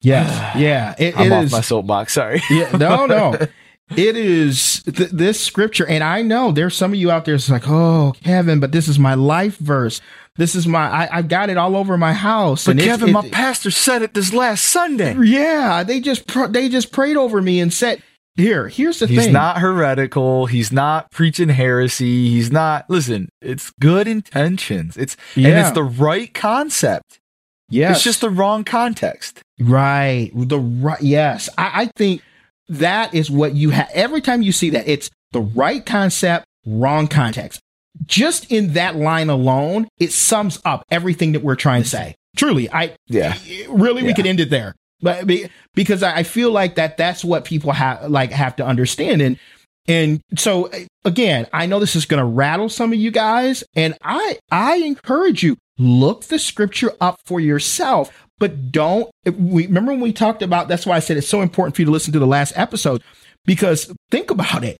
yes. 0.00 0.56
Yeah. 0.58 0.94
It, 0.98 1.16
I'm 1.18 1.30
it 1.30 1.34
off 1.34 1.44
is- 1.44 1.52
my 1.52 1.60
soapbox. 1.60 2.14
Sorry. 2.14 2.40
yeah, 2.50 2.70
no, 2.76 3.06
no. 3.06 3.36
It 3.96 4.16
is 4.16 4.82
th- 4.84 5.10
this 5.10 5.38
scripture, 5.40 5.86
and 5.86 6.02
I 6.02 6.22
know 6.22 6.52
there's 6.52 6.74
some 6.74 6.92
of 6.92 6.98
you 6.98 7.10
out 7.10 7.24
there. 7.26 7.34
It's 7.34 7.50
like, 7.50 7.68
oh, 7.68 8.14
Kevin, 8.22 8.58
but 8.58 8.72
this 8.72 8.88
is 8.88 8.98
my 8.98 9.14
life 9.14 9.58
verse. 9.58 10.00
This 10.36 10.54
is 10.54 10.66
my. 10.66 10.88
I, 10.88 11.18
I've 11.18 11.28
got 11.28 11.50
it 11.50 11.56
all 11.58 11.76
over 11.76 11.96
my 11.98 12.12
house. 12.14 12.64
But 12.66 12.78
Kevin, 12.78 13.12
my 13.12 13.24
it- 13.24 13.32
pastor 13.32 13.70
said 13.70 14.02
it 14.02 14.14
this 14.14 14.32
last 14.32 14.64
Sunday. 14.64 15.14
yeah, 15.22 15.82
they 15.84 16.00
just 16.00 16.26
pr- 16.26 16.46
they 16.46 16.68
just 16.68 16.92
prayed 16.92 17.16
over 17.16 17.42
me 17.42 17.60
and 17.60 17.72
said, 17.72 18.02
here, 18.36 18.68
here's 18.68 18.98
the 18.98 19.06
He's 19.06 19.18
thing. 19.18 19.26
He's 19.28 19.32
not 19.32 19.58
heretical. 19.58 20.46
He's 20.46 20.72
not 20.72 21.10
preaching 21.12 21.50
heresy. 21.50 22.30
He's 22.30 22.50
not. 22.50 22.88
Listen, 22.88 23.28
it's 23.42 23.70
good 23.80 24.08
intentions. 24.08 24.96
It's 24.96 25.16
and 25.36 25.46
it's 25.46 25.70
the 25.72 25.84
right 25.84 26.32
concept. 26.34 27.20
Yeah, 27.68 27.92
It's 27.92 28.02
just 28.02 28.20
the 28.20 28.30
wrong 28.30 28.64
context. 28.64 29.40
Right. 29.60 30.30
The 30.34 30.58
right. 30.58 31.00
Yes. 31.00 31.48
I, 31.56 31.82
I 31.82 31.90
think 31.96 32.22
that 32.68 33.14
is 33.14 33.30
what 33.30 33.54
you 33.54 33.70
have. 33.70 33.88
Every 33.94 34.20
time 34.20 34.42
you 34.42 34.52
see 34.52 34.70
that, 34.70 34.88
it's 34.88 35.10
the 35.32 35.40
right 35.40 35.84
concept, 35.84 36.46
wrong 36.66 37.08
context. 37.08 37.60
Just 38.06 38.50
in 38.50 38.72
that 38.72 38.96
line 38.96 39.30
alone, 39.30 39.86
it 39.98 40.12
sums 40.12 40.60
up 40.64 40.84
everything 40.90 41.32
that 41.32 41.42
we're 41.42 41.54
trying 41.56 41.82
to 41.82 41.88
say. 41.88 42.14
Truly, 42.36 42.68
I 42.70 42.96
Yeah. 43.08 43.36
really 43.68 44.02
we 44.02 44.14
could 44.14 44.26
end 44.26 44.40
it 44.40 44.50
there, 44.50 44.74
but 45.00 45.26
be- 45.26 45.48
because 45.74 46.02
I 46.02 46.18
I 46.18 46.22
feel 46.24 46.50
like 46.50 46.74
that 46.74 46.96
that's 46.96 47.24
what 47.24 47.44
people 47.44 47.70
have 47.72 48.10
like 48.10 48.30
have 48.32 48.56
to 48.56 48.66
understand 48.66 49.22
and. 49.22 49.38
And 49.86 50.22
so 50.38 50.70
again, 51.04 51.46
I 51.52 51.66
know 51.66 51.78
this 51.78 51.94
is 51.94 52.06
going 52.06 52.18
to 52.18 52.24
rattle 52.24 52.70
some 52.70 52.90
of 52.94 52.98
you 52.98 53.10
guys 53.10 53.62
and 53.76 53.94
I 54.02 54.38
I 54.50 54.76
encourage 54.76 55.42
you 55.42 55.58
look 55.76 56.24
the 56.24 56.38
scripture 56.38 56.92
up 57.02 57.16
for 57.26 57.38
yourself, 57.38 58.10
but 58.38 58.72
don't 58.72 59.10
we 59.38 59.66
remember 59.66 59.92
when 59.92 60.00
we 60.00 60.12
talked 60.12 60.42
about 60.42 60.68
that's 60.68 60.86
why 60.86 60.96
I 60.96 61.00
said 61.00 61.16
it's 61.16 61.28
so 61.28 61.40
important 61.40 61.76
for 61.76 61.82
you 61.82 61.86
to 61.86 61.92
listen 61.92 62.12
to 62.12 62.18
the 62.18 62.26
last 62.26 62.52
episode 62.56 63.02
because 63.44 63.92
think 64.10 64.30
about 64.30 64.64
it. 64.64 64.76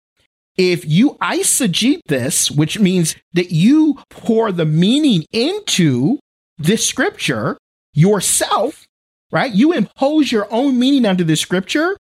If 0.57 0.85
you 0.87 1.17
eisegete 1.21 2.01
this, 2.07 2.51
which 2.51 2.79
means 2.79 3.17
that 3.33 3.51
you 3.51 3.99
pour 4.11 4.53
the 4.53 4.65
meaning 4.65 5.25
into 5.33 6.19
this 6.59 6.87
scripture 6.87 7.59
yourself, 7.93 8.85
right? 9.33 9.53
You 9.53 9.73
impose 9.73 10.31
your 10.31 10.47
own 10.53 10.79
meaning 10.79 11.07
onto 11.07 11.25
this 11.25 11.41
scripture. 11.41 11.97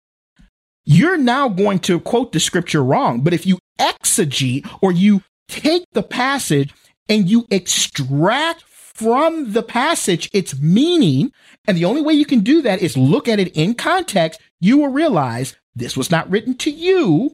You're 0.85 1.17
now 1.17 1.49
going 1.49 1.79
to 1.79 1.99
quote 1.99 2.31
the 2.31 2.39
scripture 2.39 2.83
wrong. 2.83 3.21
But 3.21 3.33
if 3.33 3.45
you 3.45 3.57
exegete 3.79 4.69
or 4.81 4.91
you 4.91 5.23
take 5.47 5.85
the 5.93 6.03
passage 6.03 6.73
and 7.09 7.29
you 7.29 7.47
extract 7.49 8.63
from 9.03 9.51
the 9.51 9.63
passage 9.63 10.29
its 10.33 10.57
meaning, 10.59 11.31
and 11.67 11.77
the 11.77 11.85
only 11.85 12.01
way 12.01 12.13
you 12.13 12.25
can 12.25 12.39
do 12.39 12.61
that 12.61 12.81
is 12.81 12.95
look 12.95 13.27
at 13.27 13.39
it 13.39 13.49
in 13.55 13.73
context, 13.73 14.39
you 14.61 14.77
will 14.77 14.87
realize 14.87 15.55
this 15.75 15.97
was 15.97 16.09
not 16.09 16.29
written 16.29 16.55
to 16.59 16.71
you. 16.71 17.31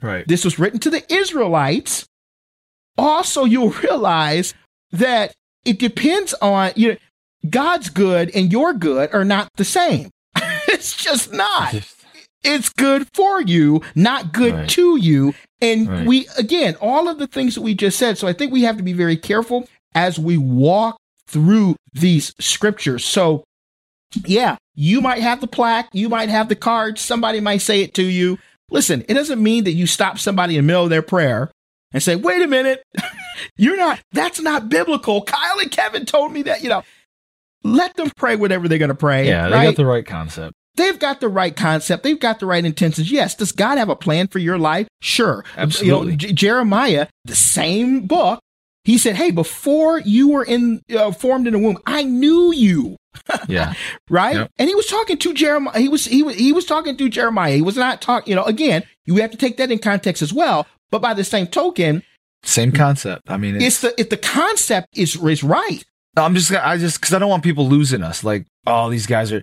Right. 0.00 0.26
This 0.28 0.44
was 0.44 0.58
written 0.58 0.78
to 0.80 0.90
the 0.90 1.12
Israelites. 1.12 2.06
Also, 2.96 3.44
you'll 3.44 3.70
realize 3.82 4.54
that 4.92 5.34
it 5.64 5.78
depends 5.78 6.34
on 6.40 6.72
you 6.76 6.92
know, 6.92 6.96
God's 7.50 7.88
good 7.90 8.30
and 8.34 8.52
your 8.52 8.72
good 8.72 9.12
are 9.12 9.24
not 9.24 9.48
the 9.56 9.64
same. 9.64 10.10
it's 10.68 10.96
just 10.96 11.32
not. 11.32 11.74
It's 12.44 12.68
good 12.68 13.08
for 13.14 13.42
you, 13.42 13.82
not 13.96 14.32
good 14.32 14.54
Right. 14.54 14.68
to 14.70 14.96
you. 14.96 15.34
And 15.60 15.88
Right. 15.88 16.06
we, 16.06 16.28
again, 16.38 16.76
all 16.80 17.08
of 17.08 17.18
the 17.18 17.26
things 17.26 17.56
that 17.56 17.62
we 17.62 17.74
just 17.74 17.98
said. 17.98 18.16
So 18.18 18.28
I 18.28 18.32
think 18.32 18.52
we 18.52 18.62
have 18.62 18.76
to 18.76 18.84
be 18.84 18.92
very 18.92 19.16
careful 19.16 19.68
as 19.94 20.18
we 20.18 20.36
walk 20.36 20.98
through 21.28 21.76
these 21.92 22.34
scriptures. 22.40 23.04
So, 23.04 23.44
yeah, 24.24 24.56
you 24.74 25.00
might 25.00 25.20
have 25.20 25.40
the 25.40 25.46
plaque, 25.46 25.88
you 25.92 26.08
might 26.08 26.28
have 26.28 26.48
the 26.48 26.56
card, 26.56 26.98
somebody 26.98 27.40
might 27.40 27.58
say 27.58 27.82
it 27.82 27.94
to 27.94 28.02
you. 28.02 28.38
Listen, 28.70 29.04
it 29.08 29.14
doesn't 29.14 29.42
mean 29.42 29.64
that 29.64 29.72
you 29.72 29.86
stop 29.86 30.18
somebody 30.18 30.56
in 30.56 30.64
the 30.64 30.66
middle 30.66 30.84
of 30.84 30.90
their 30.90 31.02
prayer 31.02 31.50
and 31.92 32.02
say, 32.02 32.16
wait 32.16 32.42
a 32.42 32.46
minute, 32.46 32.82
you're 33.56 33.76
not, 33.76 34.00
that's 34.12 34.40
not 34.40 34.68
biblical. 34.68 35.22
Kyle 35.22 35.58
and 35.58 35.70
Kevin 35.70 36.04
told 36.04 36.32
me 36.32 36.42
that, 36.42 36.62
you 36.62 36.68
know, 36.68 36.82
let 37.64 37.96
them 37.96 38.10
pray 38.16 38.36
whatever 38.36 38.68
they're 38.68 38.78
going 38.78 38.88
to 38.90 38.94
pray. 38.94 39.26
Yeah, 39.26 39.48
they 39.48 39.54
right? 39.54 39.64
got 39.64 39.76
the 39.76 39.86
right 39.86 40.06
concept. 40.06 40.54
they've 40.76 40.98
got 40.98 41.20
the 41.20 41.28
right 41.28 41.56
concept. 41.56 42.02
They've 42.04 42.20
got 42.20 42.38
the 42.40 42.46
right 42.46 42.64
intentions. 42.64 43.10
Yes. 43.10 43.34
Does 43.34 43.52
God 43.52 43.78
have 43.78 43.88
a 43.88 43.96
plan 43.96 44.28
for 44.28 44.38
your 44.38 44.58
life? 44.58 44.86
Sure. 45.00 45.44
Absolutely. 45.56 46.06
You 46.06 46.10
know, 46.12 46.16
J- 46.16 46.32
Jeremiah, 46.32 47.08
the 47.24 47.34
same 47.34 48.06
book, 48.06 48.40
he 48.84 48.98
said, 48.98 49.16
Hey, 49.16 49.30
before 49.30 50.00
you 50.00 50.28
were 50.28 50.44
in, 50.44 50.82
uh, 50.96 51.12
formed 51.12 51.46
in 51.46 51.52
the 51.52 51.58
womb, 51.58 51.78
I 51.86 52.04
knew 52.04 52.52
you. 52.52 52.96
Yeah. 53.48 53.74
Right. 54.08 54.36
Yep. 54.36 54.52
And 54.58 54.68
he 54.68 54.74
was 54.74 54.86
talking 54.86 55.18
to 55.18 55.34
Jeremiah. 55.34 55.78
He 55.78 55.88
was, 55.88 56.04
he 56.06 56.22
was, 56.22 56.36
he 56.36 56.52
was 56.52 56.64
talking 56.64 56.96
to 56.96 57.08
Jeremiah. 57.08 57.54
He 57.54 57.62
was 57.62 57.76
not 57.76 58.00
talking, 58.00 58.30
you 58.30 58.36
know, 58.36 58.44
again, 58.44 58.84
you 59.04 59.16
have 59.16 59.32
to 59.32 59.36
take 59.36 59.56
that 59.58 59.70
in 59.70 59.78
context 59.80 60.22
as 60.22 60.32
well. 60.32 60.66
But 60.90 61.02
by 61.02 61.14
the 61.14 61.24
same 61.24 61.46
token, 61.46 62.02
Same 62.44 62.72
concept. 62.72 63.28
I 63.28 63.36
mean, 63.36 63.56
it's, 63.56 63.64
it's 63.64 63.80
the, 63.80 64.00
if 64.00 64.08
the 64.10 64.16
concept 64.16 64.96
is, 64.96 65.16
is 65.16 65.42
right. 65.42 65.84
I'm 66.16 66.34
just, 66.34 66.52
I 66.52 66.78
just, 66.78 67.00
because 67.00 67.12
I 67.12 67.18
don't 67.18 67.28
want 67.28 67.42
people 67.42 67.68
losing 67.68 68.02
us. 68.02 68.24
Like, 68.24 68.46
oh, 68.66 68.88
these 68.88 69.06
guys 69.06 69.32
are. 69.32 69.42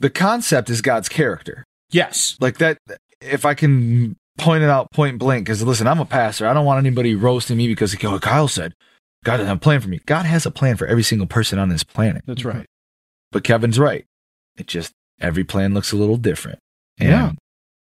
The 0.00 0.10
concept 0.10 0.68
is 0.68 0.82
God's 0.82 1.08
character. 1.08 1.64
Yes. 1.90 2.36
Like 2.40 2.58
that. 2.58 2.78
If 3.20 3.46
I 3.46 3.54
can 3.54 4.16
point 4.38 4.62
it 4.62 4.70
out 4.70 4.90
point 4.92 5.18
blank, 5.18 5.46
because 5.46 5.62
listen, 5.62 5.86
I'm 5.86 6.00
a 6.00 6.04
pastor. 6.04 6.46
I 6.46 6.54
don't 6.54 6.66
want 6.66 6.78
anybody 6.78 7.14
roasting 7.14 7.56
me 7.56 7.68
because 7.68 7.96
oh, 8.04 8.18
Kyle 8.18 8.48
said 8.48 8.74
God 9.24 9.38
doesn't 9.38 9.48
have 9.48 9.56
a 9.56 9.60
plan 9.60 9.80
for 9.80 9.88
me. 9.88 10.00
God 10.06 10.26
has 10.26 10.46
a 10.46 10.50
plan 10.50 10.76
for 10.76 10.86
every 10.86 11.02
single 11.02 11.26
person 11.26 11.58
on 11.58 11.68
this 11.68 11.82
planet. 11.84 12.22
That's 12.26 12.44
right. 12.44 12.66
But 13.32 13.44
Kevin's 13.44 13.78
right. 13.78 14.04
It 14.56 14.66
just 14.66 14.92
every 15.20 15.44
plan 15.44 15.74
looks 15.74 15.92
a 15.92 15.96
little 15.96 16.16
different. 16.16 16.58
And 16.98 17.08
Yeah. 17.08 17.32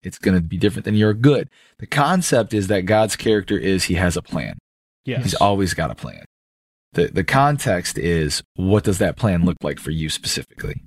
It's 0.04 0.20
going 0.20 0.36
to 0.36 0.42
be 0.42 0.58
different 0.58 0.86
than 0.86 0.94
your 0.94 1.16
good. 1.16 1.50
The 1.80 1.88
concept 1.88 2.54
is 2.54 2.68
that 2.68 2.82
God's 2.82 3.16
character 3.16 3.58
is 3.58 3.86
he 3.86 3.96
has 3.96 4.16
a 4.16 4.22
plan. 4.22 4.60
Yes. 5.04 5.24
He's 5.24 5.34
always 5.34 5.74
got 5.74 5.90
a 5.90 5.96
plan. 5.96 6.26
The 6.94 7.08
the 7.08 7.24
context 7.24 7.98
is 7.98 8.44
what 8.56 8.84
does 8.84 9.00
that 9.00 9.18
plan 9.18 9.46
look 9.46 9.58
like 9.62 9.80
for 9.80 9.92
you 9.92 10.10
specifically? 10.10 10.84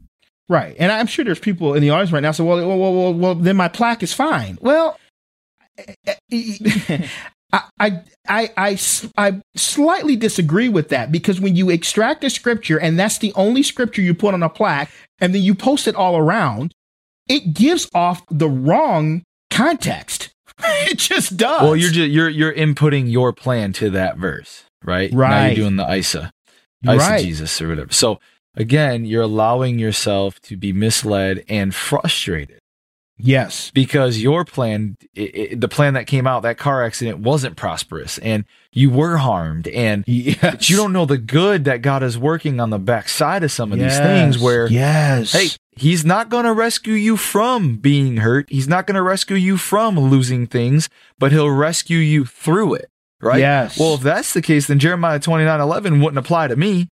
Right. 0.49 0.77
And 0.79 0.91
I'm 0.91 1.07
sure 1.07 1.25
there's 1.25 1.41
people 1.41 1.75
in 1.75 1.83
the 1.83 1.91
audience 1.91 2.13
right 2.13 2.23
now 2.23 2.31
say, 2.31 2.45
well, 2.45 2.67
well, 2.67 2.79
well, 2.79 2.95
well, 2.95 3.15
well 3.15 3.35
then 3.35 3.57
my 3.57 3.69
plaque 3.69 4.03
is 4.03 4.15
fine. 4.15 4.57
Well, 4.61 4.99
I, 7.53 7.63
I, 7.81 8.51
I, 8.57 8.79
I, 9.17 9.41
slightly 9.57 10.17
disagree 10.17 10.69
with 10.69 10.91
that 10.91 11.11
because 11.11 11.41
when 11.41 11.57
you 11.57 11.71
extract 11.71 12.23
a 12.25 12.31
scripture 12.31 12.79
and 12.79 12.99
that's 12.99 13.19
the 13.19 13.33
only 13.35 13.63
scripture 13.63 14.03
you 14.03 14.13
put 14.15 14.35
on 14.35 14.43
a 14.43 14.51
plaque 14.51 14.91
and 15.19 15.35
then 15.35 15.43
you 15.43 15.55
post 15.55 15.89
it 15.89 15.95
all 15.95 16.19
around, 16.19 16.75
it 17.29 17.55
gives 17.55 17.89
off 17.95 18.23
the 18.31 18.49
wrong 18.49 19.23
context. 19.51 20.31
it 20.59 20.99
just 20.99 21.37
does. 21.37 21.63
Well, 21.63 21.77
you're 21.77 21.91
just, 21.91 22.11
you're 22.11 22.29
you're 22.29 22.53
inputting 22.53 23.11
your 23.11 23.33
plan 23.33 23.73
to 23.75 23.91
that 23.91 24.19
verse, 24.19 24.65
right? 24.85 25.11
Right. 25.13 25.31
Now 25.31 25.47
you're 25.47 25.55
doing 25.55 25.77
the 25.77 25.95
Isa, 25.95 26.33
Isa 26.85 26.97
Right. 26.97 27.25
Jesus 27.25 27.63
or 27.63 27.69
whatever. 27.69 27.93
So 27.93 28.21
again, 28.57 29.05
you're 29.05 29.23
allowing 29.23 29.79
yourself 29.79 30.41
to 30.43 30.57
be 30.57 30.73
misled 30.73 31.45
and 31.49 31.75
frustrated 31.75 32.59
yes. 33.19 33.71
because 33.73 34.23
your 34.23 34.45
plan, 34.45 34.97
i 35.17 35.49
i 35.53 35.55
the 35.55 35.69
plan 35.69 35.95
that 35.95 36.07
came 36.07 36.27
out, 36.27 36.43
that 36.43 36.59
car 36.59 36.85
accident 36.85 37.19
wasn't 37.19 37.57
prosperous, 37.57 38.19
and 38.19 38.45
you 38.73 38.91
were 38.91 39.17
harmed, 39.19 39.69
and 39.69 40.05
Yes. 40.07 40.71
you 40.71 40.77
don't 40.77 40.93
know 40.93 41.05
the 41.05 41.19
good 41.19 41.65
that 41.65 41.83
God 41.83 42.03
is 42.03 42.17
working 42.17 42.61
on 42.61 42.71
the 42.71 42.79
backside 42.79 43.43
of 43.43 43.53
some 43.53 43.73
of 43.73 43.79
these 43.79 43.99
things. 43.99 44.39
Where 44.39 44.69
yes. 44.69 45.33
hey, 45.33 45.49
he's 45.73 46.05
not 46.05 46.29
going 46.29 46.45
to 46.45 46.53
rescue 46.53 46.95
you 46.95 47.17
from 47.17 47.77
being 47.77 48.19
hurt. 48.19 48.47
He's 48.51 48.69
not 48.69 48.87
going 48.87 48.97
to 48.97 49.03
rescue 49.03 49.37
you 49.37 49.57
from 49.57 49.99
losing 49.99 50.47
things, 50.47 50.89
but 51.19 51.33
he'll 51.33 51.51
rescue 51.51 51.99
you 51.99 52.25
through 52.25 52.75
it. 52.75 52.89
Right? 53.21 53.41
Yes. 53.41 53.79
Well, 53.79 53.95
if 53.95 54.01
that's 54.01 54.33
the 54.33 54.43
case, 54.43 54.69
then 54.69 54.79
Jeremiah 54.79 55.19
29 55.19 55.61
11 55.61 56.01
wouldn't 56.01 56.19
apply 56.19 56.49
to 56.49 56.57
me. 56.57 56.89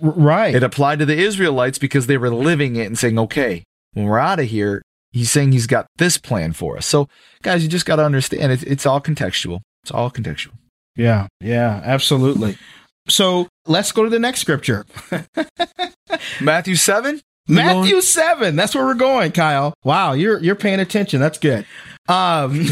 Right. 0.00 0.54
It 0.54 0.62
applied 0.62 0.98
to 0.98 1.06
the 1.06 1.16
Israelites 1.16 1.78
because 1.78 2.06
they 2.06 2.16
were 2.16 2.30
living 2.30 2.76
it 2.76 2.86
and 2.86 2.98
saying, 2.98 3.18
okay, 3.18 3.64
when 3.92 4.06
we're 4.06 4.18
out 4.18 4.40
of 4.40 4.46
here, 4.46 4.82
He's 5.14 5.30
saying 5.30 5.52
he's 5.52 5.68
got 5.68 5.86
this 5.96 6.18
plan 6.18 6.52
for 6.52 6.76
us. 6.76 6.86
So, 6.86 7.08
guys, 7.42 7.62
you 7.62 7.68
just 7.68 7.86
got 7.86 7.96
to 7.96 8.04
understand 8.04 8.50
it's, 8.50 8.64
it's 8.64 8.84
all 8.84 9.00
contextual. 9.00 9.60
It's 9.84 9.92
all 9.92 10.10
contextual. 10.10 10.54
Yeah, 10.96 11.28
yeah, 11.40 11.80
absolutely. 11.84 12.58
So 13.08 13.46
let's 13.64 13.92
go 13.92 14.02
to 14.02 14.10
the 14.10 14.18
next 14.18 14.40
scripture. 14.40 14.84
Matthew 16.40 16.74
7? 16.74 17.20
Matthew 17.46 17.92
going- 17.92 18.02
seven. 18.02 18.56
That's 18.56 18.74
where 18.74 18.84
we're 18.84 18.94
going, 18.94 19.30
Kyle. 19.30 19.74
Wow, 19.84 20.14
you're 20.14 20.38
you're 20.40 20.54
paying 20.54 20.80
attention. 20.80 21.20
That's 21.20 21.38
good. 21.38 21.66
Um, 22.08 22.66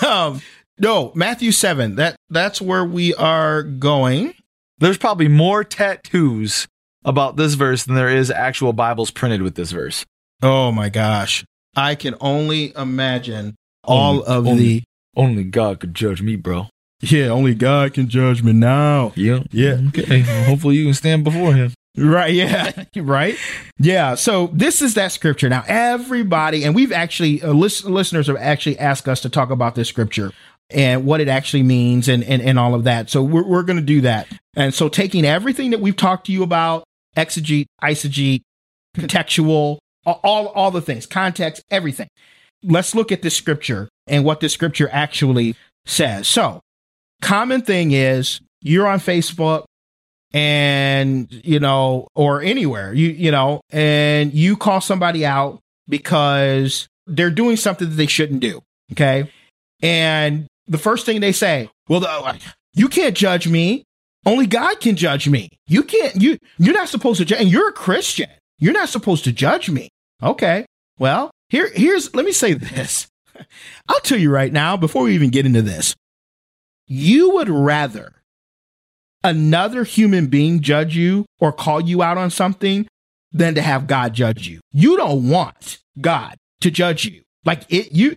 um 0.06 0.40
no, 0.78 1.10
Matthew 1.16 1.50
seven. 1.50 1.96
That 1.96 2.14
that's 2.30 2.62
where 2.62 2.84
we 2.84 3.12
are 3.14 3.64
going. 3.64 4.34
There's 4.78 4.96
probably 4.96 5.26
more 5.26 5.64
tattoos 5.64 6.68
about 7.04 7.36
this 7.36 7.54
verse 7.54 7.82
than 7.82 7.96
there 7.96 8.08
is 8.08 8.30
actual 8.30 8.72
Bibles 8.72 9.10
printed 9.10 9.42
with 9.42 9.56
this 9.56 9.72
verse. 9.72 10.04
Oh 10.44 10.70
my 10.70 10.88
gosh. 10.90 11.44
I 11.76 11.94
can 11.96 12.14
only 12.20 12.72
imagine 12.76 13.56
all 13.82 14.10
Only- 14.18 14.26
of 14.26 14.46
only- 14.46 14.62
the 14.78 14.82
Only 15.16 15.44
God 15.44 15.80
could 15.80 15.94
judge 15.94 16.22
me, 16.22 16.36
bro. 16.36 16.68
Yeah, 17.00 17.26
only 17.28 17.54
God 17.54 17.94
can 17.94 18.08
judge 18.08 18.42
me 18.42 18.52
now. 18.52 19.12
Yeah. 19.14 19.40
Yeah. 19.52 19.78
Okay. 19.88 20.22
Well, 20.22 20.44
hopefully 20.44 20.76
you 20.76 20.84
can 20.84 20.94
stand 20.94 21.22
before 21.24 21.54
him. 21.54 21.72
Right, 21.96 22.34
yeah, 22.34 22.72
right. 22.96 23.36
Yeah, 23.78 24.16
so 24.16 24.48
this 24.52 24.82
is 24.82 24.94
that 24.94 25.12
scripture. 25.12 25.48
Now, 25.48 25.62
everybody, 25.68 26.64
and 26.64 26.74
we've 26.74 26.90
actually, 26.90 27.40
uh, 27.42 27.52
lis- 27.52 27.84
listeners 27.84 28.26
have 28.26 28.36
actually 28.36 28.78
asked 28.80 29.08
us 29.08 29.20
to 29.20 29.28
talk 29.28 29.50
about 29.50 29.76
this 29.76 29.88
scripture 29.88 30.32
and 30.70 31.04
what 31.04 31.20
it 31.20 31.28
actually 31.28 31.62
means 31.62 32.08
and, 32.08 32.24
and, 32.24 32.42
and 32.42 32.58
all 32.58 32.74
of 32.74 32.82
that. 32.84 33.10
So 33.10 33.22
we're, 33.22 33.46
we're 33.46 33.62
going 33.62 33.76
to 33.78 33.82
do 33.84 34.00
that. 34.00 34.26
And 34.56 34.74
so 34.74 34.88
taking 34.88 35.24
everything 35.24 35.70
that 35.70 35.78
we've 35.80 35.96
talked 35.96 36.26
to 36.26 36.32
you 36.32 36.42
about, 36.42 36.82
exegete, 37.16 37.66
eisegete, 37.80 38.40
contextual, 38.96 39.78
all, 40.06 40.48
all 40.48 40.70
the 40.70 40.82
things, 40.82 41.06
context, 41.06 41.62
everything. 41.70 42.08
Let's 42.62 42.94
look 42.94 43.12
at 43.12 43.22
this 43.22 43.36
scripture 43.36 43.88
and 44.06 44.24
what 44.24 44.40
this 44.40 44.52
scripture 44.52 44.88
actually 44.90 45.56
says. 45.86 46.26
So, 46.26 46.60
common 47.22 47.62
thing 47.62 47.92
is 47.92 48.40
you're 48.62 48.86
on 48.86 49.00
Facebook 49.00 49.64
and 50.32 51.28
you 51.44 51.60
know 51.60 52.08
or 52.16 52.42
anywhere 52.42 52.92
you 52.92 53.08
you 53.08 53.30
know 53.30 53.60
and 53.70 54.34
you 54.34 54.56
call 54.56 54.80
somebody 54.80 55.24
out 55.24 55.60
because 55.88 56.88
they're 57.06 57.30
doing 57.30 57.56
something 57.56 57.88
that 57.88 57.94
they 57.94 58.06
shouldn't 58.06 58.40
do 58.40 58.60
okay? 58.92 59.30
And 59.82 60.46
the 60.66 60.78
first 60.78 61.06
thing 61.06 61.20
they 61.20 61.32
say 61.32 61.70
well 61.88 62.00
the, 62.00 62.10
uh, 62.10 62.36
you 62.74 62.88
can't 62.88 63.16
judge 63.16 63.46
me. 63.46 63.84
Only 64.26 64.46
god 64.46 64.80
can 64.80 64.96
judge 64.96 65.28
me. 65.28 65.50
You 65.68 65.84
can't 65.84 66.20
you 66.20 66.38
you're 66.58 66.74
not 66.74 66.88
supposed 66.88 67.18
to 67.18 67.24
judge 67.24 67.40
and 67.40 67.50
you're 67.50 67.68
a 67.68 67.72
christian. 67.72 68.28
You're 68.58 68.72
not 68.72 68.88
supposed 68.88 69.24
to 69.24 69.32
judge 69.32 69.70
me 69.70 69.88
okay 70.22 70.66
well 70.98 71.30
here 71.48 71.70
here's 71.74 72.14
let 72.14 72.24
me 72.24 72.32
say 72.32 72.52
this 72.52 73.06
i'll 73.88 74.00
tell 74.00 74.18
you 74.18 74.30
right 74.30 74.52
now 74.52 74.76
before 74.76 75.04
we 75.04 75.14
even 75.14 75.30
get 75.30 75.46
into 75.46 75.62
this 75.62 75.94
you 76.86 77.30
would 77.30 77.48
rather 77.48 78.22
another 79.24 79.84
human 79.84 80.26
being 80.26 80.60
judge 80.60 80.96
you 80.96 81.24
or 81.40 81.50
call 81.50 81.80
you 81.80 82.02
out 82.02 82.18
on 82.18 82.30
something 82.30 82.86
than 83.32 83.54
to 83.56 83.62
have 83.62 83.86
God 83.86 84.14
judge 84.14 84.46
you. 84.46 84.60
You 84.70 84.96
don't 84.96 85.28
want 85.28 85.78
God 86.00 86.36
to 86.60 86.70
judge 86.70 87.04
you. 87.04 87.22
Like 87.44 87.64
it 87.68 87.92
you 87.92 88.16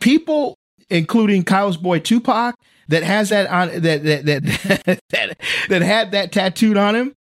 people 0.00 0.56
including 0.90 1.44
Kyle's 1.44 1.76
boy 1.76 2.00
Tupac 2.00 2.54
that 2.88 3.02
has 3.02 3.28
that 3.28 3.48
on 3.48 3.68
that 3.80 4.02
that 4.02 4.26
that 4.26 5.00
that, 5.10 5.38
that 5.68 5.82
had 5.82 6.12
that 6.12 6.32
tattooed 6.32 6.76
on 6.76 6.96
him. 6.96 7.14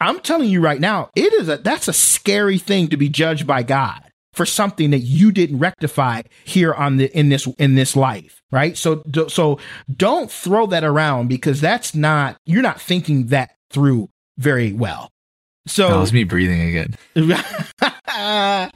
I'm 0.00 0.20
telling 0.20 0.48
you 0.48 0.60
right 0.60 0.80
now, 0.80 1.10
it 1.16 1.32
is 1.32 1.48
a 1.48 1.58
that's 1.58 1.88
a 1.88 1.92
scary 1.92 2.58
thing 2.58 2.88
to 2.88 2.96
be 2.96 3.08
judged 3.08 3.46
by 3.46 3.62
God 3.62 4.02
for 4.32 4.46
something 4.46 4.90
that 4.90 5.00
you 5.00 5.32
didn't 5.32 5.58
rectify 5.58 6.22
here 6.44 6.72
on 6.72 6.96
the 6.96 7.16
in 7.18 7.28
this 7.28 7.46
in 7.58 7.74
this 7.74 7.96
life, 7.96 8.42
right? 8.52 8.76
So 8.76 9.02
so 9.28 9.58
don't 9.94 10.30
throw 10.30 10.66
that 10.66 10.84
around 10.84 11.28
because 11.28 11.60
that's 11.60 11.94
not 11.94 12.36
you're 12.46 12.62
not 12.62 12.80
thinking 12.80 13.26
that 13.26 13.50
through 13.70 14.10
very 14.36 14.72
well. 14.72 15.10
That 15.68 15.88
So 15.88 16.00
was 16.00 16.12
me 16.12 16.24
breathing 16.24 16.62
again. 16.62 16.94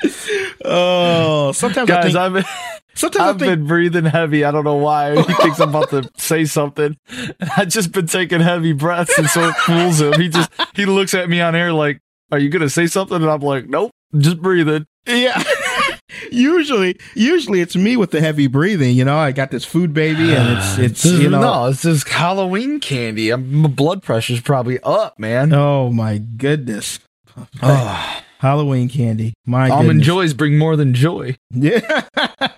oh, 0.65 1.53
sometimes 1.53 1.91
I 1.91 1.95
Guys, 1.95 2.05
think, 2.05 2.17
I've 2.17 2.33
been, 2.33 2.45
sometimes 2.95 3.23
I 3.23 3.29
I've 3.31 3.39
think 3.39 3.51
been 3.59 3.67
breathing 3.67 4.05
heavy. 4.05 4.45
I 4.45 4.51
don't 4.51 4.65
know 4.65 4.77
why. 4.77 5.17
He 5.17 5.35
thinks 5.35 5.59
I'm 5.61 5.71
about 5.71 5.91
to 5.91 6.09
say 6.17 6.45
something. 6.45 6.97
I've 7.57 7.69
just 7.69 7.93
been 7.93 8.07
taking 8.07 8.41
heavy 8.41 8.73
breaths, 8.73 9.17
and 9.19 9.29
so 9.29 9.49
it 9.49 9.57
fools 9.57 10.01
him. 10.01 10.21
He 10.21 10.29
just 10.29 10.51
he 10.75 10.87
looks 10.87 11.15
at 11.15 11.29
me 11.29 11.41
on 11.41 11.55
air 11.55 11.73
like, 11.73 12.01
"Are 12.31 12.39
you 12.39 12.49
gonna 12.51 12.69
say 12.71 12.87
something?" 12.87 13.17
And 13.17 13.31
I'm 13.31 13.41
like, 13.41 13.69
"Nope, 13.69 13.91
just 14.17 14.41
breathing." 14.41 14.87
Yeah. 15.07 15.43
Usually, 16.31 16.99
usually 17.15 17.61
it's 17.61 17.77
me 17.77 17.97
with 17.97 18.11
the 18.11 18.21
heavy 18.21 18.47
breathing. 18.47 18.97
You 18.97 19.05
know, 19.05 19.17
I 19.17 19.33
got 19.33 19.51
this 19.51 19.65
food 19.65 19.93
baby, 19.93 20.35
and 20.35 20.59
it's 20.59 20.79
it's 20.79 21.03
This 21.03 21.21
you 21.21 21.31
know. 21.31 21.41
no, 21.41 21.67
it's 21.67 21.83
just 21.83 22.09
Halloween 22.09 22.81
candy. 22.81 23.31
I'm, 23.31 23.53
my 23.55 23.69
blood 23.69 24.03
pressure's 24.03 24.41
probably 24.41 24.79
up, 24.81 25.19
man. 25.19 25.53
Oh 25.53 25.91
my 25.91 26.19
goodness! 26.19 26.99
Oh, 27.63 28.23
Halloween 28.41 28.89
candy. 28.89 29.35
My 29.47 29.71
almond 29.71 30.01
goodness. 30.01 30.07
joys 30.07 30.35
bring 30.35 30.59
more 30.59 30.75
than 30.77 30.95
joy. 30.95 31.37
Yeah. 31.51 32.03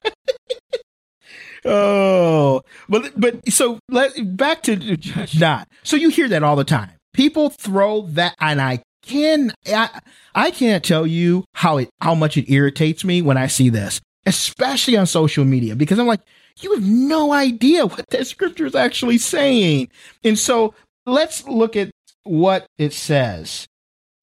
oh, 1.65 2.63
but 2.89 3.13
but 3.21 3.49
so 3.53 3.79
let 3.91 4.37
back 4.37 4.63
to 4.63 4.99
Not. 5.39 5.69
So 5.83 5.97
you 5.97 6.09
hear 6.09 6.27
that 6.29 6.43
all 6.43 6.57
the 6.57 6.65
time. 6.65 6.91
People 7.13 7.51
throw 7.51 8.03
that, 8.09 8.35
and 8.41 8.61
I 8.61 8.83
can 9.07 9.53
I, 9.67 10.01
I 10.35 10.51
can't 10.51 10.85
tell 10.85 11.07
you 11.07 11.45
how 11.55 11.79
it 11.79 11.89
how 12.01 12.15
much 12.15 12.37
it 12.37 12.51
irritates 12.53 13.05
me 13.05 13.23
when 13.23 13.37
I 13.37 13.47
see 13.47 13.69
this, 13.71 14.01
especially 14.27 14.97
on 14.97 15.07
social 15.07 15.45
media, 15.45 15.77
because 15.77 15.99
I'm 15.99 16.07
like, 16.07 16.21
you 16.61 16.73
have 16.75 16.85
no 16.85 17.33
idea 17.33 17.87
what 17.87 18.09
that 18.11 18.27
scripture 18.27 18.67
is 18.67 18.75
actually 18.75 19.19
saying. 19.19 19.89
And 20.23 20.39
so 20.39 20.75
let's 21.07 21.47
look 21.49 21.77
at 21.77 21.91
what 22.25 22.67
it 22.79 22.93
says. 22.93 23.67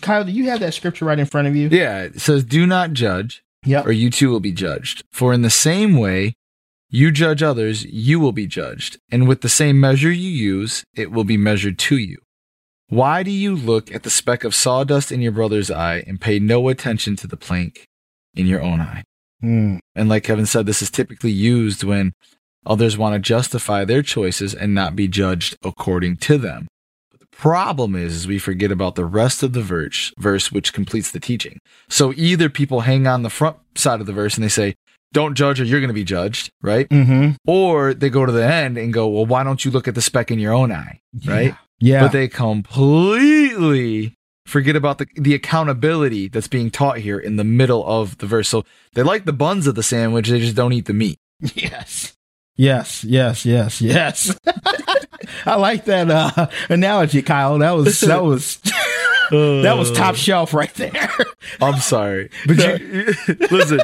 Kyle, 0.02 0.24
do 0.24 0.32
you 0.32 0.50
have 0.50 0.60
that 0.62 0.74
scripture 0.74 1.06
right 1.06 1.20
in 1.20 1.26
front 1.26 1.48
of 1.48 1.56
you? 1.56 1.68
Yeah, 1.70 2.04
it 2.04 2.20
says, 2.22 2.44
"Do 2.44 2.66
not 2.66 2.94
judge, 2.94 3.44
Yep. 3.66 3.86
or 3.86 3.92
you 3.92 4.10
too 4.10 4.30
will 4.32 4.40
be 4.40 4.52
judged. 4.52 5.04
For 5.12 5.34
in 5.34 5.44
the 5.44 5.50
same 5.52 5.98
way 5.98 6.34
you 6.90 7.12
judge 7.12 7.44
others, 7.44 7.86
you 7.86 8.20
will 8.20 8.32
be 8.32 8.48
judged, 8.48 8.98
and 9.12 9.28
with 9.28 9.42
the 9.42 9.50
same 9.50 9.80
measure 9.80 10.12
you 10.12 10.30
use, 10.30 10.84
it 10.96 11.12
will 11.12 11.24
be 11.24 11.38
measured 11.38 11.78
to 11.80 11.98
you. 11.98 12.18
Why 12.92 13.24
do 13.24 13.32
you 13.32 13.56
look 13.56 13.90
at 13.96 14.04
the 14.04 14.10
speck 14.10 14.44
of 14.44 14.54
sawdust 14.54 15.14
in 15.14 15.22
your 15.22 15.32
brother's 15.32 15.72
eye 15.72 16.04
and 16.06 16.20
pay 16.20 16.40
no 16.40 16.68
attention 16.68 17.16
to 17.16 17.28
the 17.28 17.38
plank 17.38 17.88
in 18.36 18.48
your 18.48 18.62
own 18.62 18.82
eye?" 18.82 19.04
Hmm. 19.40 19.78
And 19.96 20.10
like 20.10 20.26
Kevin 20.26 20.46
said, 20.46 20.66
this 20.66 20.82
is 20.82 20.92
typically 20.92 21.32
used 21.32 21.86
when 21.86 22.12
others 22.66 22.98
want 22.98 23.14
to 23.14 23.20
justify 23.20 23.86
their 23.86 24.02
choices 24.02 24.54
and 24.54 24.76
not 24.76 24.94
be 24.94 25.08
judged 25.08 25.56
according 25.64 26.18
to 26.18 26.38
them. 26.38 26.68
But 27.10 27.22
the 27.22 27.28
problem 27.28 27.96
is, 27.96 28.14
is 28.14 28.28
we 28.28 28.40
forget 28.40 28.74
about 28.74 28.96
the 28.96 29.06
rest 29.06 29.42
of 29.42 29.54
the 29.54 29.62
verse, 29.62 30.12
verse 30.20 30.52
which 30.52 30.74
completes 30.74 31.12
the 31.12 31.20
teaching. 31.22 31.60
So 31.88 32.14
either 32.18 32.50
people 32.50 32.82
hang 32.82 33.08
on 33.08 33.24
the 33.24 33.30
front 33.30 33.56
side 33.76 34.02
of 34.02 34.06
the 34.06 34.14
verse 34.14 34.36
and 34.36 34.44
they 34.44 34.50
say, 34.50 34.76
don't 35.14 35.36
judge 35.36 35.60
or 35.60 35.64
you're 35.64 35.80
going 35.80 35.88
to 35.90 35.94
be 35.94 36.04
judged, 36.04 36.52
right? 36.62 36.88
Mm-hmm. 36.90 37.32
Or 37.46 37.94
they 37.94 38.10
go 38.10 38.26
to 38.26 38.32
the 38.32 38.46
end 38.46 38.78
and 38.78 38.94
go, 38.94 39.08
well, 39.08 39.26
why 39.26 39.44
don't 39.44 39.66
you 39.66 39.72
look 39.72 39.88
at 39.88 39.96
the 39.96 40.02
speck 40.02 40.30
in 40.30 40.40
your 40.40 40.54
own 40.54 40.72
eye, 40.72 41.02
right? 41.26 41.56
Yeah. 41.82 42.02
But 42.04 42.12
they 42.14 42.28
completely 42.30 44.16
forget 44.46 44.76
about 44.76 44.98
the, 44.98 45.08
the 45.16 45.34
accountability 45.34 46.28
that's 46.28 46.48
being 46.48 46.70
taught 46.72 46.98
here 47.00 47.18
in 47.20 47.36
the 47.38 47.44
middle 47.44 47.86
of 47.86 48.18
the 48.20 48.26
verse. 48.26 48.48
So 48.50 48.64
they 48.94 49.04
like 49.04 49.26
the 49.26 49.34
buns 49.34 49.68
of 49.68 49.76
the 49.76 49.84
sandwich, 49.84 50.30
they 50.30 50.40
just 50.40 50.56
don't 50.56 50.74
eat 50.74 50.86
the 50.86 50.94
meat. 50.94 51.18
Yes. 51.56 52.14
Yes, 52.58 53.04
yes, 53.04 53.46
yes, 53.46 53.82
yes. 53.82 54.38
I 55.46 55.56
like 55.56 55.86
that 55.86 56.12
uh, 56.12 56.48
analogy, 56.70 57.24
Kyle. 57.24 57.58
That 57.58 57.72
was 57.72 58.00
that 58.02 58.24
was 58.24 58.58
that 59.32 59.76
was 59.78 59.92
top 59.92 60.16
shelf 60.16 60.54
right 60.54 60.72
there. 60.76 61.10
I'm 61.62 61.80
sorry, 61.80 62.30
but 62.46 62.58
you, 62.58 63.14
listen. 63.50 63.80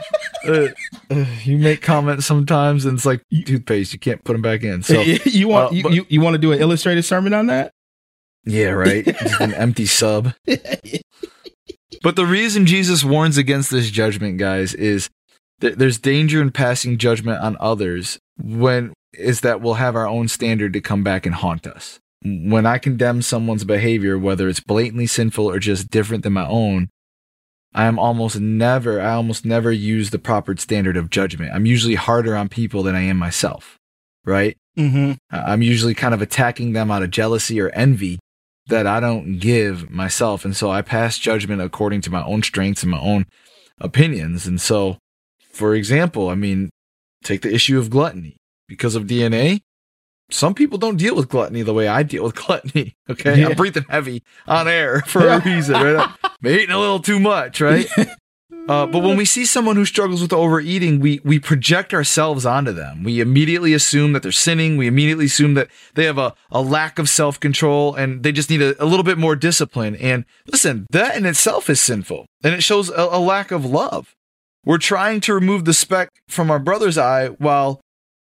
Uh, 0.48 0.68
uh, 1.10 1.26
you 1.44 1.58
make 1.58 1.82
comments 1.82 2.26
sometimes, 2.28 2.86
and 2.86 2.98
it's 2.98 3.06
like 3.06 3.24
toothpaste. 3.46 3.94
You 3.94 4.00
can't 4.00 4.24
put 4.24 4.34
them 4.34 4.42
back 4.44 4.62
in. 4.64 4.84
So 4.84 5.02
you 5.02 5.48
want 5.48 5.74
uh, 5.74 5.82
but- 5.84 5.94
you, 5.94 6.06
you 6.10 6.22
want 6.22 6.36
to 6.36 6.40
do 6.40 6.52
an 6.52 6.60
illustrated 6.60 7.04
sermon 7.04 7.34
on 7.34 7.48
that? 7.48 7.74
Yeah, 8.46 8.70
right. 8.70 9.04
Just 9.20 9.42
an 9.42 9.54
empty 9.54 9.86
sub. 9.86 10.34
But 12.04 12.16
the 12.16 12.26
reason 12.26 12.66
Jesus 12.66 13.04
warns 13.04 13.38
against 13.38 13.72
this 13.72 13.90
judgment, 13.90 14.38
guys, 14.38 14.74
is 14.74 15.10
that 15.60 15.80
there's 15.80 15.98
danger 15.98 16.42
in 16.42 16.52
passing 16.52 16.98
judgment 16.98 17.42
on 17.42 17.58
others 17.60 18.20
when 18.40 18.94
is 19.14 19.42
that 19.42 19.62
we'll 19.62 19.76
have 19.76 19.96
our 19.96 20.08
own 20.08 20.28
standard 20.28 20.74
to 20.74 20.82
come 20.82 21.04
back 21.04 21.26
and 21.26 21.34
haunt 21.34 21.66
us. 21.66 22.00
When 22.24 22.66
I 22.66 22.78
condemn 22.78 23.22
someone's 23.22 23.64
behavior, 23.64 24.18
whether 24.18 24.48
it's 24.48 24.60
blatantly 24.60 25.08
sinful 25.08 25.50
or 25.50 25.60
just 25.60 25.90
different 25.90 26.24
than 26.24 26.34
my 26.34 26.46
own, 26.48 26.90
I 27.74 27.86
am 27.86 27.98
almost 27.98 28.40
never, 28.40 29.02
I 29.02 29.14
almost 29.14 29.46
never 29.46 29.72
use 29.72 30.10
the 30.12 30.20
proper 30.20 30.56
standard 30.58 30.98
of 30.98 31.10
judgment. 31.10 31.52
I'm 31.54 31.66
usually 31.66 31.96
harder 31.96 32.36
on 32.36 32.50
people 32.50 32.84
than 32.84 32.96
I 32.96 33.02
am 33.02 33.18
myself, 33.18 33.78
right? 34.26 34.56
Mm-hmm. 34.78 35.14
I- 35.32 35.54
I'm 35.54 35.62
usually 35.62 35.94
kind 35.96 36.14
of 36.14 36.22
attacking 36.22 36.74
them 36.74 36.92
out 36.92 37.02
of 37.04 37.12
jealousy 37.12 37.60
or 37.60 37.70
envy 37.70 38.20
that 38.68 38.88
I 38.88 39.00
don't 39.00 39.40
give 39.40 39.90
myself. 39.90 40.46
And 40.46 40.56
so 40.56 40.70
I 40.70 40.82
pass 40.82 41.18
judgment 41.18 41.62
according 41.62 42.02
to 42.02 42.12
my 42.12 42.24
own 42.24 42.44
strengths 42.44 42.84
and 42.84 42.92
my 42.92 43.00
own 43.00 43.26
opinions. 43.80 44.48
And 44.48 44.60
so, 44.60 44.98
for 45.52 45.74
example, 45.76 46.30
I 46.30 46.36
mean, 46.36 46.70
take 47.24 47.42
the 47.42 47.54
issue 47.54 47.80
of 47.80 47.90
gluttony 47.90 48.38
because 48.68 48.96
of 48.96 49.06
DNA. 49.06 49.62
Some 50.30 50.54
people 50.54 50.78
don't 50.78 50.98
deal 50.98 51.16
with 51.16 51.30
gluttony 51.30 51.62
the 51.62 51.74
way 51.74 51.88
I 51.88 52.04
deal 52.04 52.24
with 52.24 52.36
gluttony. 52.46 52.96
Okay. 53.10 53.42
Yeah. 53.42 53.50
I'm 53.50 53.56
breathing 53.56 53.86
heavy 53.90 54.24
on 54.48 54.68
air 54.68 55.02
for 55.02 55.28
a 55.28 55.40
reason, 55.40 55.76
right? 55.76 56.10
I'm 56.24 56.48
eating 56.48 56.72
a 56.72 56.80
little 56.80 57.00
too 57.00 57.20
much, 57.20 57.62
right? 57.62 57.88
Uh, 58.68 58.86
but 58.86 59.00
when 59.04 59.16
we 59.18 59.26
see 59.26 59.46
someone 59.46 59.76
who 59.76 59.86
struggles 59.86 60.22
with 60.22 60.34
overeating, 60.34 61.00
we 61.00 61.20
we 61.24 61.40
project 61.40 61.94
ourselves 61.94 62.46
onto 62.46 62.72
them. 62.72 63.04
We 63.04 63.20
immediately 63.22 63.74
assume 63.74 64.14
that 64.14 64.24
they're 64.24 64.32
sinning. 64.32 64.78
We 64.78 64.88
immediately 64.88 65.26
assume 65.26 65.54
that 65.54 65.70
they 65.96 66.06
have 66.06 66.18
a, 66.18 66.34
a 66.52 66.62
lack 66.62 67.00
of 67.00 67.08
self 67.10 67.40
control 67.40 67.96
and 67.96 68.24
they 68.24 68.32
just 68.32 68.50
need 68.50 68.62
a, 68.62 68.82
a 68.84 68.86
little 68.86 69.04
bit 69.04 69.18
more 69.18 69.36
discipline. 69.36 69.96
And 69.96 70.26
listen, 70.48 70.86
that 70.92 71.16
in 71.16 71.26
itself 71.26 71.70
is 71.70 71.80
sinful, 71.80 72.26
and 72.44 72.54
it 72.54 72.64
shows 72.64 72.90
a, 72.90 72.94
a 73.12 73.20
lack 73.20 73.52
of 73.52 73.66
love. 73.66 74.14
We're 74.66 74.78
trying 74.80 75.22
to 75.22 75.34
remove 75.34 75.64
the 75.66 75.74
speck 75.74 76.10
from 76.28 76.52
our 76.52 76.60
brother's 76.60 76.98
eye 76.98 77.28
while 77.28 77.80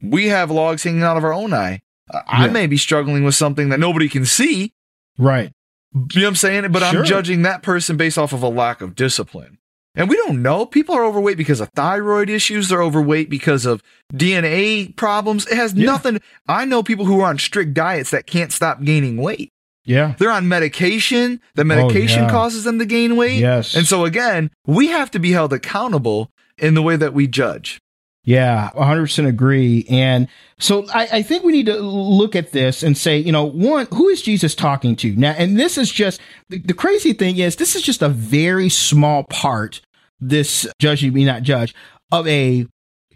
we 0.02 0.28
have 0.28 0.52
logs 0.52 0.84
hanging 0.84 1.04
out 1.04 1.16
of 1.18 1.24
our 1.24 1.34
own 1.34 1.54
eye. 1.54 1.80
I- 2.12 2.46
Yeah. 2.46 2.52
may 2.52 2.68
be 2.68 2.78
struggling 2.78 3.24
with 3.24 3.36
something 3.36 3.70
that 3.70 3.80
nobody 3.80 4.10
can 4.10 4.26
see. 4.26 4.74
Right. 5.18 5.52
You 5.94 6.02
know 6.02 6.22
what 6.24 6.28
I'm 6.28 6.36
saying? 6.36 6.72
But 6.74 6.84
Sure. 6.92 7.00
I'm 7.00 7.06
judging 7.06 7.44
that 7.44 7.64
person 7.64 7.96
based 7.96 8.18
off 8.18 8.34
of 8.34 8.44
a 8.44 8.50
lack 8.50 8.82
of 8.82 8.96
discipline. 8.96 9.60
And 9.96 10.10
we 10.10 10.16
don't 10.18 10.42
know. 10.42 10.66
People 10.66 10.96
are 10.96 11.06
overweight 11.06 11.38
because 11.38 11.60
of 11.62 11.70
thyroid 11.76 12.30
issues. 12.30 12.70
They're 12.70 12.84
overweight 12.84 13.30
because 13.30 13.66
of 13.66 13.82
DNA 14.14 14.96
problems. 14.96 15.48
It 15.48 15.56
has 15.56 15.74
Yeah. 15.74 15.86
nothing. 15.86 16.20
I 16.48 16.66
know 16.66 16.84
people 16.84 17.06
who 17.06 17.22
are 17.22 17.30
on 17.30 17.40
strict 17.40 17.74
diets 17.74 18.12
that 18.12 18.28
can't 18.28 18.52
stop 18.52 18.84
gaining 18.84 19.18
weight. 19.18 19.50
Yeah. 19.86 20.16
They're 20.18 20.32
on 20.32 20.48
medication. 20.48 21.40
The 21.56 21.62
oh, 21.62 21.66
medication 21.66 22.24
Oh, 22.24 22.26
yeah. 22.26 22.32
causes 22.32 22.64
them 22.64 22.80
to 22.80 22.86
gain 22.86 23.16
weight. 23.16 23.40
Yes. 23.40 23.76
And 23.76 23.86
so 23.88 24.04
again, 24.06 24.50
we 24.66 24.88
have 24.88 25.12
to 25.12 25.20
be 25.20 25.32
held 25.32 25.54
accountable 25.54 26.30
in 26.58 26.74
the 26.74 26.82
way 26.82 26.96
that 26.96 27.14
we 27.14 27.28
judge. 27.28 27.80
Yeah, 28.28 28.72
100% 28.74 29.28
agree. 29.28 29.86
And 29.88 30.28
so 30.58 30.88
I, 30.92 31.08
I 31.14 31.22
think 31.22 31.44
we 31.44 31.52
need 31.52 31.68
to 31.68 31.76
look 31.80 32.36
at 32.36 32.54
this 32.54 32.82
and 32.82 32.98
say, 32.98 33.20
you 33.20 33.32
know, 33.32 33.44
one, 33.46 33.86
who 33.94 34.10
is 34.10 34.24
Jesus 34.24 34.56
talking 34.56 34.96
to? 34.96 35.16
Now, 35.16 35.36
and 35.38 35.60
this 35.60 35.78
is 35.78 35.92
just 35.92 36.20
the, 36.50 36.58
the 36.58 36.74
crazy 36.74 37.14
thing 37.14 37.38
is, 37.38 37.58
this 37.58 37.76
is 37.76 37.84
just 37.84 38.02
a 38.02 38.10
very 38.10 38.68
small 38.70 39.26
part, 39.26 39.80
this 40.20 40.68
judge 40.80 41.04
you 41.04 41.12
me 41.12 41.26
not 41.26 41.44
judge, 41.44 41.74
of 42.12 42.28
a 42.28 42.66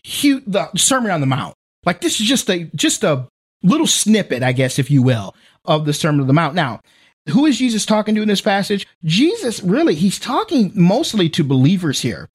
huge 0.04 0.43
the 0.45 0.70
Sermon 0.76 1.12
on 1.12 1.22
the 1.22 1.28
Mount. 1.28 1.56
Like 1.86 2.02
this 2.02 2.20
is 2.20 2.28
just 2.28 2.50
a 2.50 2.70
just 2.76 3.04
a 3.04 3.28
little 3.64 3.88
snippet, 3.88 4.43
I 4.43 4.52
guess, 4.52 4.80
if 4.80 4.89
you 4.89 5.02
will, 5.02 5.36
of 5.66 5.86
the 5.86 5.93
Sermon 5.93 6.22
on 6.22 6.28
the 6.28 6.34
Mount. 6.34 6.56
Now, 6.56 6.82
who 7.30 7.45
is 7.45 7.58
Jesus 7.58 7.86
talking 7.86 8.16
to 8.16 8.22
in 8.22 8.28
this 8.28 8.41
passage? 8.41 8.88
Jesus 9.04 9.62
really, 9.62 9.95
he's 9.95 10.20
talking 10.20 10.72
mostly 10.74 11.30
to 11.30 11.43
believers 11.43 12.02
here. 12.02 12.30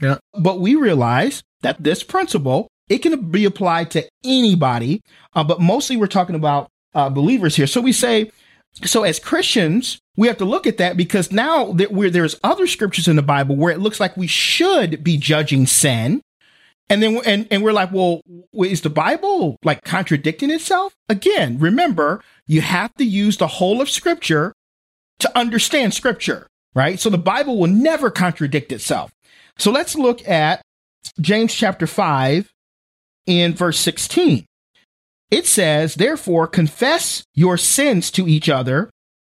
Yeah. 0.00 0.18
But 0.38 0.60
we 0.60 0.74
realize 0.74 1.42
that 1.62 1.82
this 1.82 2.02
principle, 2.02 2.68
it 2.88 2.98
can 2.98 3.30
be 3.30 3.44
applied 3.44 3.90
to 3.92 4.08
anybody, 4.24 5.00
uh, 5.34 5.44
but 5.44 5.60
mostly 5.60 5.96
we're 5.96 6.06
talking 6.08 6.34
about 6.34 6.68
uh, 6.94 7.08
believers 7.08 7.54
here. 7.56 7.66
So 7.66 7.80
we 7.80 7.92
say, 7.92 8.32
so 8.74 9.04
as 9.04 9.18
Christians, 9.18 10.00
we 10.16 10.28
have 10.28 10.38
to 10.38 10.44
look 10.44 10.66
at 10.66 10.78
that 10.78 10.96
because 10.96 11.30
now 11.32 11.72
that 11.72 11.92
we're, 11.92 12.10
there's 12.10 12.38
other 12.42 12.66
scriptures 12.66 13.08
in 13.08 13.16
the 13.16 13.22
Bible 13.22 13.56
where 13.56 13.72
it 13.72 13.80
looks 13.80 14.00
like 14.00 14.16
we 14.16 14.26
should 14.26 15.04
be 15.04 15.16
judging 15.16 15.66
sin. 15.66 16.22
And 16.88 17.02
then, 17.02 17.20
and, 17.24 17.46
and 17.50 17.62
we're 17.62 17.72
like, 17.72 17.92
well, 17.92 18.20
is 18.54 18.82
the 18.82 18.90
Bible 18.90 19.56
like 19.64 19.82
contradicting 19.84 20.50
itself? 20.50 20.94
Again, 21.08 21.58
remember, 21.58 22.22
you 22.46 22.60
have 22.60 22.94
to 22.94 23.04
use 23.04 23.36
the 23.36 23.46
whole 23.46 23.80
of 23.80 23.88
scripture 23.88 24.52
to 25.20 25.38
understand 25.38 25.94
scripture, 25.94 26.46
right? 26.74 26.98
So 26.98 27.08
the 27.08 27.18
Bible 27.18 27.58
will 27.58 27.68
never 27.68 28.10
contradict 28.10 28.72
itself. 28.72 29.12
So 29.58 29.70
let's 29.70 29.94
look 29.94 30.26
at 30.28 30.62
James 31.20 31.54
chapter 31.54 31.86
5 31.86 32.52
in 33.26 33.54
verse 33.54 33.78
16. 33.78 34.44
It 35.32 35.46
says, 35.46 35.94
Therefore, 35.94 36.46
confess 36.46 37.24
your 37.34 37.56
sins 37.56 38.10
to 38.12 38.28
each 38.28 38.50
other 38.50 38.90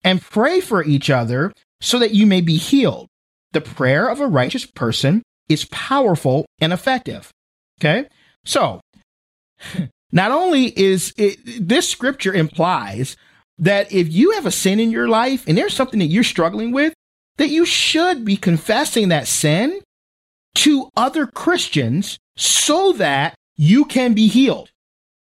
and 0.03 0.19
pray 0.19 0.59
for 0.59 0.83
each 0.83 1.11
other 1.11 1.53
so 1.81 1.99
that 1.99 2.15
you 2.15 2.25
may 2.25 2.41
be 2.41 2.57
healed. 2.57 3.07
The 3.51 3.61
prayer 3.61 4.09
of 4.09 4.19
a 4.19 4.25
righteous 4.25 4.65
person 4.65 5.21
is 5.47 5.65
powerful 5.65 6.47
and 6.59 6.73
effective. 6.73 7.29
Okay? 7.79 8.07
So, 8.43 8.81
not 10.11 10.31
only 10.31 10.67
is 10.77 11.13
it, 11.15 11.37
this 11.61 11.87
scripture 11.87 12.33
implies 12.33 13.15
that 13.59 13.93
if 13.93 14.11
you 14.11 14.31
have 14.31 14.47
a 14.47 14.51
sin 14.51 14.79
in 14.79 14.89
your 14.89 15.07
life 15.07 15.43
and 15.47 15.55
there's 15.55 15.75
something 15.75 15.99
that 15.99 16.07
you're 16.07 16.23
struggling 16.23 16.71
with, 16.71 16.95
that 17.37 17.49
you 17.49 17.67
should 17.67 18.25
be 18.25 18.35
confessing 18.35 19.09
that 19.09 19.27
sin 19.27 19.79
to 20.55 20.89
other 20.97 21.27
Christians 21.27 22.17
so 22.35 22.93
that 22.93 23.35
you 23.55 23.85
can 23.85 24.15
be 24.15 24.25
healed. 24.27 24.71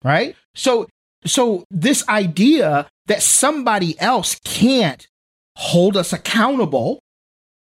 Right? 0.04 0.36
So 0.54 0.86
so 1.26 1.64
this 1.70 2.06
idea 2.08 2.86
that 3.06 3.22
somebody 3.22 3.98
else 3.98 4.38
can't 4.44 5.06
hold 5.56 5.96
us 5.96 6.12
accountable 6.12 7.00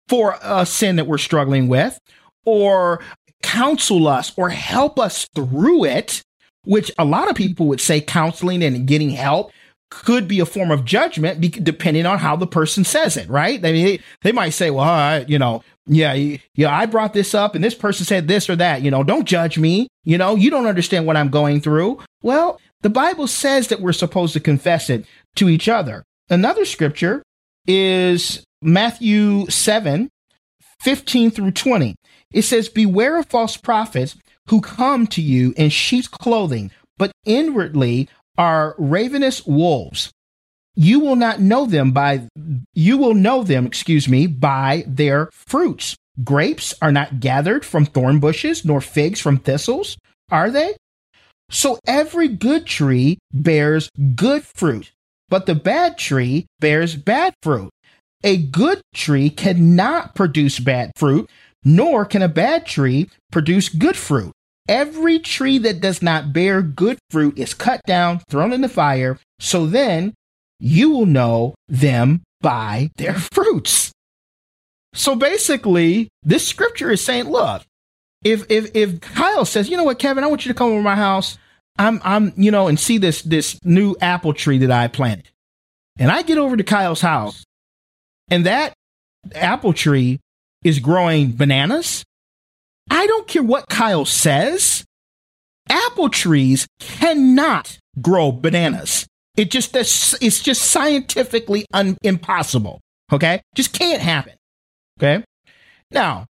for 0.08 0.38
a 0.42 0.66
sin 0.66 0.96
that 0.96 1.06
we're 1.06 1.18
struggling 1.18 1.68
with 1.68 1.98
or 2.44 3.02
counsel 3.42 4.06
us 4.06 4.32
or 4.36 4.50
help 4.50 4.98
us 4.98 5.26
through 5.34 5.84
it, 5.84 6.22
which 6.64 6.90
a 6.98 7.04
lot 7.04 7.30
of 7.30 7.36
people 7.36 7.66
would 7.66 7.80
say 7.80 8.00
counseling 8.00 8.62
and 8.62 8.86
getting 8.86 9.10
help 9.10 9.50
could 9.90 10.26
be 10.26 10.40
a 10.40 10.46
form 10.46 10.70
of 10.70 10.84
judgment 10.84 11.40
depending 11.62 12.06
on 12.06 12.18
how 12.18 12.36
the 12.36 12.46
person 12.46 12.84
says 12.84 13.16
it, 13.16 13.28
right? 13.28 13.64
I 13.64 13.72
mean, 13.72 13.86
they, 13.86 14.00
they 14.22 14.32
might 14.32 14.50
say, 14.50 14.70
well, 14.70 14.84
I, 14.84 15.24
you 15.28 15.38
know, 15.38 15.62
yeah, 15.86 16.36
yeah, 16.54 16.76
I 16.76 16.86
brought 16.86 17.12
this 17.12 17.34
up 17.34 17.54
and 17.54 17.62
this 17.62 17.74
person 17.74 18.04
said 18.04 18.26
this 18.26 18.50
or 18.50 18.56
that, 18.56 18.82
you 18.82 18.90
know, 18.90 19.04
don't 19.04 19.24
judge 19.26 19.58
me. 19.58 19.88
You 20.04 20.18
know, 20.18 20.34
you 20.34 20.50
don't 20.50 20.66
understand 20.66 21.06
what 21.06 21.16
I'm 21.16 21.28
going 21.28 21.60
through. 21.60 22.00
Well, 22.22 22.60
the 22.82 22.90
Bible 22.90 23.26
says 23.26 23.68
that 23.68 23.80
we're 23.80 23.92
supposed 23.92 24.32
to 24.32 24.40
confess 24.40 24.90
it 24.90 25.06
to 25.36 25.48
each 25.48 25.68
other. 25.68 26.04
Another 26.28 26.64
scripture 26.64 27.22
is 27.66 28.44
Matthew 28.62 29.46
7, 29.48 30.08
15 30.80 31.30
through 31.30 31.52
20. 31.52 31.94
It 32.32 32.42
says, 32.42 32.68
Beware 32.68 33.18
of 33.18 33.26
false 33.26 33.56
prophets 33.56 34.16
who 34.48 34.60
come 34.60 35.06
to 35.08 35.22
you 35.22 35.54
in 35.56 35.70
sheep's 35.70 36.08
clothing, 36.08 36.70
but 36.98 37.12
inwardly 37.24 38.08
are 38.38 38.74
ravenous 38.78 39.46
wolves. 39.46 40.10
You 40.74 41.00
will 41.00 41.16
not 41.16 41.40
know 41.40 41.66
them 41.66 41.92
by, 41.92 42.28
you 42.74 42.98
will 42.98 43.14
know 43.14 43.42
them, 43.42 43.66
excuse 43.66 44.08
me, 44.08 44.26
by 44.26 44.84
their 44.86 45.30
fruits. 45.32 45.96
Grapes 46.22 46.74
are 46.80 46.92
not 46.92 47.20
gathered 47.20 47.64
from 47.64 47.86
thorn 47.86 48.20
bushes, 48.20 48.64
nor 48.64 48.80
figs 48.80 49.20
from 49.20 49.38
thistles, 49.38 49.96
are 50.30 50.50
they? 50.50 50.76
So 51.50 51.78
every 51.86 52.28
good 52.28 52.66
tree 52.66 53.18
bears 53.32 53.90
good 54.14 54.44
fruit, 54.44 54.92
but 55.28 55.46
the 55.46 55.54
bad 55.54 55.96
tree 55.98 56.46
bears 56.60 56.96
bad 56.96 57.34
fruit. 57.42 57.70
A 58.24 58.36
good 58.38 58.80
tree 58.94 59.30
cannot 59.30 60.14
produce 60.14 60.58
bad 60.58 60.92
fruit, 60.96 61.30
nor 61.64 62.04
can 62.04 62.22
a 62.22 62.28
bad 62.28 62.66
tree 62.66 63.08
produce 63.30 63.68
good 63.68 63.96
fruit. 63.96 64.32
Every 64.68 65.18
tree 65.18 65.58
that 65.58 65.80
does 65.80 66.02
not 66.02 66.32
bear 66.32 66.62
good 66.62 66.98
fruit 67.10 67.38
is 67.38 67.54
cut 67.54 67.80
down, 67.86 68.20
thrown 68.28 68.52
in 68.52 68.62
the 68.62 68.68
fire. 68.68 69.18
So 69.38 69.66
then 69.66 70.14
you 70.58 70.90
will 70.90 71.06
know 71.06 71.54
them 71.68 72.22
by 72.40 72.90
their 72.96 73.14
fruits. 73.32 73.92
So 74.94 75.14
basically, 75.14 76.08
this 76.22 76.46
scripture 76.46 76.90
is 76.90 77.04
saying, 77.04 77.24
look, 77.24 77.62
if 78.24 78.44
if 78.50 78.74
if 78.74 79.00
Kyle 79.00 79.44
says, 79.44 79.68
you 79.68 79.76
know 79.76 79.84
what, 79.84 79.98
Kevin, 79.98 80.24
I 80.24 80.26
want 80.26 80.44
you 80.44 80.52
to 80.52 80.58
come 80.58 80.68
over 80.68 80.78
to 80.78 80.82
my 80.82 80.96
house, 80.96 81.38
I'm 81.78 82.00
I'm 82.02 82.32
you 82.36 82.50
know, 82.50 82.66
and 82.66 82.80
see 82.80 82.98
this 82.98 83.22
this 83.22 83.62
new 83.64 83.94
apple 84.00 84.32
tree 84.32 84.58
that 84.58 84.70
I 84.70 84.88
planted, 84.88 85.28
and 85.98 86.10
I 86.10 86.22
get 86.22 86.38
over 86.38 86.56
to 86.56 86.64
Kyle's 86.64 87.02
house, 87.02 87.44
and 88.30 88.46
that 88.46 88.72
apple 89.34 89.72
tree 89.74 90.18
is 90.64 90.78
growing 90.78 91.36
bananas. 91.36 92.04
I 92.90 93.06
don't 93.06 93.26
care 93.26 93.42
what 93.42 93.68
Kyle 93.68 94.04
says. 94.04 94.84
Apple 95.68 96.08
trees 96.08 96.66
cannot 96.78 97.78
grow 98.00 98.30
bananas. 98.32 99.06
It 99.36 99.50
just 99.50 99.74
it's 99.76 100.40
just 100.42 100.62
scientifically 100.62 101.66
un, 101.72 101.96
impossible. 102.02 102.80
Okay, 103.12 103.42
just 103.54 103.72
can't 103.72 104.00
happen. 104.00 104.34
Okay, 104.98 105.24
now 105.90 106.26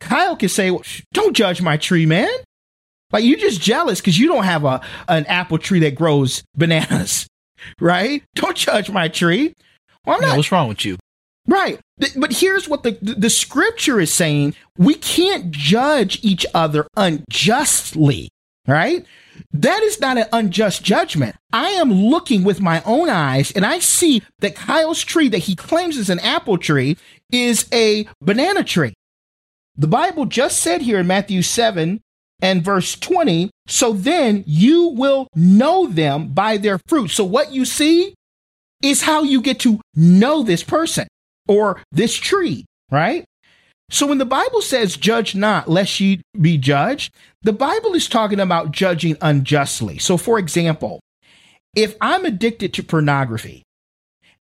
Kyle 0.00 0.36
can 0.36 0.48
say, 0.48 0.70
well, 0.70 0.82
"Don't 1.12 1.34
judge 1.34 1.60
my 1.62 1.76
tree, 1.76 2.06
man." 2.06 2.30
Like 3.10 3.24
you're 3.24 3.38
just 3.38 3.60
jealous 3.60 4.00
because 4.00 4.18
you 4.18 4.28
don't 4.28 4.44
have 4.44 4.64
a 4.64 4.80
an 5.08 5.24
apple 5.26 5.58
tree 5.58 5.80
that 5.80 5.94
grows 5.94 6.42
bananas, 6.56 7.26
right? 7.80 8.22
Don't 8.34 8.56
judge 8.56 8.90
my 8.90 9.08
tree. 9.08 9.54
Well, 10.04 10.16
I'm 10.16 10.22
Yeah, 10.22 10.28
not 10.28 10.36
what's 10.36 10.52
wrong 10.52 10.68
with 10.68 10.84
you? 10.84 10.96
Right. 11.46 11.78
But 12.16 12.32
here's 12.32 12.68
what 12.68 12.82
the, 12.82 12.92
the 13.00 13.30
scripture 13.30 14.00
is 14.00 14.12
saying. 14.12 14.54
We 14.78 14.94
can't 14.94 15.50
judge 15.50 16.18
each 16.22 16.46
other 16.54 16.86
unjustly, 16.96 18.30
right? 18.66 19.04
That 19.52 19.82
is 19.82 20.00
not 20.00 20.16
an 20.16 20.26
unjust 20.32 20.82
judgment. 20.82 21.36
I 21.52 21.70
am 21.70 21.92
looking 21.92 22.44
with 22.44 22.60
my 22.60 22.82
own 22.84 23.08
eyes 23.08 23.52
and 23.52 23.66
I 23.66 23.78
see 23.78 24.22
that 24.40 24.56
Kyle's 24.56 25.02
tree 25.02 25.28
that 25.28 25.38
he 25.38 25.54
claims 25.54 25.96
is 25.96 26.10
an 26.10 26.20
apple 26.20 26.58
tree 26.58 26.96
is 27.30 27.68
a 27.72 28.08
banana 28.20 28.64
tree. 28.64 28.94
The 29.76 29.88
Bible 29.88 30.24
just 30.26 30.60
said 30.60 30.82
here 30.82 31.00
in 31.00 31.06
Matthew 31.06 31.42
7 31.42 32.00
and 32.40 32.64
verse 32.64 32.96
20, 32.96 33.50
so 33.66 33.92
then 33.92 34.44
you 34.46 34.88
will 34.88 35.28
know 35.34 35.86
them 35.86 36.28
by 36.28 36.56
their 36.56 36.78
fruit. 36.86 37.08
So 37.08 37.24
what 37.24 37.52
you 37.52 37.64
see 37.64 38.14
is 38.82 39.02
how 39.02 39.22
you 39.22 39.40
get 39.40 39.60
to 39.60 39.80
know 39.94 40.42
this 40.42 40.62
person 40.62 41.06
or 41.48 41.82
this 41.92 42.14
tree, 42.14 42.64
right? 42.90 43.24
So 43.90 44.06
when 44.06 44.18
the 44.18 44.24
Bible 44.24 44.62
says, 44.62 44.96
judge 44.96 45.34
not, 45.34 45.68
lest 45.68 46.00
ye 46.00 46.22
be 46.40 46.56
judged, 46.56 47.14
the 47.42 47.52
Bible 47.52 47.94
is 47.94 48.08
talking 48.08 48.40
about 48.40 48.72
judging 48.72 49.16
unjustly. 49.20 49.98
So, 49.98 50.16
for 50.16 50.38
example, 50.38 51.00
if 51.76 51.96
I'm 52.00 52.24
addicted 52.24 52.72
to 52.74 52.82
pornography 52.82 53.62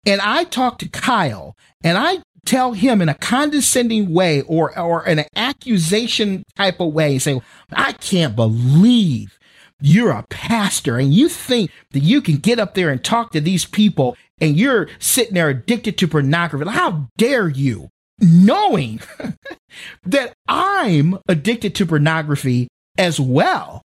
and 0.07 0.21
I 0.21 0.45
talk 0.45 0.79
to 0.81 0.89
Kyle 0.89 1.55
and 1.83 1.97
I 1.97 2.19
tell 2.45 2.73
him 2.73 3.01
in 3.01 3.09
a 3.09 3.15
condescending 3.15 4.13
way 4.13 4.43
or, 4.43 4.79
or 4.79 5.07
in 5.07 5.21
an 5.21 5.27
accusation 5.37 6.43
type 6.57 6.81
of 6.81 6.93
way, 6.93 7.19
say, 7.19 7.41
I 7.73 7.93
can't 7.93 8.37
believe 8.37 9.39
you're 9.81 10.11
a 10.11 10.27
pastor 10.29 10.99
and 10.99 11.13
you 11.13 11.29
think 11.29 11.71
that 11.93 12.01
you 12.01 12.21
can 12.21 12.37
get 12.37 12.59
up 12.59 12.75
there 12.75 12.91
and 12.91 13.03
talk 13.03 13.33
to 13.33 13.41
these 13.41 13.65
people 13.65 14.17
and 14.41 14.57
you're 14.57 14.89
sitting 14.99 15.35
there 15.35 15.49
addicted 15.49 15.99
to 15.99 16.09
pornography. 16.09 16.69
How 16.71 17.09
dare 17.17 17.49
you? 17.49 17.89
Knowing 18.19 19.01
that 20.05 20.33
I'm 20.47 21.19
addicted 21.29 21.75
to 21.77 21.87
pornography 21.87 22.69
as 22.99 23.19
well. 23.19 23.83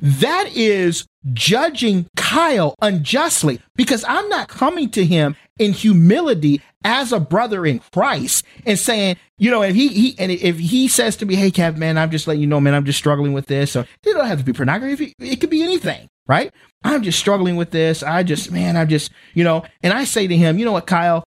That 0.00 0.50
is 0.54 1.06
judging 1.32 2.06
Kyle 2.16 2.74
unjustly 2.80 3.60
because 3.74 4.04
I'm 4.06 4.28
not 4.28 4.48
coming 4.48 4.90
to 4.90 5.04
him 5.04 5.36
in 5.58 5.72
humility 5.72 6.62
as 6.84 7.12
a 7.12 7.18
brother 7.18 7.66
in 7.66 7.80
Christ 7.92 8.44
and 8.64 8.78
saying, 8.78 9.16
you 9.38 9.50
know, 9.50 9.62
if 9.62 9.74
he, 9.74 9.88
he 9.88 10.14
and 10.18 10.30
if 10.30 10.58
he 10.58 10.86
says 10.88 11.16
to 11.16 11.26
me, 11.26 11.34
"Hey, 11.34 11.50
Kev, 11.50 11.76
man, 11.76 11.98
I'm 11.98 12.10
just 12.10 12.26
letting 12.26 12.40
you 12.40 12.46
know, 12.46 12.60
man, 12.60 12.74
I'm 12.74 12.84
just 12.84 12.98
struggling 12.98 13.32
with 13.32 13.46
this," 13.46 13.72
so 13.72 13.80
it 13.80 13.88
don't 14.04 14.26
have 14.26 14.38
to 14.38 14.44
be 14.44 14.52
pornography; 14.52 15.14
it 15.18 15.40
could 15.40 15.50
be 15.50 15.62
anything, 15.62 16.08
right? 16.26 16.52
I'm 16.84 17.02
just 17.02 17.18
struggling 17.18 17.56
with 17.56 17.70
this. 17.70 18.02
I 18.02 18.22
just, 18.22 18.52
man, 18.52 18.76
I'm 18.76 18.88
just, 18.88 19.10
you 19.34 19.42
know, 19.42 19.64
and 19.82 19.92
I 19.92 20.04
say 20.04 20.28
to 20.28 20.36
him, 20.36 20.58
you 20.58 20.64
know 20.64 20.72
what, 20.72 20.86
Kyle, 20.86 21.24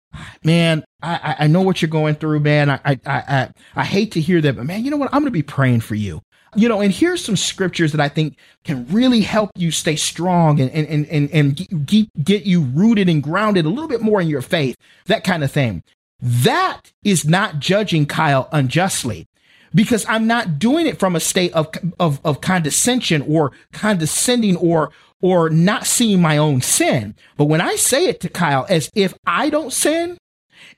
man, 0.43 0.85
I, 1.03 1.37
I 1.41 1.47
know 1.47 1.63
what 1.63 1.81
you're 1.81 1.89
going 1.89 2.17
through, 2.17 2.41
man. 2.41 2.71
I, 2.71 2.81
I, 2.85 2.99
I, 3.07 3.51
I 3.77 3.85
hate 3.85 4.13
to 4.13 4.21
hear 4.21 4.41
that, 4.41 4.57
but 4.57 4.67
man, 4.67 4.85
you 4.85 4.91
know 4.91 4.97
what? 4.97 5.09
I'm 5.13 5.21
going 5.21 5.27
to 5.27 5.31
be 5.31 5.43
praying 5.43 5.81
for 5.81 5.95
you 5.95 6.21
you 6.57 6.69
know, 6.69 6.81
and 6.81 6.93
here's 6.93 7.25
some 7.25 7.37
scriptures 7.37 7.93
that 7.93 8.01
I 8.01 8.09
think 8.09 8.37
can 8.65 8.87
really 8.89 9.21
help 9.21 9.51
you 9.55 9.71
stay 9.71 9.97
strong 9.97 10.61
and 10.61 10.71
and 10.71 11.07
and 11.07 11.31
and 11.31 11.87
get, 11.87 12.25
get 12.25 12.43
you 12.45 12.63
rooted 12.63 13.09
and 13.09 13.23
grounded 13.23 13.65
a 13.65 13.69
little 13.69 13.89
bit 13.89 14.03
more 14.03 14.21
in 14.21 14.29
your 14.29 14.43
faith, 14.43 14.77
that 15.07 15.25
kind 15.25 15.45
of 15.45 15.53
thing. 15.53 15.83
That 16.21 16.93
is 17.05 17.25
not 17.25 17.59
judging 17.59 18.07
Kyle 18.07 18.49
unjustly 18.51 19.27
because 19.75 20.07
I'm 20.09 20.27
not 20.27 20.59
doing 20.59 20.87
it 20.87 20.99
from 20.99 21.15
a 21.15 21.21
state 21.21 21.53
of, 21.53 21.69
of, 22.01 22.19
of 22.25 22.41
condescension 22.41 23.23
or 23.29 23.53
condescending 23.73 24.57
or, 24.57 24.91
or 25.21 25.51
not 25.51 25.87
seeing 25.87 26.23
my 26.23 26.39
own 26.39 26.63
sin. 26.63 27.15
But 27.37 27.45
when 27.45 27.61
I 27.61 27.77
say 27.77 28.07
it 28.07 28.21
to 28.21 28.31
Kyle 28.31 28.65
as 28.71 28.91
if 28.95 29.15
I 29.27 29.51
don't 29.51 29.73
sin, 29.73 30.17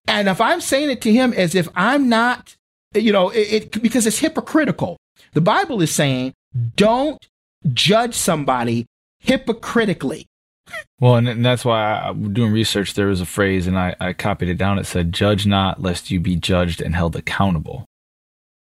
and 0.09 0.29
if 0.29 0.41
I'm 0.41 0.61
saying 0.61 0.91
it 0.91 1.01
to 1.03 1.13
him 1.13 1.33
as 1.33 1.55
if 1.55 1.69
I'm 1.77 2.09
not, 2.09 2.57
you 2.95 3.13
know, 3.13 3.31
it, 3.31 3.75
it 3.75 3.83
because 3.83 4.07
it's 4.07 4.19
hypocritical. 4.19 4.97
The 5.39 5.43
Bible 5.43 5.81
is 5.83 5.95
saying, 5.95 6.35
don't 6.75 7.25
judge 7.73 8.15
somebody 8.15 8.87
hypocritically. 9.21 10.27
Well, 10.99 11.15
and, 11.15 11.29
and 11.29 11.47
that's 11.47 11.65
why 11.65 12.09
I, 12.09 12.13
doing 12.13 12.51
research, 12.51 12.95
there 12.95 13.07
was 13.07 13.21
a 13.21 13.25
phrase, 13.25 13.69
and 13.69 13.79
I, 13.79 13.95
I 14.01 14.15
copied 14.15 14.49
it 14.49 14.59
down. 14.59 14.81
It 14.81 14.87
said, 14.87 15.13
"Judge 15.13 15.47
not, 15.47 15.81
lest 15.81 16.11
you 16.11 16.19
be 16.19 16.35
judged 16.35 16.81
and 16.81 16.97
held 16.97 17.15
accountable." 17.15 17.85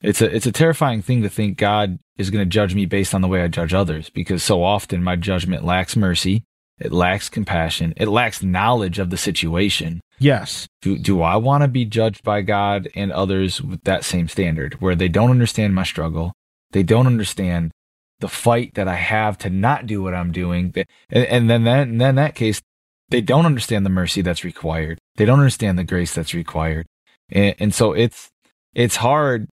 It's 0.03 0.21
a 0.21 0.35
it's 0.35 0.45
a 0.45 0.51
terrifying 0.51 1.01
thing 1.01 1.23
to 1.23 1.29
think 1.29 1.57
God 1.57 1.97
is 2.19 2.29
going 2.29 2.45
to 2.45 2.49
judge 2.49 2.75
me 2.75 2.85
based 2.85 3.15
on 3.15 3.21
the 3.21 3.27
way 3.27 3.41
I 3.41 3.47
judge 3.47 3.73
others, 3.73 4.11
because 4.11 4.43
so 4.43 4.61
often 4.63 5.03
my 5.03 5.15
judgment 5.15 5.65
lacks 5.65 5.95
mercy, 5.95 6.43
it 6.77 6.91
lacks 6.91 7.27
compassion, 7.27 7.95
it 7.97 8.07
lacks 8.07 8.43
knowledge 8.43 8.99
of 8.99 9.09
the 9.09 9.17
situation. 9.17 9.99
Yes. 10.19 10.67
Do 10.83 10.99
do 10.99 11.23
I 11.23 11.37
want 11.37 11.63
to 11.63 11.67
be 11.67 11.85
judged 11.85 12.23
by 12.23 12.41
God 12.41 12.87
and 12.93 13.11
others 13.11 13.63
with 13.63 13.83
that 13.85 14.05
same 14.05 14.27
standard, 14.27 14.79
where 14.79 14.95
they 14.95 15.07
don't 15.07 15.31
understand 15.31 15.73
my 15.73 15.83
struggle, 15.83 16.33
they 16.71 16.83
don't 16.83 17.07
understand 17.07 17.71
the 18.19 18.27
fight 18.27 18.75
that 18.75 18.87
I 18.87 18.95
have 18.95 19.37
to 19.39 19.49
not 19.49 19.87
do 19.87 20.01
what 20.01 20.13
I'm 20.13 20.31
doing. 20.31 20.73
And, 21.09 21.25
and 21.25 21.49
then 21.49 21.63
that, 21.63 21.87
and 21.87 21.99
then 21.99 22.15
that 22.15 22.35
case, 22.35 22.61
they 23.09 23.21
don't 23.21 23.45
understand 23.45 23.85
the 23.85 23.89
mercy 23.89 24.21
that's 24.21 24.43
required. 24.43 24.99
They 25.15 25.25
don't 25.25 25.39
understand 25.39 25.77
the 25.77 25.83
grace 25.83 26.13
that's 26.13 26.33
required. 26.33 26.85
And, 27.29 27.55
and 27.59 27.73
so 27.73 27.93
it's, 27.93 28.29
it's 28.73 28.97
hard 28.97 29.47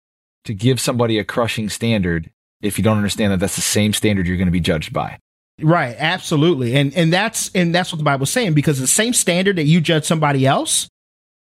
to 0.45 0.55
give 0.55 0.81
somebody 0.81 1.19
a 1.19 1.25
crushing 1.25 1.69
standard 1.69 2.31
if 2.61 2.79
you 2.79 2.85
don't 2.85 2.97
understand 2.97 3.33
that 3.33 3.41
that's 3.41 3.57
the 3.57 3.63
same 3.63 3.93
standard 3.93 4.27
you're 4.27 4.37
going 4.37 4.47
to 4.47 4.53
be 4.53 4.61
judged 4.61 4.93
by. 4.93 5.19
Right, 5.61 5.97
absolutely. 5.99 6.77
And 6.77 6.95
and 6.95 7.13
that's 7.13 7.51
and 7.55 7.75
that's 7.75 7.93
what 7.93 7.99
the 7.99 8.05
Bible's 8.05 8.31
saying 8.31 8.55
because 8.55 8.79
the 8.79 8.87
same 8.87 9.13
standard 9.13 9.57
that 9.57 9.65
you 9.65 9.81
judge 9.81 10.05
somebody 10.05 10.47
else, 10.47 10.89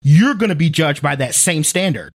you're 0.02 0.34
going 0.34 0.50
to 0.50 0.56
be 0.56 0.70
judged 0.70 1.02
by 1.02 1.16
that 1.16 1.34
same 1.34 1.64
standard. 1.64 2.12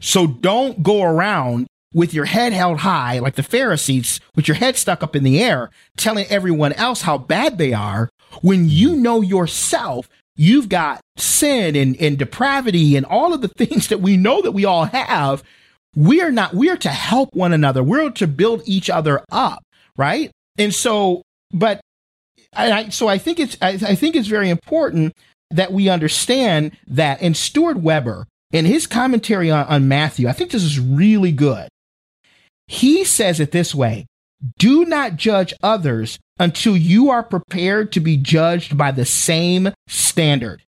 So 0.00 0.26
don't 0.26 0.82
go 0.82 1.02
around 1.02 1.68
with 1.94 2.12
your 2.12 2.26
head 2.26 2.52
held 2.52 2.78
high, 2.78 3.18
like 3.18 3.34
the 3.34 3.42
Pharisees, 3.42 4.20
with 4.34 4.46
your 4.46 4.56
head 4.56 4.76
stuck 4.76 5.02
up 5.02 5.16
in 5.16 5.24
the 5.24 5.42
air, 5.42 5.70
telling 5.96 6.26
everyone 6.26 6.72
else 6.74 7.02
how 7.02 7.18
bad 7.18 7.58
they 7.58 7.72
are, 7.72 8.10
when 8.42 8.68
you 8.68 8.94
know 8.94 9.22
yourself, 9.22 10.08
you've 10.36 10.68
got 10.68 11.00
sin 11.16 11.74
and, 11.74 11.96
and 11.96 12.18
depravity 12.18 12.96
and 12.96 13.06
all 13.06 13.32
of 13.32 13.40
the 13.40 13.48
things 13.56 13.88
that 13.88 14.00
we 14.00 14.16
know 14.16 14.42
that 14.42 14.52
we 14.52 14.64
all 14.64 14.84
have. 14.84 15.42
We 15.96 16.20
are 16.20 16.30
not, 16.30 16.54
we 16.54 16.70
are 16.70 16.76
to 16.76 16.90
help 16.90 17.34
one 17.34 17.52
another. 17.52 17.82
We're 17.82 18.10
to 18.10 18.26
build 18.26 18.62
each 18.66 18.90
other 18.90 19.24
up, 19.30 19.62
right? 19.96 20.30
And 20.58 20.74
so, 20.74 21.22
but 21.50 21.80
I, 22.54 22.90
so 22.90 23.08
I 23.08 23.18
think 23.18 23.40
it's, 23.40 23.56
I, 23.62 23.70
I 23.70 23.94
think 23.94 24.14
it's 24.14 24.28
very 24.28 24.50
important 24.50 25.14
that 25.50 25.72
we 25.72 25.88
understand 25.88 26.76
that. 26.86 27.22
And 27.22 27.36
Stuart 27.36 27.78
Weber, 27.78 28.26
in 28.52 28.64
his 28.64 28.86
commentary 28.86 29.50
on, 29.50 29.66
on 29.66 29.88
Matthew, 29.88 30.28
I 30.28 30.32
think 30.32 30.50
this 30.50 30.62
is 30.62 30.78
really 30.78 31.32
good. 31.32 31.68
He 32.68 33.02
says 33.04 33.40
it 33.40 33.50
this 33.50 33.74
way 33.74 34.06
Do 34.58 34.84
not 34.84 35.16
judge 35.16 35.52
others 35.62 36.20
until 36.38 36.76
you 36.76 37.10
are 37.10 37.24
prepared 37.24 37.90
to 37.92 38.00
be 38.00 38.16
judged 38.16 38.78
by 38.78 38.92
the 38.92 39.04
same 39.04 39.72
standard. 39.88 40.62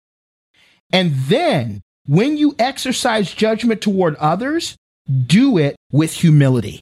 And 0.92 1.14
then, 1.14 1.82
when 2.06 2.36
you 2.36 2.56
exercise 2.58 3.32
judgment 3.32 3.80
toward 3.80 4.16
others, 4.16 4.76
do 5.26 5.58
it 5.58 5.76
with 5.92 6.14
humility. 6.14 6.80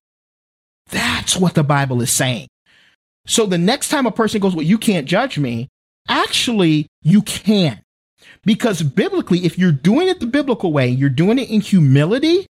That's 0.88 1.36
what 1.36 1.54
the 1.54 1.64
Bible 1.64 2.00
is 2.00 2.10
saying. 2.10 2.48
So 3.26 3.44
the 3.44 3.58
next 3.58 3.90
time 3.90 4.06
a 4.06 4.10
person 4.10 4.40
goes, 4.40 4.54
Well, 4.54 4.64
you 4.64 4.78
can't 4.78 5.06
judge 5.06 5.36
me, 5.36 5.68
actually, 6.08 6.86
you 7.02 7.20
can. 7.22 7.82
Because 8.44 8.82
biblically, 8.82 9.44
if 9.44 9.58
you're 9.58 9.72
doing 9.72 10.08
it 10.08 10.20
the 10.20 10.26
biblical 10.26 10.72
way, 10.72 10.88
you're 10.88 11.10
doing 11.10 11.38
it 11.38 11.50
in 11.50 11.60
humility, 11.60 12.46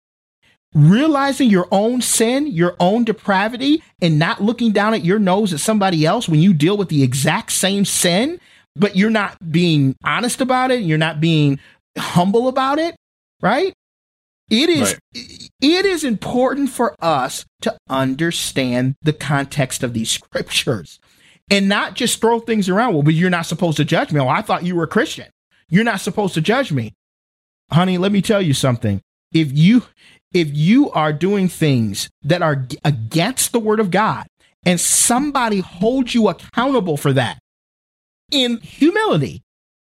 realizing 0.75 1.49
your 1.49 1.67
own 1.71 2.01
sin, 2.01 2.47
your 2.47 2.75
own 2.79 3.05
depravity, 3.05 3.81
and 4.01 4.19
not 4.19 4.43
looking 4.43 4.71
down 4.71 4.93
at 4.93 5.05
your 5.05 5.17
nose 5.17 5.53
at 5.53 5.59
somebody 5.59 6.05
else 6.05 6.29
when 6.29 6.41
you 6.41 6.53
deal 6.53 6.77
with 6.77 6.89
the 6.89 7.01
exact 7.01 7.51
same 7.53 7.85
sin, 7.85 8.39
but 8.75 8.95
you're 8.95 9.09
not 9.09 9.51
being 9.51 9.95
honest 10.03 10.41
about 10.41 10.69
it, 10.69 10.81
you're 10.81 10.97
not 10.97 11.21
being 11.21 11.59
humble 11.97 12.49
about 12.49 12.77
it, 12.77 12.95
right? 13.41 13.73
It 14.49 14.69
is 14.69 14.91
right. 15.15 15.49
it 15.61 15.85
is 15.85 16.03
important 16.03 16.69
for 16.69 16.95
us 16.99 17.45
to 17.61 17.75
understand 17.89 18.95
the 19.01 19.13
context 19.13 19.81
of 19.81 19.93
these 19.93 20.11
scriptures 20.11 20.99
and 21.49 21.69
not 21.69 21.95
just 21.95 22.19
throw 22.21 22.39
things 22.39 22.69
around. 22.69 22.93
Well, 22.93 23.03
but 23.03 23.13
you're 23.13 23.29
not 23.29 23.45
supposed 23.45 23.77
to 23.77 23.85
judge 23.85 24.11
me. 24.11 24.19
Oh, 24.19 24.27
I 24.27 24.41
thought 24.41 24.65
you 24.65 24.75
were 24.75 24.83
a 24.83 24.87
Christian. 24.87 25.27
You're 25.69 25.83
not 25.83 26.01
supposed 26.01 26.33
to 26.35 26.41
judge 26.41 26.71
me. 26.71 26.93
Honey, 27.71 27.97
let 27.97 28.11
me 28.11 28.21
tell 28.21 28.41
you 28.41 28.53
something. 28.53 29.01
If 29.33 29.51
you 29.51 29.83
if 30.35 30.49
you 30.53 30.91
are 30.91 31.13
doing 31.13 31.47
things 31.47 32.09
that 32.21 32.41
are 32.41 32.67
against 32.83 33.53
the 33.53 33.59
word 33.59 33.79
of 33.79 33.89
God 33.89 34.27
and 34.65 34.81
somebody 34.81 35.61
holds 35.61 36.13
you 36.13 36.27
accountable 36.27 36.97
for 36.97 37.13
that 37.13 37.39
in 38.31 38.57
humility, 38.57 39.43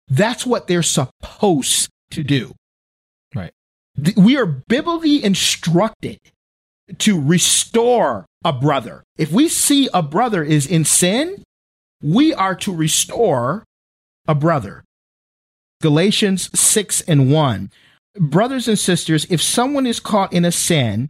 that's 0.08 0.44
what 0.44 0.66
they're 0.66 0.82
supposed 0.82 1.90
to 2.10 2.24
do. 2.24 2.56
Right. 3.36 3.52
We 4.18 4.36
are 4.36 4.48
biblically 4.48 5.24
instructed 5.24 6.18
to 6.98 7.22
restore 7.22 8.26
a 8.44 8.52
brother. 8.52 9.04
If 9.18 9.32
we 9.32 9.48
see 9.48 9.90
a 9.94 10.02
brother 10.02 10.44
is 10.44 10.66
in 10.66 10.86
sin, 10.86 11.44
we 12.02 12.34
are 12.34 12.56
to 12.56 12.76
restore 12.76 13.64
a 14.28 14.34
brother. 14.34 14.84
Galatians 15.82 16.50
6 16.60 17.02
and 17.02 17.32
1 17.32 17.70
brothers 18.16 18.68
and 18.68 18.78
sisters, 18.78 19.26
if 19.30 19.42
someone 19.42 19.86
is 19.86 20.00
caught 20.00 20.34
in 20.34 20.46
a 20.46 20.52
sin, 20.52 21.10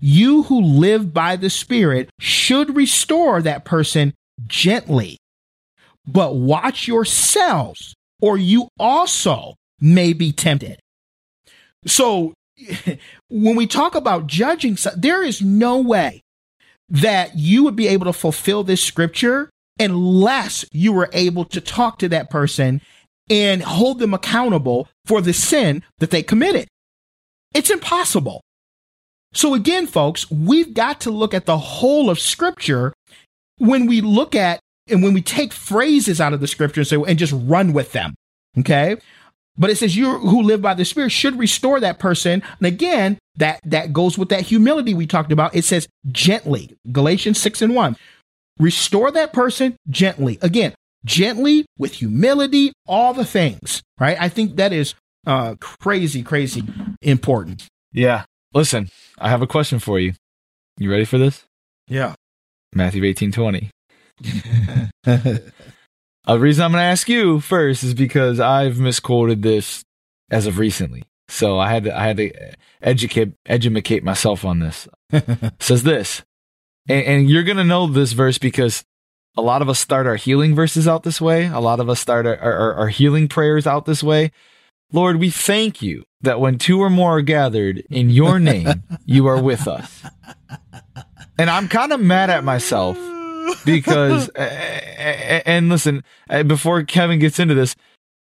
you 0.00 0.44
who 0.44 0.60
live 0.60 1.14
by 1.14 1.36
the 1.36 1.50
Spirit 1.50 2.10
should 2.18 2.76
restore 2.76 3.40
that 3.42 3.64
person 3.64 4.14
gently. 4.46 5.18
But 6.06 6.34
watch 6.34 6.88
yourselves, 6.88 7.94
or 8.20 8.36
you 8.36 8.68
also 8.78 9.54
may 9.80 10.12
be 10.12 10.32
tempted. 10.32 10.80
So 11.86 12.34
when 13.30 13.56
we 13.56 13.66
talk 13.66 13.94
about 13.94 14.26
judging, 14.26 14.76
there 14.96 15.22
is 15.22 15.40
no 15.40 15.80
way 15.80 16.20
that 16.88 17.38
you 17.38 17.64
would 17.64 17.76
be 17.76 17.88
able 17.88 18.06
to 18.06 18.12
fulfill 18.12 18.64
this 18.64 18.82
scripture 18.82 19.50
unless 19.80 20.64
you 20.72 20.92
were 20.92 21.08
able 21.12 21.44
to 21.46 21.60
talk 21.60 21.98
to 21.98 22.08
that 22.08 22.28
person 22.28 22.80
and 23.32 23.62
hold 23.62 23.98
them 23.98 24.12
accountable 24.12 24.88
for 25.06 25.22
the 25.22 25.32
sin 25.32 25.82
that 26.00 26.10
they 26.10 26.22
committed. 26.22 26.68
It's 27.54 27.70
impossible. 27.70 28.42
So 29.32 29.54
again, 29.54 29.86
folks, 29.86 30.30
we've 30.30 30.74
got 30.74 31.00
to 31.00 31.10
look 31.10 31.32
at 31.32 31.46
the 31.46 31.56
whole 31.56 32.10
of 32.10 32.20
scripture 32.20 32.92
when 33.56 33.86
we 33.86 34.02
look 34.02 34.34
at 34.34 34.60
and 34.86 35.02
when 35.02 35.14
we 35.14 35.22
take 35.22 35.54
phrases 35.54 36.20
out 36.20 36.34
of 36.34 36.40
the 36.40 36.46
scripture 36.46 36.82
and 36.82 36.88
say, 36.88 37.02
and 37.06 37.18
just 37.18 37.32
run 37.34 37.72
with 37.72 37.92
them. 37.92 38.14
Okay. 38.58 38.98
But 39.56 39.70
it 39.70 39.78
says 39.78 39.96
you 39.96 40.18
who 40.18 40.42
live 40.42 40.60
by 40.60 40.74
the 40.74 40.84
Spirit 40.84 41.10
should 41.10 41.38
restore 41.38 41.80
that 41.80 41.98
person. 41.98 42.42
And 42.58 42.66
again, 42.66 43.16
that, 43.36 43.60
that 43.64 43.94
goes 43.94 44.18
with 44.18 44.28
that 44.28 44.42
humility 44.42 44.92
we 44.92 45.06
talked 45.06 45.32
about. 45.32 45.56
It 45.56 45.64
says 45.64 45.88
gently, 46.10 46.76
Galatians 46.90 47.40
6 47.40 47.62
and 47.62 47.74
1. 47.74 47.96
Restore 48.58 49.10
that 49.12 49.32
person 49.32 49.76
gently. 49.88 50.38
Again, 50.42 50.74
gently 51.04 51.64
with 51.78 51.94
humility, 51.94 52.72
all 52.86 53.14
the 53.14 53.24
things, 53.24 53.82
right? 53.98 54.16
I 54.20 54.28
think 54.28 54.56
that 54.56 54.72
is 54.72 54.94
uh, 55.26 55.56
crazy, 55.60 56.22
crazy 56.22 56.64
important. 57.00 57.66
Yeah. 57.92 58.24
Listen, 58.54 58.88
I 59.18 59.28
have 59.30 59.42
a 59.42 59.46
question 59.46 59.78
for 59.78 59.98
you. 59.98 60.12
You 60.78 60.90
ready 60.90 61.04
for 61.04 61.18
this? 61.18 61.44
Yeah. 61.88 62.14
Matthew 62.74 63.04
18 63.04 63.32
20. 63.32 63.70
A 66.26 66.38
reason 66.38 66.64
I'm 66.64 66.70
going 66.70 66.82
to 66.82 66.86
ask 66.86 67.08
you 67.08 67.40
first 67.40 67.82
is 67.82 67.94
because 67.94 68.38
I've 68.38 68.78
misquoted 68.78 69.42
this 69.42 69.82
as 70.30 70.46
of 70.46 70.58
recently. 70.58 71.02
So 71.28 71.58
I 71.58 71.70
had 71.70 71.84
to, 71.84 71.98
I 71.98 72.06
had 72.06 72.16
to 72.18 72.30
educate 72.80 73.32
educate 73.46 74.04
myself 74.04 74.44
on 74.44 74.60
this. 74.60 74.88
says 75.58 75.82
this, 75.82 76.22
and, 76.88 77.04
and 77.04 77.30
you're 77.30 77.42
going 77.42 77.56
to 77.56 77.64
know 77.64 77.86
this 77.86 78.12
verse 78.12 78.38
because 78.38 78.84
a 79.36 79.42
lot 79.42 79.62
of 79.62 79.68
us 79.68 79.78
start 79.78 80.06
our 80.06 80.16
healing 80.16 80.54
verses 80.54 80.86
out 80.86 81.02
this 81.02 81.20
way. 81.20 81.46
A 81.46 81.60
lot 81.60 81.80
of 81.80 81.88
us 81.88 82.00
start 82.00 82.26
our, 82.26 82.36
our, 82.38 82.74
our 82.74 82.88
healing 82.88 83.28
prayers 83.28 83.66
out 83.66 83.86
this 83.86 84.02
way. 84.02 84.30
Lord, 84.92 85.16
we 85.16 85.30
thank 85.30 85.80
you 85.80 86.04
that 86.20 86.40
when 86.40 86.58
two 86.58 86.80
or 86.80 86.90
more 86.90 87.18
are 87.18 87.22
gathered 87.22 87.82
in 87.90 88.10
your 88.10 88.38
name, 88.38 88.82
you 89.06 89.26
are 89.26 89.42
with 89.42 89.66
us. 89.66 90.02
And 91.38 91.48
I'm 91.48 91.68
kind 91.68 91.92
of 91.92 92.00
mad 92.00 92.30
at 92.30 92.44
myself 92.44 92.98
because 93.64 94.28
and 94.36 95.68
listen 95.68 96.04
uh, 96.30 96.42
before 96.42 96.82
kevin 96.82 97.18
gets 97.18 97.38
into 97.38 97.54
this 97.54 97.74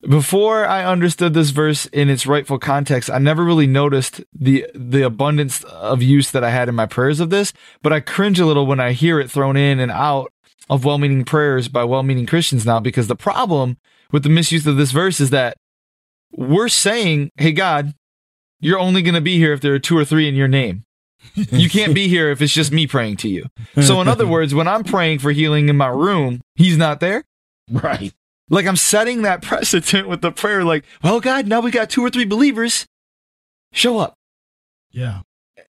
before 0.10 0.66
i 0.66 0.84
understood 0.84 1.34
this 1.34 1.52
verse 1.52 1.86
in 1.88 2.10
its 2.10 2.26
rightful 2.26 2.60
context 2.60 3.10
i 3.10 3.18
never 3.18 3.44
really 3.44 3.68
noticed 3.68 4.24
the 4.34 4.66
the 4.74 5.02
abundance 5.02 5.64
of 5.66 6.02
use 6.02 6.32
that 6.32 6.44
i 6.44 6.50
had 6.50 6.70
in 6.70 6.76
my 6.76 6.86
prayers 6.86 7.20
of 7.20 7.30
this 7.30 7.54
but 7.82 7.94
i 7.94 8.00
cringe 8.00 8.40
a 8.40 8.46
little 8.46 8.66
when 8.66 8.80
i 8.80 8.92
hear 8.92 9.20
it 9.20 9.30
thrown 9.30 9.58
in 9.58 9.80
and 9.80 9.92
out 9.92 10.32
of 10.70 10.86
well-meaning 10.86 11.26
prayers 11.26 11.68
by 11.68 11.84
well-meaning 11.84 12.26
christians 12.26 12.66
now 12.66 12.80
because 12.80 13.08
the 13.08 13.16
problem 13.16 13.78
with 14.12 14.24
the 14.24 14.30
misuse 14.30 14.66
of 14.66 14.78
this 14.78 14.92
verse 14.92 15.20
is 15.20 15.30
that 15.30 15.58
we're 16.32 16.70
saying 16.70 17.30
hey 17.38 17.52
god 17.52 17.94
you're 18.60 18.80
only 18.80 19.02
going 19.02 19.14
to 19.14 19.22
be 19.22 19.38
here 19.38 19.54
if 19.54 19.62
there 19.62 19.74
are 19.74 19.80
two 19.80 19.98
or 19.98 20.06
three 20.06 20.28
in 20.28 20.36
your 20.36 20.48
name 20.48 20.86
you 21.36 21.70
can't 21.70 21.94
be 21.94 22.08
here 22.08 22.30
if 22.30 22.42
it's 22.42 22.54
just 22.54 22.72
me 22.72 22.88
praying 22.88 23.18
to 23.18 23.30
you. 23.30 23.46
So, 23.82 24.02
in 24.02 24.08
other 24.08 24.28
words, 24.28 24.54
when 24.54 24.68
I'm 24.68 24.84
praying 24.84 25.20
for 25.20 25.32
healing 25.32 25.70
in 25.70 25.78
my 25.78 25.88
room, 25.88 26.42
he's 26.56 26.78
not 26.78 27.00
there. 27.00 27.24
Right. 27.72 28.14
Like 28.50 28.68
I'm 28.68 28.76
setting 28.76 29.24
that 29.24 29.42
precedent 29.42 30.08
with 30.08 30.22
the 30.22 30.32
prayer, 30.32 30.64
like, 30.64 30.86
well, 31.04 31.20
God, 31.20 31.48
now 31.48 31.62
we 31.62 31.72
got 31.72 31.90
two 31.90 32.06
or 32.06 32.10
three 32.10 32.26
believers. 32.26 32.86
Show 33.72 33.98
up. 33.98 34.16
Yeah. 34.92 35.22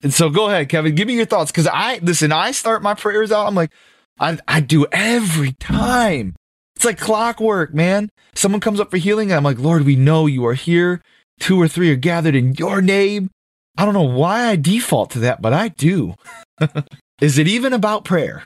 And 0.03 0.13
so 0.13 0.29
go 0.29 0.47
ahead, 0.49 0.67
Kevin, 0.69 0.93
give 0.93 1.07
me 1.07 1.15
your 1.15 1.25
thoughts. 1.25 1.51
Cause 1.51 1.67
I, 1.67 1.99
listen, 1.99 2.31
I 2.31 2.51
start 2.51 2.83
my 2.83 2.93
prayers 2.93 3.31
out. 3.31 3.47
I'm 3.47 3.55
like, 3.55 3.71
I, 4.19 4.37
I 4.47 4.59
do 4.61 4.85
every 4.91 5.53
time. 5.53 6.35
It's 6.75 6.85
like 6.85 6.99
clockwork, 6.99 7.73
man. 7.73 8.09
Someone 8.33 8.61
comes 8.61 8.79
up 8.79 8.91
for 8.91 8.97
healing. 8.97 9.31
I'm 9.31 9.43
like, 9.43 9.59
Lord, 9.59 9.83
we 9.83 9.95
know 9.95 10.25
you 10.25 10.45
are 10.45 10.53
here. 10.53 11.01
Two 11.39 11.61
or 11.61 11.67
three 11.67 11.91
are 11.91 11.95
gathered 11.95 12.35
in 12.35 12.53
your 12.53 12.81
name. 12.81 13.29
I 13.77 13.85
don't 13.85 13.93
know 13.93 14.03
why 14.03 14.45
I 14.47 14.55
default 14.55 15.11
to 15.11 15.19
that, 15.19 15.41
but 15.41 15.53
I 15.53 15.69
do. 15.69 16.15
Is 17.21 17.37
it 17.37 17.47
even 17.47 17.73
about 17.73 18.05
prayer? 18.05 18.43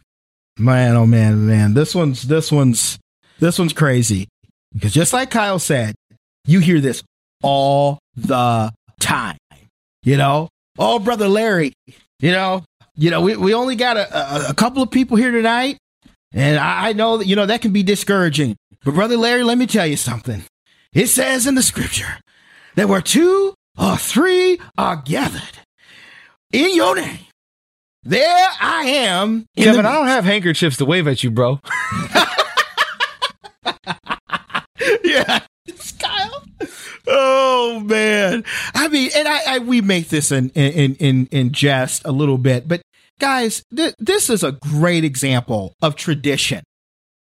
Man, 0.57 0.95
oh 0.95 1.05
man, 1.05 1.47
man. 1.47 1.74
This 1.74 1.95
one's 1.95 2.24
this 2.24 2.51
one's 2.51 2.99
this 3.39 3.57
one's 3.57 3.74
crazy. 3.74 4.28
Because 4.74 4.93
just 4.93 5.13
like 5.13 5.32
Kyle 5.32 5.59
said, 5.59 5.95
you 6.45 6.59
hear 6.59 6.80
this 6.80 7.03
all 7.41 7.99
the 8.15 8.72
time. 8.99 9.38
You 10.03 10.17
know? 10.17 10.49
Oh, 10.78 10.99
brother 10.99 11.28
Larry, 11.28 11.74
you 12.20 12.32
know, 12.32 12.63
you 13.00 13.10
know, 13.10 13.22
we, 13.22 13.36
we 13.38 13.54
only 13.54 13.76
got 13.76 13.95
a, 13.97 14.47
a, 14.47 14.50
a 14.50 14.54
couple 14.54 14.84
of 14.84 14.91
people 14.91 15.16
here 15.16 15.32
tonight. 15.32 15.78
And 16.34 16.60
I, 16.60 16.89
I 16.89 16.93
know 16.93 17.18
that, 17.18 17.28
you 17.28 17.36
know, 17.36 17.45
that 17.45 17.62
can 17.62 17.72
be 17.72 17.82
discouraging. 17.82 18.58
But 18.84 18.93
brother 18.93 19.18
Larry, 19.18 19.43
let 19.43 19.58
me 19.58 19.68
tell 19.68 19.88
you 19.88 19.97
something. 19.97 20.43
It 20.93 21.08
says 21.08 21.47
in 21.47 21.56
the 21.56 21.64
scripture 21.64 22.20
that 22.76 22.88
where 22.89 23.02
two 23.02 23.54
or 23.80 23.97
three 23.97 24.60
are 24.78 24.97
gathered 24.97 25.60
in 26.52 26.76
your 26.76 26.95
name, 26.95 27.20
there 28.04 28.47
I 28.60 28.84
am. 28.84 29.45
Kevin, 29.56 29.86
I 29.86 29.93
don't 29.93 30.08
have 30.08 30.26
handkerchiefs 30.26 30.78
to 30.78 30.86
wave 30.86 31.08
at 31.08 31.24
you, 31.24 31.32
bro. 31.32 31.60
yeah. 35.04 35.39
Kyle. 36.00 36.43
Oh 37.08 37.82
man. 37.82 38.43
I 38.74 38.88
mean, 38.88 39.10
and 39.16 39.28
I, 39.28 39.56
I 39.56 39.60
we 39.60 39.82
make 39.82 40.10
this 40.10 40.32
in 40.32 40.50
in 40.52 40.95
in 40.95 41.28
in 41.28 41.52
jest 41.52 42.04
a 42.06 42.12
little 42.12 42.38
bit, 42.38 42.68
but 42.68 42.82
guys, 43.20 43.63
th- 43.76 43.95
this 43.99 44.30
is 44.30 44.43
a 44.43 44.53
great 44.53 45.03
example 45.03 45.76
of 45.82 45.95
tradition. 45.95 46.63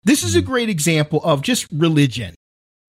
This 0.04 0.24
is 0.24 0.36
a 0.36 0.42
mm. 0.42 0.46
great 0.46 0.70
example 0.70 1.22
of 1.24 1.42
just 1.42 1.68
religion. 1.72 2.36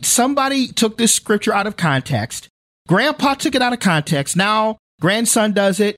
Somebody 0.02 0.68
took 0.68 0.98
this 0.98 1.14
scripture 1.14 1.52
out 1.52 1.66
of 1.66 1.76
context 1.76 2.48
Grandpa 2.88 3.34
took 3.34 3.54
it 3.54 3.62
out 3.62 3.74
of 3.74 3.80
context. 3.80 4.34
Now 4.34 4.78
grandson 5.00 5.52
does 5.52 5.78
it, 5.78 5.96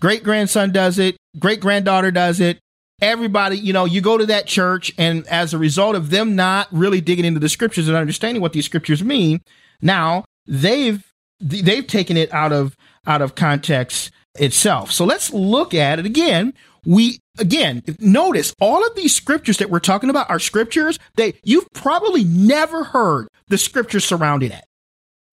great 0.00 0.22
grandson 0.22 0.72
does 0.72 0.98
it, 0.98 1.16
great 1.38 1.60
granddaughter 1.60 2.10
does 2.10 2.40
it. 2.40 2.60
Everybody, 3.02 3.58
you 3.58 3.72
know, 3.72 3.84
you 3.84 4.00
go 4.00 4.16
to 4.18 4.26
that 4.26 4.46
church, 4.46 4.92
and 4.98 5.26
as 5.28 5.54
a 5.54 5.58
result 5.58 5.94
of 5.94 6.10
them 6.10 6.34
not 6.34 6.66
really 6.72 7.00
digging 7.00 7.24
into 7.24 7.38
the 7.38 7.48
scriptures 7.48 7.86
and 7.86 7.96
understanding 7.96 8.40
what 8.40 8.52
these 8.52 8.64
scriptures 8.64 9.04
mean, 9.04 9.40
now 9.80 10.24
they've 10.46 11.04
they've 11.40 11.86
taken 11.86 12.16
it 12.16 12.32
out 12.32 12.52
of 12.52 12.76
out 13.06 13.22
of 13.22 13.34
context 13.34 14.10
itself. 14.36 14.92
So 14.92 15.04
let's 15.04 15.32
look 15.32 15.74
at 15.74 15.98
it 15.98 16.06
again. 16.06 16.54
We 16.84 17.18
again 17.38 17.82
notice 17.98 18.54
all 18.60 18.86
of 18.86 18.94
these 18.94 19.14
scriptures 19.14 19.58
that 19.58 19.70
we're 19.70 19.80
talking 19.80 20.10
about 20.10 20.30
are 20.30 20.38
scriptures 20.38 20.98
that 21.16 21.34
you've 21.44 21.70
probably 21.72 22.24
never 22.24 22.84
heard 22.84 23.28
the 23.48 23.58
scriptures 23.58 24.04
surrounding 24.04 24.52
it. 24.52 24.64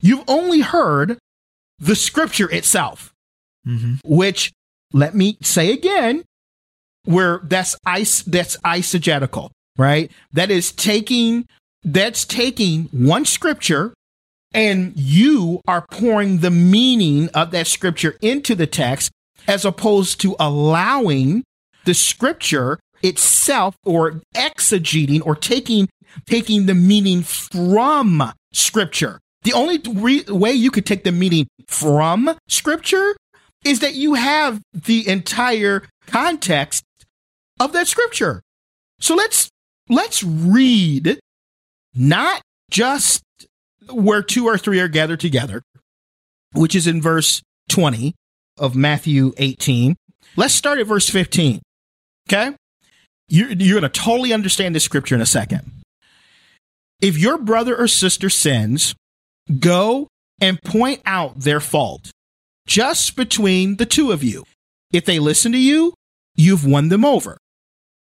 You've 0.01 0.23
only 0.27 0.61
heard 0.61 1.17
the 1.79 1.95
scripture 1.95 2.51
itself, 2.51 3.13
mm-hmm. 3.67 3.95
which 4.03 4.51
let 4.93 5.15
me 5.15 5.37
say 5.41 5.71
again, 5.71 6.23
where 7.05 7.41
that's 7.43 7.75
ice, 7.85 8.21
that's 8.23 8.57
eisegetical, 8.57 9.51
right? 9.77 10.11
That 10.33 10.51
is 10.51 10.71
taking, 10.71 11.45
that's 11.83 12.25
taking 12.25 12.85
one 12.91 13.25
scripture 13.25 13.93
and 14.53 14.93
you 14.95 15.61
are 15.67 15.85
pouring 15.91 16.39
the 16.39 16.51
meaning 16.51 17.29
of 17.29 17.51
that 17.51 17.67
scripture 17.67 18.15
into 18.21 18.55
the 18.55 18.67
text 18.67 19.11
as 19.47 19.65
opposed 19.65 20.19
to 20.21 20.35
allowing 20.39 21.43
the 21.85 21.93
scripture 21.93 22.79
itself 23.03 23.75
or 23.83 24.21
exegeting 24.33 25.21
or 25.25 25.35
taking 25.35 25.87
taking 26.25 26.65
the 26.65 26.75
meaning 26.75 27.21
from 27.21 28.31
scripture 28.53 29.19
the 29.43 29.53
only 29.53 29.79
re- 29.93 30.23
way 30.27 30.51
you 30.51 30.71
could 30.71 30.85
take 30.85 31.03
the 31.03 31.11
meaning 31.11 31.47
from 31.67 32.35
scripture 32.47 33.15
is 33.65 33.79
that 33.79 33.95
you 33.95 34.13
have 34.13 34.61
the 34.73 35.07
entire 35.07 35.83
context 36.07 36.83
of 37.59 37.73
that 37.73 37.87
scripture. 37.87 38.41
So 38.99 39.15
let's 39.15 39.49
let's 39.89 40.23
read 40.23 41.19
not 41.93 42.41
just 42.69 43.21
where 43.91 44.21
two 44.21 44.45
or 44.45 44.57
three 44.57 44.79
are 44.79 44.87
gathered 44.87 45.19
together, 45.19 45.61
which 46.53 46.75
is 46.75 46.87
in 46.87 47.01
verse 47.01 47.41
20 47.69 48.13
of 48.57 48.75
Matthew 48.75 49.33
18. 49.37 49.95
Let's 50.35 50.53
start 50.53 50.79
at 50.79 50.87
verse 50.87 51.09
15. 51.09 51.61
Okay? 52.29 52.55
You're, 53.27 53.51
you're 53.51 53.79
going 53.79 53.91
to 53.91 53.99
totally 53.99 54.33
understand 54.33 54.75
this 54.75 54.83
scripture 54.83 55.15
in 55.15 55.21
a 55.21 55.25
second. 55.25 55.71
If 57.01 57.17
your 57.17 57.37
brother 57.37 57.75
or 57.75 57.87
sister 57.87 58.29
sins, 58.29 58.95
Go 59.59 60.07
and 60.41 60.61
point 60.61 61.01
out 61.05 61.39
their 61.41 61.59
fault 61.59 62.09
just 62.67 63.15
between 63.15 63.77
the 63.77 63.85
two 63.85 64.11
of 64.11 64.23
you. 64.23 64.43
If 64.91 65.05
they 65.05 65.19
listen 65.19 65.51
to 65.51 65.57
you, 65.57 65.93
you've 66.35 66.65
won 66.65 66.89
them 66.89 67.05
over. 67.05 67.37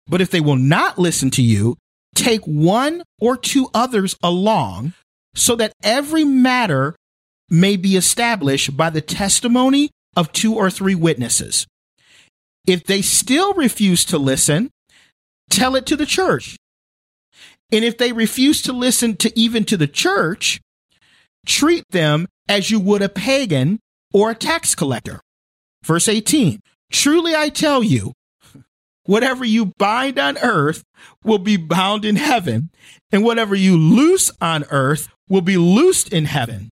But 0.08 0.22
if 0.22 0.32
they 0.32 0.42
will 0.42 0.58
not 0.58 1.00
listen 1.00 1.30
to 1.32 1.42
you, 1.42 1.78
take 2.14 2.42
one 2.44 3.04
or 3.22 3.38
two 3.38 3.70
others 3.74 4.18
along 4.22 4.94
so 5.36 5.56
that 5.56 5.74
every 5.84 6.24
matter 6.24 6.96
may 7.50 7.76
be 7.76 7.96
established 7.96 8.76
by 8.76 8.90
the 8.90 9.02
testimony 9.02 9.90
of 10.16 10.32
two 10.32 10.56
or 10.56 10.70
three 10.70 10.96
witnesses. 10.96 11.66
If 12.68 12.84
they 12.84 13.02
still 13.02 13.54
refuse 13.54 14.06
to 14.06 14.18
listen, 14.18 14.70
tell 15.50 15.76
it 15.76 15.86
to 15.88 15.96
the 15.96 16.06
church. 16.06 16.58
And 17.72 17.86
if 17.86 17.98
they 17.98 18.12
refuse 18.12 18.62
to 18.64 18.74
listen 18.74 19.16
to 19.18 19.38
even 19.40 19.64
to 19.66 19.78
the 19.78 19.88
church, 19.88 20.60
treat 21.46 21.84
them 21.90 22.28
as 22.48 22.72
you 22.72 22.80
would 22.80 23.02
a 23.02 23.10
pagan 23.10 23.80
or 24.14 24.32
a 24.32 24.36
tax 24.36 24.76
collector. 24.76 25.22
Verse 25.84 26.08
18 26.08 26.60
Truly 26.92 27.36
I 27.36 27.50
tell 27.50 27.84
you, 27.84 28.14
whatever 29.10 29.44
you 29.44 29.74
bind 29.80 30.20
on 30.20 30.38
earth 30.38 30.84
will 31.24 31.40
be 31.40 31.58
bound 31.58 32.06
in 32.06 32.16
heaven, 32.16 32.70
and 33.12 33.24
whatever 33.24 33.56
you 33.56 33.76
loose 33.76 34.30
on 34.40 34.64
earth 34.70 35.10
will 35.28 35.42
be 35.42 35.58
loosed 35.58 36.14
in 36.14 36.26
heaven. 36.26 36.70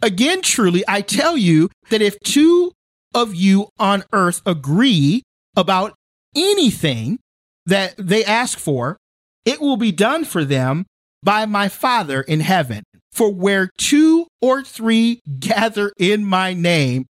Again, 0.00 0.42
truly, 0.42 0.84
I 0.86 1.00
tell 1.00 1.36
you 1.36 1.70
that 1.90 2.00
if 2.00 2.20
two 2.20 2.70
of 3.12 3.34
you 3.34 3.66
on 3.80 4.04
earth 4.12 4.42
agree 4.46 5.22
about 5.56 5.94
anything 6.36 7.18
that 7.66 7.94
they 7.98 8.24
ask 8.24 8.56
for, 8.56 8.96
it 9.44 9.60
will 9.60 9.76
be 9.76 9.90
done 9.90 10.24
for 10.24 10.44
them 10.44 10.86
by 11.20 11.46
my 11.46 11.68
Father 11.68 12.20
in 12.20 12.40
heaven. 12.40 12.84
For 13.10 13.32
where 13.32 13.70
two 13.76 14.28
or 14.40 14.62
three 14.62 15.20
gather 15.40 15.92
in 15.98 16.24
my 16.24 16.54
name, 16.54 17.06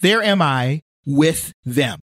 there 0.00 0.22
am 0.22 0.40
I 0.40 0.80
with 1.04 1.52
them. 1.64 2.00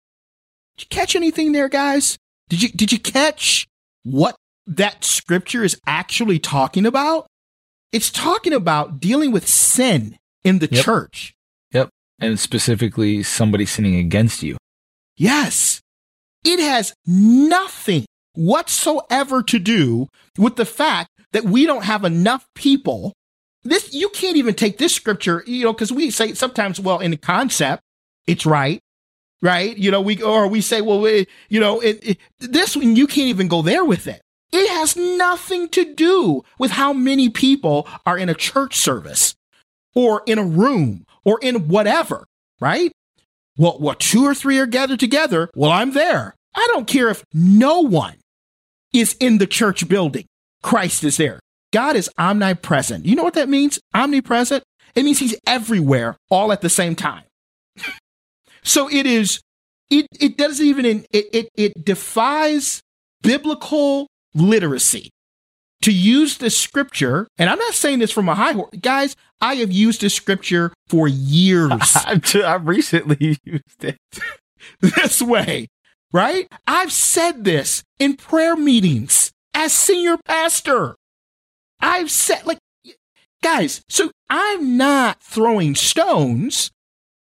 Did 0.79 0.85
you 0.85 0.97
catch 0.97 1.17
anything 1.17 1.51
there, 1.53 1.69
guys? 1.69 2.19
Did 2.49 2.63
you 2.63 2.69
did 2.69 2.93
you 2.93 3.01
catch 3.01 3.67
what 4.05 4.37
that 4.67 5.05
scripture 5.05 5.65
is 5.65 5.79
actually 5.87 6.39
talking 6.39 6.87
about? 6.87 7.27
It's 7.91 8.11
talking 8.11 8.53
about 8.53 9.01
dealing 9.01 9.33
with 9.33 9.49
sin 9.49 10.19
in 10.45 10.61
the 10.61 10.69
Yep. 10.71 10.85
church. 10.85 11.35
Yep. 11.73 11.89
And 12.21 12.39
specifically 12.39 13.23
somebody 13.25 13.67
sinning 13.67 13.97
against 13.97 14.43
you. 14.43 14.57
Yes. 15.17 15.81
It 16.45 16.61
has 16.61 16.95
nothing 17.05 18.07
whatsoever 18.35 19.43
to 19.43 19.59
do 19.59 20.07
with 20.37 20.55
the 20.57 20.65
fact 20.65 21.11
that 21.33 21.45
we 21.45 21.67
don't 21.67 21.85
have 21.85 22.05
enough 22.05 22.47
people. 22.55 23.15
This, 23.65 23.93
you 23.93 24.09
can't 24.11 24.37
even 24.37 24.55
take 24.55 24.79
this 24.79 24.95
scripture, 24.95 25.43
you 25.47 25.65
know, 25.65 25.73
because 25.73 25.91
we 25.91 26.11
say 26.11 26.35
sometimes, 26.35 26.79
well, 26.79 27.01
in 27.01 27.11
the 27.11 27.17
concept, 27.17 27.83
it's 28.27 28.47
right, 28.47 28.79
right? 29.43 29.77
You 29.77 29.91
know, 29.91 30.01
we, 30.01 30.23
or 30.23 30.49
we 30.49 30.61
say, 30.61 30.81
well, 30.81 31.01
we, 31.01 31.27
you 31.49 31.61
know, 31.61 31.81
it, 31.81 31.99
it, 32.03 32.19
this 32.39 32.77
one, 32.77 32.97
you 32.97 33.07
can't 33.07 33.29
even 33.29 33.49
go 33.49 33.63
there 33.63 33.85
with 33.85 34.07
it. 34.07 34.21
It 34.53 34.69
has 34.71 34.97
nothing 34.97 35.69
to 35.71 35.95
do 35.95 36.43
with 36.59 36.73
how 36.73 36.93
many 36.93 37.29
people 37.29 37.87
are 38.07 38.17
in 38.17 38.29
a 38.29 38.35
church 38.35 38.77
service 38.77 39.35
or 39.95 40.23
in 40.27 40.39
a 40.39 40.45
room 40.45 41.05
or 41.25 41.39
in 41.43 41.69
whatever, 41.69 42.27
right? 42.61 42.91
Well, 43.57 43.79
what 43.79 44.01
two 44.01 44.25
or 44.25 44.35
three 44.35 44.59
are 44.59 44.67
gathered 44.67 45.01
together? 45.01 45.51
Well, 45.55 45.71
I'm 45.71 45.93
there. 45.93 46.35
I 46.55 46.67
don't 46.73 46.87
care 46.87 47.09
if 47.09 47.25
no 47.35 47.81
one 47.81 48.17
is 48.93 49.17
in 49.21 49.39
the 49.39 49.47
church 49.47 49.87
building. 49.89 50.27
Christ 50.63 51.05
is 51.05 51.19
there. 51.19 51.41
God 51.73 51.97
is 51.97 52.11
omnipresent. 52.19 53.05
You 53.05 53.17
know 53.17 53.25
what 53.25 53.35
that 53.35 53.49
means? 53.49 53.79
Omnipresent? 53.95 54.65
It 54.95 55.05
means 55.05 55.19
he's 55.19 55.37
everywhere 55.47 56.17
all 56.31 56.53
at 56.53 56.63
the 56.63 56.71
same 56.71 56.95
time. 56.95 57.25
So 58.63 58.89
it 58.91 59.07
is, 59.07 59.41
it, 59.91 60.07
it 60.21 60.37
doesn't 60.37 60.65
even, 60.65 60.87
it, 60.87 61.07
it, 61.13 61.49
it 61.57 61.85
defies 61.85 62.83
biblical 63.23 64.09
literacy 64.35 65.11
to 65.83 65.93
use 65.93 66.39
the 66.39 66.51
scripture. 66.51 67.29
And 67.39 67.49
I'm 67.49 67.59
not 67.59 67.75
saying 67.75 68.01
this 68.01 68.11
from 68.11 68.29
a 68.29 68.35
high 68.35 68.53
horse. 68.53 68.71
Guys, 68.81 69.17
I 69.41 69.57
have 69.57 69.73
used 69.73 70.01
this 70.01 70.15
scripture 70.15 70.73
for 70.89 71.09
years 71.09 71.71
I've 72.07 72.67
recently 72.67 73.39
used 73.45 73.85
it. 73.85 73.99
this 74.81 75.23
way, 75.23 75.69
right? 76.13 76.49
I've 76.67 76.93
said 76.93 77.45
this 77.45 77.83
in 77.99 78.17
prayer 78.17 78.57
meetings 78.57 79.33
as 79.55 79.73
senior 79.73 80.17
pastor. 80.25 80.97
I've 81.81 82.11
said, 82.11 82.45
like, 82.45 82.59
guys, 83.43 83.83
so 83.89 84.11
I'm 84.29 84.77
not 84.77 85.23
throwing 85.23 85.75
stones. 85.75 86.71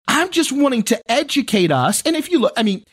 I'm 0.08 0.32
just 0.32 0.52
wanting 0.52 0.84
to 0.84 1.02
educate 1.12 1.72
us. 1.72 2.02
And 2.04 2.16
if 2.16 2.30
you 2.30 2.40
look, 2.40 2.54
I 2.58 2.64
mean, 2.64 2.84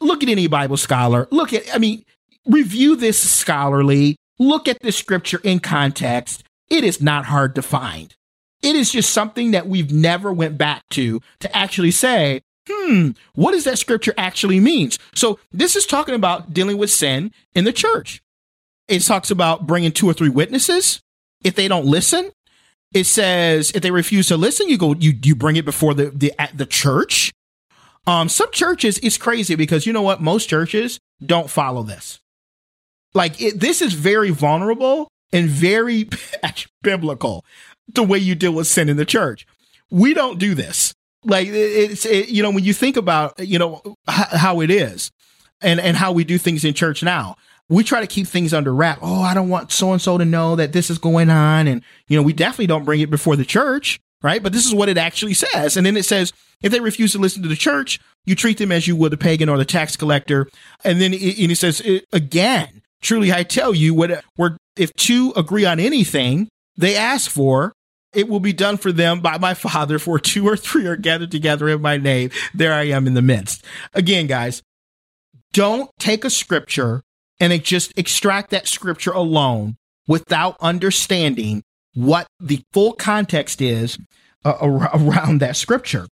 look 0.00 0.22
at 0.22 0.28
any 0.28 0.46
Bible 0.46 0.76
scholar, 0.76 1.28
look 1.30 1.52
at, 1.52 1.62
I 1.74 1.78
mean, 1.78 2.04
review 2.46 2.96
this 2.96 3.18
scholarly, 3.30 4.16
look 4.38 4.68
at 4.68 4.80
the 4.80 4.92
scripture 4.92 5.40
in 5.44 5.60
context. 5.60 6.44
It 6.68 6.84
is 6.84 7.00
not 7.00 7.26
hard 7.26 7.54
to 7.56 7.62
find. 7.62 8.14
It 8.62 8.76
is 8.76 8.92
just 8.92 9.10
something 9.12 9.50
that 9.50 9.66
we've 9.66 9.92
never 9.92 10.32
went 10.32 10.56
back 10.56 10.82
to 10.90 11.20
to 11.40 11.56
actually 11.56 11.90
say, 11.90 12.42
hmm, 12.68 13.10
what 13.34 13.52
does 13.52 13.64
that 13.64 13.78
scripture 13.78 14.14
actually 14.16 14.60
means? 14.60 14.98
So 15.14 15.38
this 15.50 15.74
is 15.74 15.84
talking 15.84 16.14
about 16.14 16.54
dealing 16.54 16.78
with 16.78 16.90
sin 16.90 17.32
in 17.54 17.64
the 17.64 17.72
church. 17.72 18.22
It 18.88 19.00
talks 19.00 19.30
about 19.30 19.66
bringing 19.66 19.92
two 19.92 20.08
or 20.08 20.12
three 20.12 20.28
witnesses. 20.28 21.00
If 21.42 21.56
they 21.56 21.66
don't 21.66 21.86
listen, 21.86 22.30
it 22.94 23.04
says 23.04 23.70
if 23.74 23.82
they 23.82 23.90
refuse 23.90 24.28
to 24.28 24.36
listen, 24.36 24.68
you 24.68 24.78
go 24.78 24.94
you 24.94 25.14
you 25.22 25.34
bring 25.34 25.56
it 25.56 25.64
before 25.64 25.94
the 25.94 26.10
the 26.10 26.32
at 26.38 26.56
the 26.56 26.66
church. 26.66 27.32
Um, 28.06 28.28
some 28.28 28.50
churches 28.50 28.98
it's 28.98 29.16
crazy 29.16 29.54
because 29.54 29.86
you 29.86 29.92
know 29.92 30.02
what? 30.02 30.20
Most 30.20 30.48
churches 30.48 30.98
don't 31.24 31.48
follow 31.50 31.82
this. 31.82 32.20
Like 33.14 33.40
it, 33.40 33.60
this 33.60 33.82
is 33.82 33.94
very 33.94 34.30
vulnerable 34.30 35.08
and 35.32 35.48
very 35.48 36.08
biblical. 36.82 37.44
The 37.92 38.02
way 38.02 38.18
you 38.18 38.34
deal 38.34 38.52
with 38.52 38.66
sin 38.66 38.88
in 38.88 38.96
the 38.96 39.04
church, 39.04 39.46
we 39.90 40.14
don't 40.14 40.38
do 40.38 40.54
this 40.54 40.94
like 41.24 41.48
it's 41.50 42.04
it, 42.04 42.28
you 42.28 42.42
know 42.42 42.50
when 42.50 42.64
you 42.64 42.72
think 42.72 42.96
about 42.96 43.38
you 43.38 43.58
know 43.58 43.80
h- 44.08 44.26
how 44.32 44.60
it 44.60 44.70
is 44.70 45.10
and 45.60 45.80
and 45.80 45.96
how 45.96 46.12
we 46.12 46.24
do 46.24 46.38
things 46.38 46.64
in 46.64 46.74
church 46.74 47.02
now 47.02 47.36
we 47.72 47.84
try 47.84 48.00
to 48.00 48.06
keep 48.06 48.26
things 48.26 48.52
under 48.52 48.74
wrap. 48.74 48.98
Oh 49.02 49.22
i 49.22 49.34
don't 49.34 49.48
want 49.48 49.72
so 49.72 49.92
and 49.92 50.00
so 50.00 50.18
to 50.18 50.24
know 50.24 50.56
that 50.56 50.72
this 50.72 50.90
is 50.90 50.98
going 50.98 51.30
on. 51.30 51.66
And 51.66 51.82
you 52.08 52.16
know 52.16 52.22
we 52.22 52.32
definitely 52.32 52.66
don't 52.66 52.84
bring 52.84 53.00
it 53.00 53.10
before 53.10 53.36
the 53.36 53.44
church 53.44 54.00
right? 54.22 54.42
But 54.42 54.52
this 54.52 54.64
is 54.64 54.72
what 54.72 54.88
it 54.88 54.96
actually 54.96 55.34
says. 55.34 55.76
And 55.76 55.84
then 55.84 55.96
it 55.96 56.04
says 56.04 56.32
if 56.62 56.70
they 56.70 56.78
refuse 56.78 57.10
to 57.10 57.18
listen 57.18 57.42
to 57.42 57.48
the 57.48 57.56
church 57.56 57.98
you 58.24 58.36
treat 58.36 58.58
them 58.58 58.70
as 58.70 58.86
you 58.86 58.94
would 58.94 59.10
the 59.10 59.16
pagan 59.16 59.48
or 59.48 59.58
the 59.58 59.64
tax 59.64 59.96
collector. 59.96 60.48
And 60.84 61.00
then 61.00 61.12
it, 61.12 61.38
and 61.38 61.50
it 61.50 61.56
says 61.56 61.82
again 62.12 62.82
truly 63.00 63.32
i 63.32 63.42
tell 63.42 63.74
you 63.74 63.94
what 63.94 64.22
where 64.36 64.56
if 64.76 64.92
two 64.94 65.32
agree 65.36 65.64
on 65.64 65.80
anything 65.80 66.48
they 66.76 66.96
ask 66.96 67.30
for 67.30 67.72
it 68.14 68.28
will 68.28 68.40
be 68.40 68.52
done 68.52 68.76
for 68.76 68.92
them 68.92 69.20
by 69.20 69.38
my 69.38 69.54
father 69.54 69.98
for 69.98 70.18
two 70.18 70.46
or 70.46 70.56
three 70.56 70.86
are 70.86 70.96
gathered 70.96 71.30
together 71.30 71.68
in 71.68 71.80
my 71.80 71.96
name. 71.96 72.30
There 72.54 72.72
i 72.72 72.84
am 72.84 73.06
in 73.06 73.14
the 73.14 73.22
midst. 73.22 73.64
Again 73.94 74.26
guys 74.26 74.62
don't 75.52 75.90
take 75.98 76.24
a 76.24 76.30
scripture 76.30 77.02
and 77.42 77.52
it 77.52 77.64
just 77.64 77.92
extract 77.98 78.50
that 78.50 78.68
scripture 78.68 79.10
alone 79.10 79.76
without 80.06 80.56
understanding 80.60 81.64
what 81.94 82.28
the 82.38 82.62
full 82.72 82.92
context 82.92 83.60
is 83.60 83.98
uh, 84.44 84.54
around 84.94 85.40
that 85.40 85.56
scripture 85.56 86.06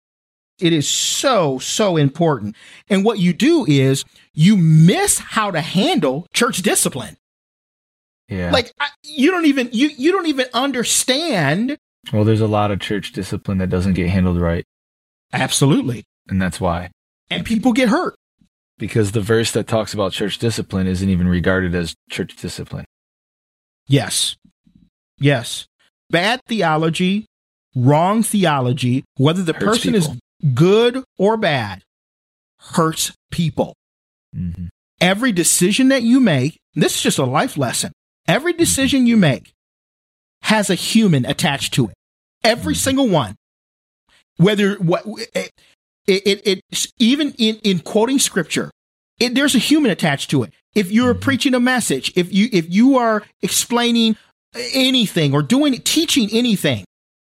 it 0.60 0.72
is 0.74 0.88
so 0.90 1.60
so 1.60 1.98
important 1.98 2.56
and 2.90 3.04
what 3.06 3.20
you 3.20 3.32
do 3.34 3.66
is 3.68 4.04
you 4.34 4.56
miss 4.58 5.20
how 5.20 5.52
to 5.52 5.62
handle 5.62 6.26
church 6.34 6.62
discipline 6.64 7.16
Yeah. 8.30 8.52
like 8.52 8.72
I, 8.80 8.88
you 9.04 9.30
don't 9.32 9.46
even 9.46 9.70
you 9.72 9.90
you 9.98 10.12
don't 10.12 10.28
even 10.28 10.48
understand 10.54 11.78
well, 12.14 12.24
there's 12.24 12.40
a 12.42 12.48
lot 12.48 12.72
of 12.72 12.80
church 12.80 13.12
discipline 13.12 13.58
that 13.58 13.70
doesn't 13.70 13.94
get 13.96 14.10
handled 14.10 14.40
right. 14.40 14.64
absolutely 15.34 16.06
And 16.30 16.42
that's 16.42 16.60
why. 16.62 16.90
and 17.30 17.46
people 17.46 17.74
get 17.74 17.90
hurt 17.90 18.16
Because 18.78 19.12
the 19.12 19.22
verse 19.22 19.52
that 19.52 19.68
talks 19.68 19.94
about 19.94 20.12
church 20.12 20.38
discipline 20.38 20.88
isn't 20.88 21.10
even 21.10 21.28
regarded 21.28 21.74
as 21.74 21.96
church 22.10 22.36
discipline. 22.36 22.86
Yes. 23.88 24.36
Yes. 25.20 25.66
Bad 26.10 26.42
theology, 26.48 27.26
wrong 27.76 28.24
theology, 28.24 29.04
whether 29.18 29.42
the 29.42 29.54
Hurts 29.54 29.80
person 29.80 29.96
is 29.96 30.10
good 30.54 31.04
or 31.18 31.38
bad, 31.38 31.82
hurts 32.60 33.14
people. 33.32 33.74
hmm 34.34 34.68
Every 35.00 35.32
decision 35.32 35.90
that 35.90 36.02
you 36.02 36.20
make, 36.20 36.58
this 36.74 36.96
is 36.96 37.02
just 37.02 37.20
a 37.20 37.26
life 37.26 37.56
lesson. 37.56 37.92
Every 38.28 38.54
mm-hmm. 38.54 38.60
decision 38.60 39.06
you 39.06 39.16
make 39.16 39.52
has 40.42 40.72
a 40.72 40.76
human 40.76 41.24
attached 41.24 41.76
to 41.76 41.86
it. 41.86 41.94
Every 42.44 42.74
mm-hmm. 42.74 42.80
single 42.80 43.08
one. 43.08 43.36
Whether 44.38 44.76
what 44.76 45.06
eh, 45.36 45.50
it, 46.08 46.26
it, 46.26 46.48
it, 46.72 46.88
even 46.98 47.34
in, 47.38 47.58
in 47.58 47.80
quoting 47.80 48.20
scripture, 48.20 48.72
it, 49.20 49.36
there's 49.36 49.56
a 49.56 49.60
human 49.60 49.92
attached 49.92 50.30
to 50.32 50.44
it. 50.44 50.54
If 50.76 50.92
you're 50.92 51.14
mm-hmm. 51.14 51.22
preaching 51.22 51.54
a 51.54 51.60
message, 51.60 52.14
if 52.16 52.34
you 52.34 52.50
if 52.52 52.74
you 52.74 52.98
are 52.98 53.24
explaining 53.42 54.16
anything 54.74 55.34
or 55.34 55.42
doing 55.42 55.74
teaching 55.82 56.30
anything, 56.32 56.86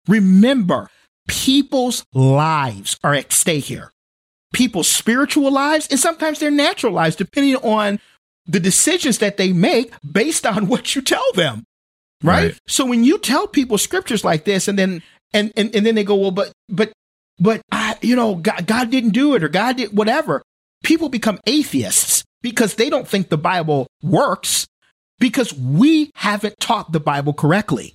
remember 0.07 0.89
people's 1.27 2.05
lives 2.13 2.97
are 3.03 3.13
at 3.13 3.31
stake 3.31 3.65
here. 3.65 3.91
People's 4.53 4.89
spiritual 4.89 5.51
lives 5.51 5.87
and 5.91 5.99
sometimes 5.99 6.39
their 6.39 6.51
natural 6.51 6.93
lives, 6.93 7.15
depending 7.15 7.55
on 7.57 7.99
the 8.47 8.59
decisions 8.59 9.19
that 9.19 9.37
they 9.37 9.53
make 9.53 9.93
based 10.09 10.45
on 10.45 10.67
what 10.71 10.95
you 10.95 11.01
tell 11.01 11.31
them. 11.33 11.65
Right? 12.23 12.43
Right. 12.43 12.59
So 12.67 12.85
when 12.85 13.03
you 13.03 13.17
tell 13.17 13.47
people 13.47 13.77
scriptures 13.77 14.23
like 14.23 14.45
this 14.45 14.67
and 14.67 14.77
then 14.77 15.01
And, 15.31 15.53
and, 15.55 15.75
and 15.75 15.85
then 15.85 15.93
they 15.93 16.03
go, 16.03 16.15
well, 16.15 16.31
but, 16.31 16.51
but, 16.67 16.91
but, 17.39 17.61
I, 17.71 17.95
you 18.01 18.15
know, 18.15 18.35
God, 18.35 18.65
God 18.65 18.89
didn't 18.89 19.11
do 19.11 19.35
it 19.35 19.43
or 19.43 19.49
God 19.49 19.77
did 19.77 19.95
whatever. 19.95 20.41
People 20.83 21.09
become 21.09 21.39
atheists 21.45 22.23
because 22.41 22.75
they 22.75 22.89
don't 22.89 23.07
think 23.07 23.29
the 23.29 23.37
Bible 23.37 23.87
works 24.01 24.67
because 25.19 25.53
we 25.53 26.11
haven't 26.15 26.59
taught 26.59 26.91
the 26.91 26.99
Bible 26.99 27.33
correctly. 27.33 27.93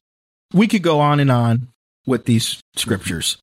We 0.52 0.68
could 0.68 0.82
go 0.82 1.00
on 1.00 1.20
and 1.20 1.30
on 1.30 1.68
with 2.06 2.26
these 2.26 2.60
scriptures, 2.76 3.38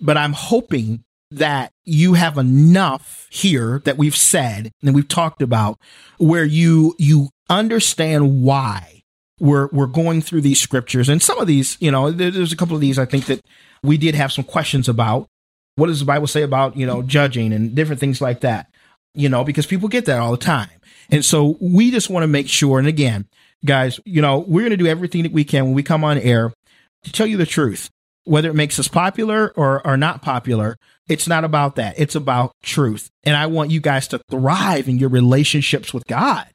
but 0.00 0.16
I'm 0.16 0.32
hoping 0.32 1.04
that 1.30 1.72
you 1.84 2.14
have 2.14 2.38
enough 2.38 3.26
here 3.30 3.80
that 3.84 3.98
we've 3.98 4.16
said 4.16 4.70
and 4.82 4.94
we've 4.94 5.08
talked 5.08 5.42
about 5.42 5.78
where 6.18 6.44
you 6.44 6.94
you 6.98 7.28
understand 7.50 8.42
why 8.42 9.02
we're 9.40 9.68
we're 9.72 9.86
going 9.86 10.22
through 10.22 10.40
these 10.40 10.60
scriptures 10.60 11.08
and 11.08 11.20
some 11.20 11.38
of 11.38 11.46
these 11.46 11.76
you 11.80 11.90
know 11.90 12.10
there's 12.10 12.52
a 12.52 12.56
couple 12.56 12.74
of 12.74 12.80
these 12.80 12.98
i 12.98 13.04
think 13.04 13.26
that 13.26 13.40
we 13.84 13.96
did 13.96 14.14
have 14.14 14.32
some 14.32 14.44
questions 14.44 14.88
about 14.88 15.26
what 15.76 15.86
does 15.86 16.00
the 16.00 16.06
bible 16.06 16.26
say 16.26 16.42
about 16.42 16.76
you 16.76 16.86
know 16.86 17.02
judging 17.02 17.52
and 17.52 17.74
different 17.74 18.00
things 18.00 18.20
like 18.20 18.40
that 18.40 18.68
you 19.14 19.28
know 19.28 19.44
because 19.44 19.66
people 19.66 19.88
get 19.88 20.06
that 20.06 20.18
all 20.18 20.30
the 20.30 20.36
time 20.36 20.70
and 21.10 21.24
so 21.24 21.56
we 21.60 21.90
just 21.90 22.10
want 22.10 22.22
to 22.24 22.28
make 22.28 22.48
sure 22.48 22.78
and 22.78 22.88
again 22.88 23.26
guys 23.64 24.00
you 24.04 24.20
know 24.20 24.38
we're 24.38 24.62
going 24.62 24.70
to 24.70 24.76
do 24.76 24.86
everything 24.86 25.22
that 25.22 25.32
we 25.32 25.44
can 25.44 25.64
when 25.64 25.74
we 25.74 25.82
come 25.82 26.04
on 26.04 26.18
air 26.18 26.52
to 27.02 27.12
tell 27.12 27.26
you 27.26 27.36
the 27.36 27.46
truth 27.46 27.90
whether 28.24 28.48
it 28.48 28.54
makes 28.54 28.78
us 28.78 28.88
popular 28.88 29.52
or, 29.54 29.86
or 29.86 29.96
not 29.96 30.22
popular, 30.22 30.76
it's 31.08 31.28
not 31.28 31.44
about 31.44 31.76
that. 31.76 31.94
It's 31.98 32.14
about 32.14 32.52
truth. 32.62 33.10
And 33.22 33.36
I 33.36 33.46
want 33.46 33.70
you 33.70 33.80
guys 33.80 34.08
to 34.08 34.20
thrive 34.30 34.88
in 34.88 34.98
your 34.98 35.10
relationships 35.10 35.94
with 35.94 36.06
God. 36.06 36.46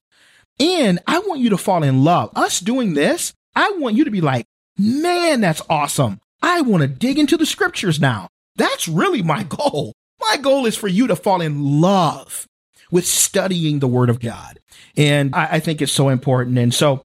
And 0.60 1.00
I 1.08 1.20
want 1.20 1.40
you 1.40 1.52
to 1.52 1.58
fall 1.58 1.84
in 1.84 2.04
love. 2.04 2.32
Us 2.36 2.60
doing 2.60 2.94
this, 2.94 3.34
I 3.56 3.72
want 3.78 3.96
you 3.96 4.06
to 4.06 4.12
be 4.12 4.22
like, 4.22 4.46
man, 4.78 5.42
that's 5.42 5.62
awesome. 5.70 6.20
I 6.42 6.62
want 6.62 6.82
to 6.82 6.88
dig 6.88 7.20
into 7.20 7.38
the 7.38 7.46
scriptures 7.46 8.00
now. 8.00 8.30
That's 8.56 8.88
really 8.88 9.22
my 9.22 9.44
goal. 9.44 9.94
My 10.20 10.38
goal 10.38 10.66
is 10.66 10.76
for 10.76 10.88
you 10.88 11.08
to 11.08 11.16
fall 11.16 11.42
in 11.42 11.82
love 11.82 12.48
with 12.92 13.06
studying 13.06 13.80
the 13.80 13.88
word 13.88 14.10
of 14.10 14.20
God. 14.20 14.60
And 14.98 15.34
I, 15.36 15.48
I 15.54 15.60
think 15.60 15.82
it's 15.82 15.92
so 15.92 16.10
important. 16.10 16.58
And 16.58 16.74
so 16.74 17.04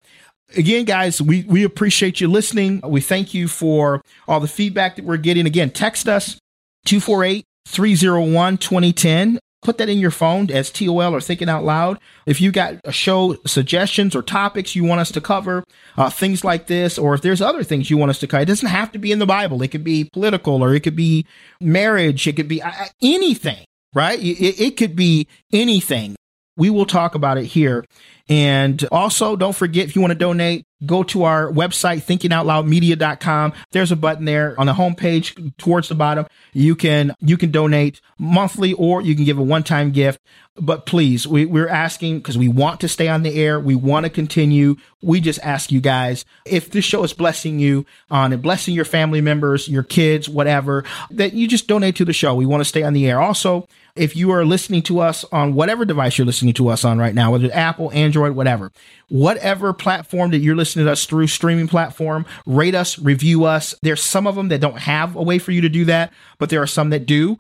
again, 0.57 0.85
guys, 0.85 1.21
we, 1.21 1.45
we 1.45 1.65
appreciate 1.65 2.21
you 2.21 2.29
listening. 2.29 2.81
We 2.85 3.01
thank 3.01 3.35
you 3.35 3.49
for 3.49 4.03
all 4.27 4.41
the 4.41 4.49
feedback 4.49 4.97
that 4.97 5.05
we're 5.05 5.17
getting. 5.17 5.47
Again, 5.47 5.71
text 5.71 6.09
us 6.09 6.39
248 6.87 7.45
301 7.67 8.59
2010. 8.59 9.39
Put 9.65 9.79
that 9.79 9.89
in 9.89 9.99
your 9.99 10.11
phone 10.11 10.51
as 10.51 10.71
TOL 10.71 11.15
or 11.15 11.21
thinking 11.23 11.49
out 11.49 11.65
loud. 11.65 11.99
If 12.27 12.39
you 12.41 12.53
got 12.53 12.95
show 12.95 13.37
suggestions 13.47 14.15
or 14.15 14.23
topics 14.23 14.77
you 14.77 14.85
want 14.85 15.01
us 15.01 15.11
to 15.13 15.23
cover, 15.23 15.65
uh, 15.97 16.11
things 16.11 16.45
like 16.45 16.67
this, 16.67 16.99
or 16.99 17.15
if 17.15 17.23
there's 17.23 17.41
other 17.41 17.65
things 17.65 17.89
you 17.89 17.97
want 17.97 18.11
us 18.11 18.19
to 18.21 18.27
cover, 18.27 18.43
it 18.43 18.47
doesn't 18.47 18.69
have 18.69 18.93
to 18.93 18.99
be 18.99 19.11
in 19.11 19.19
the 19.19 19.27
Bible. 19.27 19.63
It 19.63 19.69
could 19.69 19.83
be 19.83 20.05
political 20.13 20.63
or 20.63 20.75
it 20.75 20.81
could 20.81 20.95
be 20.95 21.27
marriage. 21.61 22.27
It 22.27 22.37
could 22.37 22.47
be 22.47 22.61
uh, 22.61 22.71
anything, 23.03 23.65
right? 23.95 24.19
It, 24.21 24.61
it 24.61 24.77
could 24.77 24.95
be 24.95 25.27
anything. 25.51 26.15
We 26.57 26.71
will 26.71 26.87
talk 26.87 27.15
about 27.15 27.39
it 27.39 27.47
here. 27.47 27.85
And 28.29 28.83
also, 28.91 29.37
don't 29.37 29.55
forget 29.55 29.87
if 29.87 29.95
you 29.95 30.01
want 30.01 30.13
to 30.13 30.19
donate, 30.19 30.67
go 30.87 31.03
to 31.03 31.25
our 31.25 31.51
website, 31.51 32.05
thinkingoutloudmedia.com. 32.05 33.53
There's 33.73 33.93
a 33.93 33.97
button 33.97 34.25
there 34.25 34.59
on 34.59 34.67
the 34.67 34.73
homepage 34.73 35.57
towards 35.59 35.89
the 35.89 35.95
bottom. 35.95 36.27
You 36.55 36.75
can, 36.75 37.15
you 37.21 37.37
can 37.37 37.51
donate 37.51 38.01
monthly 38.19 38.73
or 38.73 39.03
you 39.03 39.15
can 39.15 39.25
give 39.25 39.39
a 39.39 39.43
one-time 39.43 39.91
gift. 39.91 40.21
But 40.57 40.87
please, 40.87 41.27
we, 41.27 41.45
we're 41.45 41.69
asking 41.69 42.19
because 42.19 42.39
we 42.39 42.49
want 42.49 42.81
to 42.81 42.89
stay 42.89 43.09
on 43.09 43.25
the 43.25 43.35
air. 43.35 43.59
We 43.61 43.75
want 43.75 44.05
to 44.05 44.11
continue. 44.11 44.77
We 45.03 45.21
just 45.21 45.41
ask 45.41 45.71
you 45.71 45.81
guys, 45.81 46.25
if 46.47 46.71
this 46.71 46.85
show 46.85 47.03
is 47.03 47.13
blessing 47.13 47.59
you 47.59 47.85
on 48.11 48.33
and 48.33 48.41
blessing 48.41 48.75
your 48.75 48.85
family 48.85 49.21
members, 49.21 49.69
your 49.69 49.83
kids, 49.83 50.29
whatever, 50.29 50.85
that 51.11 51.35
you 51.35 51.49
just 51.49 51.67
donate 51.67 51.97
to 51.97 52.05
the 52.05 52.13
show. 52.13 52.35
We 52.35 52.47
want 52.47 52.61
to 52.61 52.67
stay 52.67 52.85
on 52.85 52.93
the 52.93 53.07
air. 53.07 53.21
Also, 53.21 53.69
if 53.97 54.17
you 54.17 54.31
are 54.33 54.45
listening 54.45 54.83
to 54.83 55.01
us 55.01 55.25
on 55.31 55.55
whatever 55.55 55.85
device 55.85 56.19
you're 56.19 56.27
listening 56.27 56.55
to 56.55 56.69
us 56.69 56.85
on 56.85 56.99
right 56.99 57.15
now, 57.15 57.31
whether 57.31 57.47
it's 57.47 57.55
Apple, 57.55 57.93
Android, 57.93 58.35
whatever, 58.35 58.73
whatever 59.09 59.73
platform 59.73 60.31
that 60.33 60.39
you're 60.39 60.57
listening 60.57 60.87
to 60.87 60.93
us 60.93 61.05
through, 61.05 61.29
streaming 61.29 61.69
platform, 61.69 62.27
rate 62.45 62.75
us, 62.75 62.99
review 62.99 63.45
us. 63.45 63.75
There's 63.83 64.03
some 64.03 64.27
of 64.27 64.35
them 64.35 64.49
that 64.49 64.61
don't 64.61 64.79
have 64.79 65.15
a 65.15 65.23
way 65.23 65.39
for 65.39 65.53
you 65.53 65.61
to 65.61 65.69
do 65.69 65.85
that, 65.85 66.13
but 66.39 66.51
there 66.51 66.61
are 66.61 66.67
some 66.67 66.91
that 66.91 67.07
do. 67.07 67.39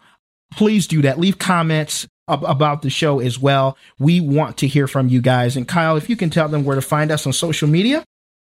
Please 0.52 0.86
do 0.86 1.02
that. 1.02 1.18
Leave 1.18 1.38
comments 1.38 2.06
ab- 2.28 2.44
about 2.44 2.82
the 2.82 2.90
show 2.90 3.18
as 3.18 3.38
well. 3.38 3.76
We 3.98 4.20
want 4.20 4.56
to 4.58 4.68
hear 4.68 4.86
from 4.86 5.08
you 5.08 5.20
guys. 5.20 5.56
And 5.56 5.66
Kyle, 5.66 5.96
if 5.96 6.08
you 6.08 6.16
can 6.16 6.30
tell 6.30 6.48
them 6.48 6.64
where 6.64 6.76
to 6.76 6.82
find 6.82 7.10
us 7.10 7.26
on 7.26 7.32
social 7.32 7.68
media. 7.68 8.04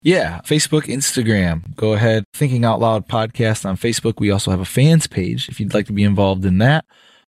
Yeah, 0.04 0.40
Facebook, 0.40 0.86
Instagram. 0.86 1.76
Go 1.76 1.92
ahead. 1.92 2.24
Thinking 2.34 2.64
Out 2.64 2.80
Loud 2.80 3.06
podcast 3.06 3.64
on 3.64 3.76
Facebook. 3.76 4.18
We 4.18 4.32
also 4.32 4.50
have 4.50 4.58
a 4.58 4.64
fans 4.64 5.06
page 5.06 5.48
if 5.48 5.60
you'd 5.60 5.74
like 5.74 5.86
to 5.86 5.92
be 5.92 6.02
involved 6.02 6.44
in 6.44 6.58
that. 6.58 6.84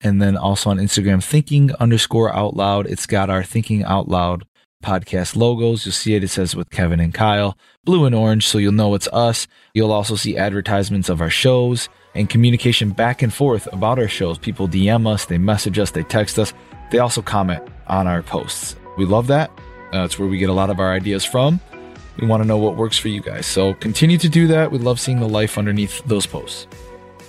And 0.02 0.20
then 0.20 0.36
also 0.36 0.70
on 0.70 0.78
Instagram, 0.78 1.22
thinking 1.22 1.74
underscore 1.74 2.34
out 2.34 2.56
loud. 2.56 2.86
It's 2.86 3.06
got 3.06 3.28
our 3.28 3.42
thinking 3.42 3.84
out 3.84 4.08
loud 4.08 4.44
podcast 4.82 5.36
logos. 5.36 5.84
You'll 5.84 5.92
see 5.92 6.14
it. 6.14 6.24
It 6.24 6.28
says 6.28 6.56
with 6.56 6.70
Kevin 6.70 7.00
and 7.00 7.12
Kyle, 7.12 7.56
blue 7.84 8.06
and 8.06 8.14
orange. 8.14 8.46
So 8.46 8.58
you'll 8.58 8.72
know 8.72 8.94
it's 8.94 9.08
us. 9.08 9.46
You'll 9.74 9.92
also 9.92 10.16
see 10.16 10.36
advertisements 10.38 11.08
of 11.08 11.20
our 11.20 11.28
shows 11.30 11.88
and 12.14 12.30
communication 12.30 12.90
back 12.90 13.22
and 13.22 13.32
forth 13.32 13.68
about 13.72 13.98
our 13.98 14.08
shows. 14.08 14.38
People 14.38 14.68
DM 14.68 15.06
us, 15.06 15.26
they 15.26 15.38
message 15.38 15.78
us, 15.78 15.90
they 15.90 16.02
text 16.02 16.38
us. 16.38 16.52
They 16.90 16.98
also 16.98 17.22
comment 17.22 17.62
on 17.86 18.06
our 18.06 18.22
posts. 18.22 18.74
We 18.96 19.04
love 19.04 19.26
that. 19.28 19.50
Uh, 19.92 20.02
That's 20.02 20.18
where 20.18 20.28
we 20.28 20.38
get 20.38 20.48
a 20.50 20.54
lot 20.54 20.70
of 20.70 20.80
our 20.80 20.92
ideas 20.92 21.24
from. 21.24 21.60
We 22.20 22.26
want 22.26 22.42
to 22.42 22.46
know 22.46 22.58
what 22.58 22.76
works 22.76 22.98
for 22.98 23.08
you 23.08 23.20
guys. 23.20 23.46
So 23.46 23.74
continue 23.74 24.18
to 24.18 24.28
do 24.28 24.46
that. 24.48 24.70
We 24.72 24.78
love 24.78 24.98
seeing 24.98 25.20
the 25.20 25.28
life 25.28 25.56
underneath 25.56 26.02
those 26.06 26.26
posts. 26.26 26.66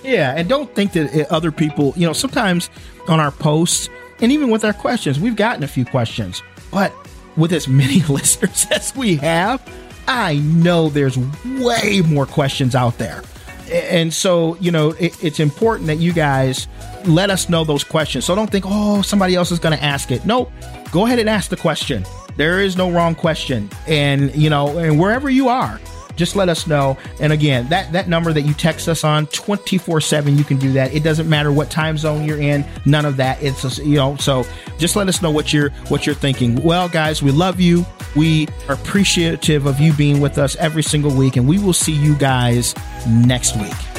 Yeah, 0.04 0.34
and 0.36 0.50
don't 0.50 0.74
think 0.74 0.94
that 0.94 1.16
eh, 1.16 1.26
other 1.30 1.52
people, 1.52 1.94
you 1.96 2.08
know, 2.08 2.14
sometimes 2.14 2.70
on 3.08 3.20
our 3.20 3.32
posts 3.32 3.90
and 4.22 4.32
even 4.32 4.50
with 4.50 4.64
our 4.64 4.74
questions, 4.74 5.20
we've 5.20 5.36
gotten 5.36 5.64
a 5.64 5.68
few 5.68 5.84
questions, 5.84 6.44
but 6.72 6.94
with 7.38 7.52
as 7.54 7.68
many 7.68 8.02
listeners 8.10 8.68
as 8.72 8.96
we 8.96 9.16
have, 9.18 9.62
I 10.08 10.38
know 10.38 10.90
there's 10.90 11.18
way 11.18 12.02
more 12.06 12.26
questions 12.26 12.76
out 12.76 12.98
there. 12.98 13.24
And 13.72 14.14
so, 14.14 14.58
you 14.58 14.72
know, 14.72 14.90
it, 14.92 15.24
it's 15.24 15.40
important 15.40 15.88
that 15.88 15.98
you 15.98 16.12
guys 16.12 16.68
let 17.06 17.30
us 17.30 17.48
know 17.48 17.64
those 17.64 17.84
questions. 17.84 18.26
So 18.26 18.36
don't 18.36 18.52
think, 18.52 18.66
oh, 18.68 19.02
somebody 19.02 19.36
else 19.36 19.52
is 19.52 19.60
going 19.60 19.78
to 19.78 19.84
ask 19.84 20.12
it. 20.12 20.26
Nope. 20.26 20.52
Go 20.92 21.06
ahead 21.06 21.20
and 21.20 21.30
ask 21.30 21.50
the 21.50 21.58
question. 21.58 22.06
There 22.36 22.60
is 22.60 22.76
no 22.76 22.92
wrong 22.92 23.16
question. 23.16 23.70
And, 23.88 24.36
you 24.36 24.50
know, 24.50 24.78
and 24.78 25.00
wherever 25.00 25.30
you 25.30 25.48
are, 25.48 25.80
just 26.22 26.36
let 26.36 26.50
us 26.50 26.68
know. 26.68 26.96
And 27.20 27.34
again, 27.34 27.68
that, 27.70 27.92
that 27.94 28.08
number 28.08 28.32
that 28.32 28.44
you 28.44 28.54
text 28.54 28.88
us 28.88 29.04
on 29.04 29.26
24 29.28 30.02
7, 30.02 30.38
you 30.38 30.44
can 30.44 30.58
do 30.58 30.72
that. 30.74 30.94
It 30.94 31.02
doesn't 31.02 31.28
matter 31.28 31.52
what 31.52 31.72
time 31.72 31.98
zone 31.98 32.26
you're 32.26 32.40
in, 32.40 32.64
none 32.86 33.06
of 33.06 33.18
that. 33.18 33.42
It's, 33.42 33.80
you 33.80 33.96
know, 33.96 34.18
so 34.18 34.46
just 34.78 34.96
let 34.96 35.08
us 35.08 35.24
know 35.24 35.32
what 35.32 35.52
you're, 35.52 35.72
what 35.88 36.06
you're 36.06 36.14
thinking. 36.14 36.62
Well, 36.62 36.88
guys, 36.88 37.24
we 37.24 37.32
love 37.32 37.60
you. 37.60 37.88
We 38.16 38.48
are 38.68 38.76
appreciative 38.76 39.66
of 39.66 39.80
you 39.80 39.94
being 39.94 40.22
with 40.22 40.38
us 40.38 40.56
every 40.58 40.84
single 40.84 41.12
week, 41.12 41.38
and 41.38 41.48
we 41.48 41.58
will 41.58 41.74
see 41.74 41.94
you 41.94 42.16
guys 42.16 42.76
next 43.08 43.58
week. 43.58 43.91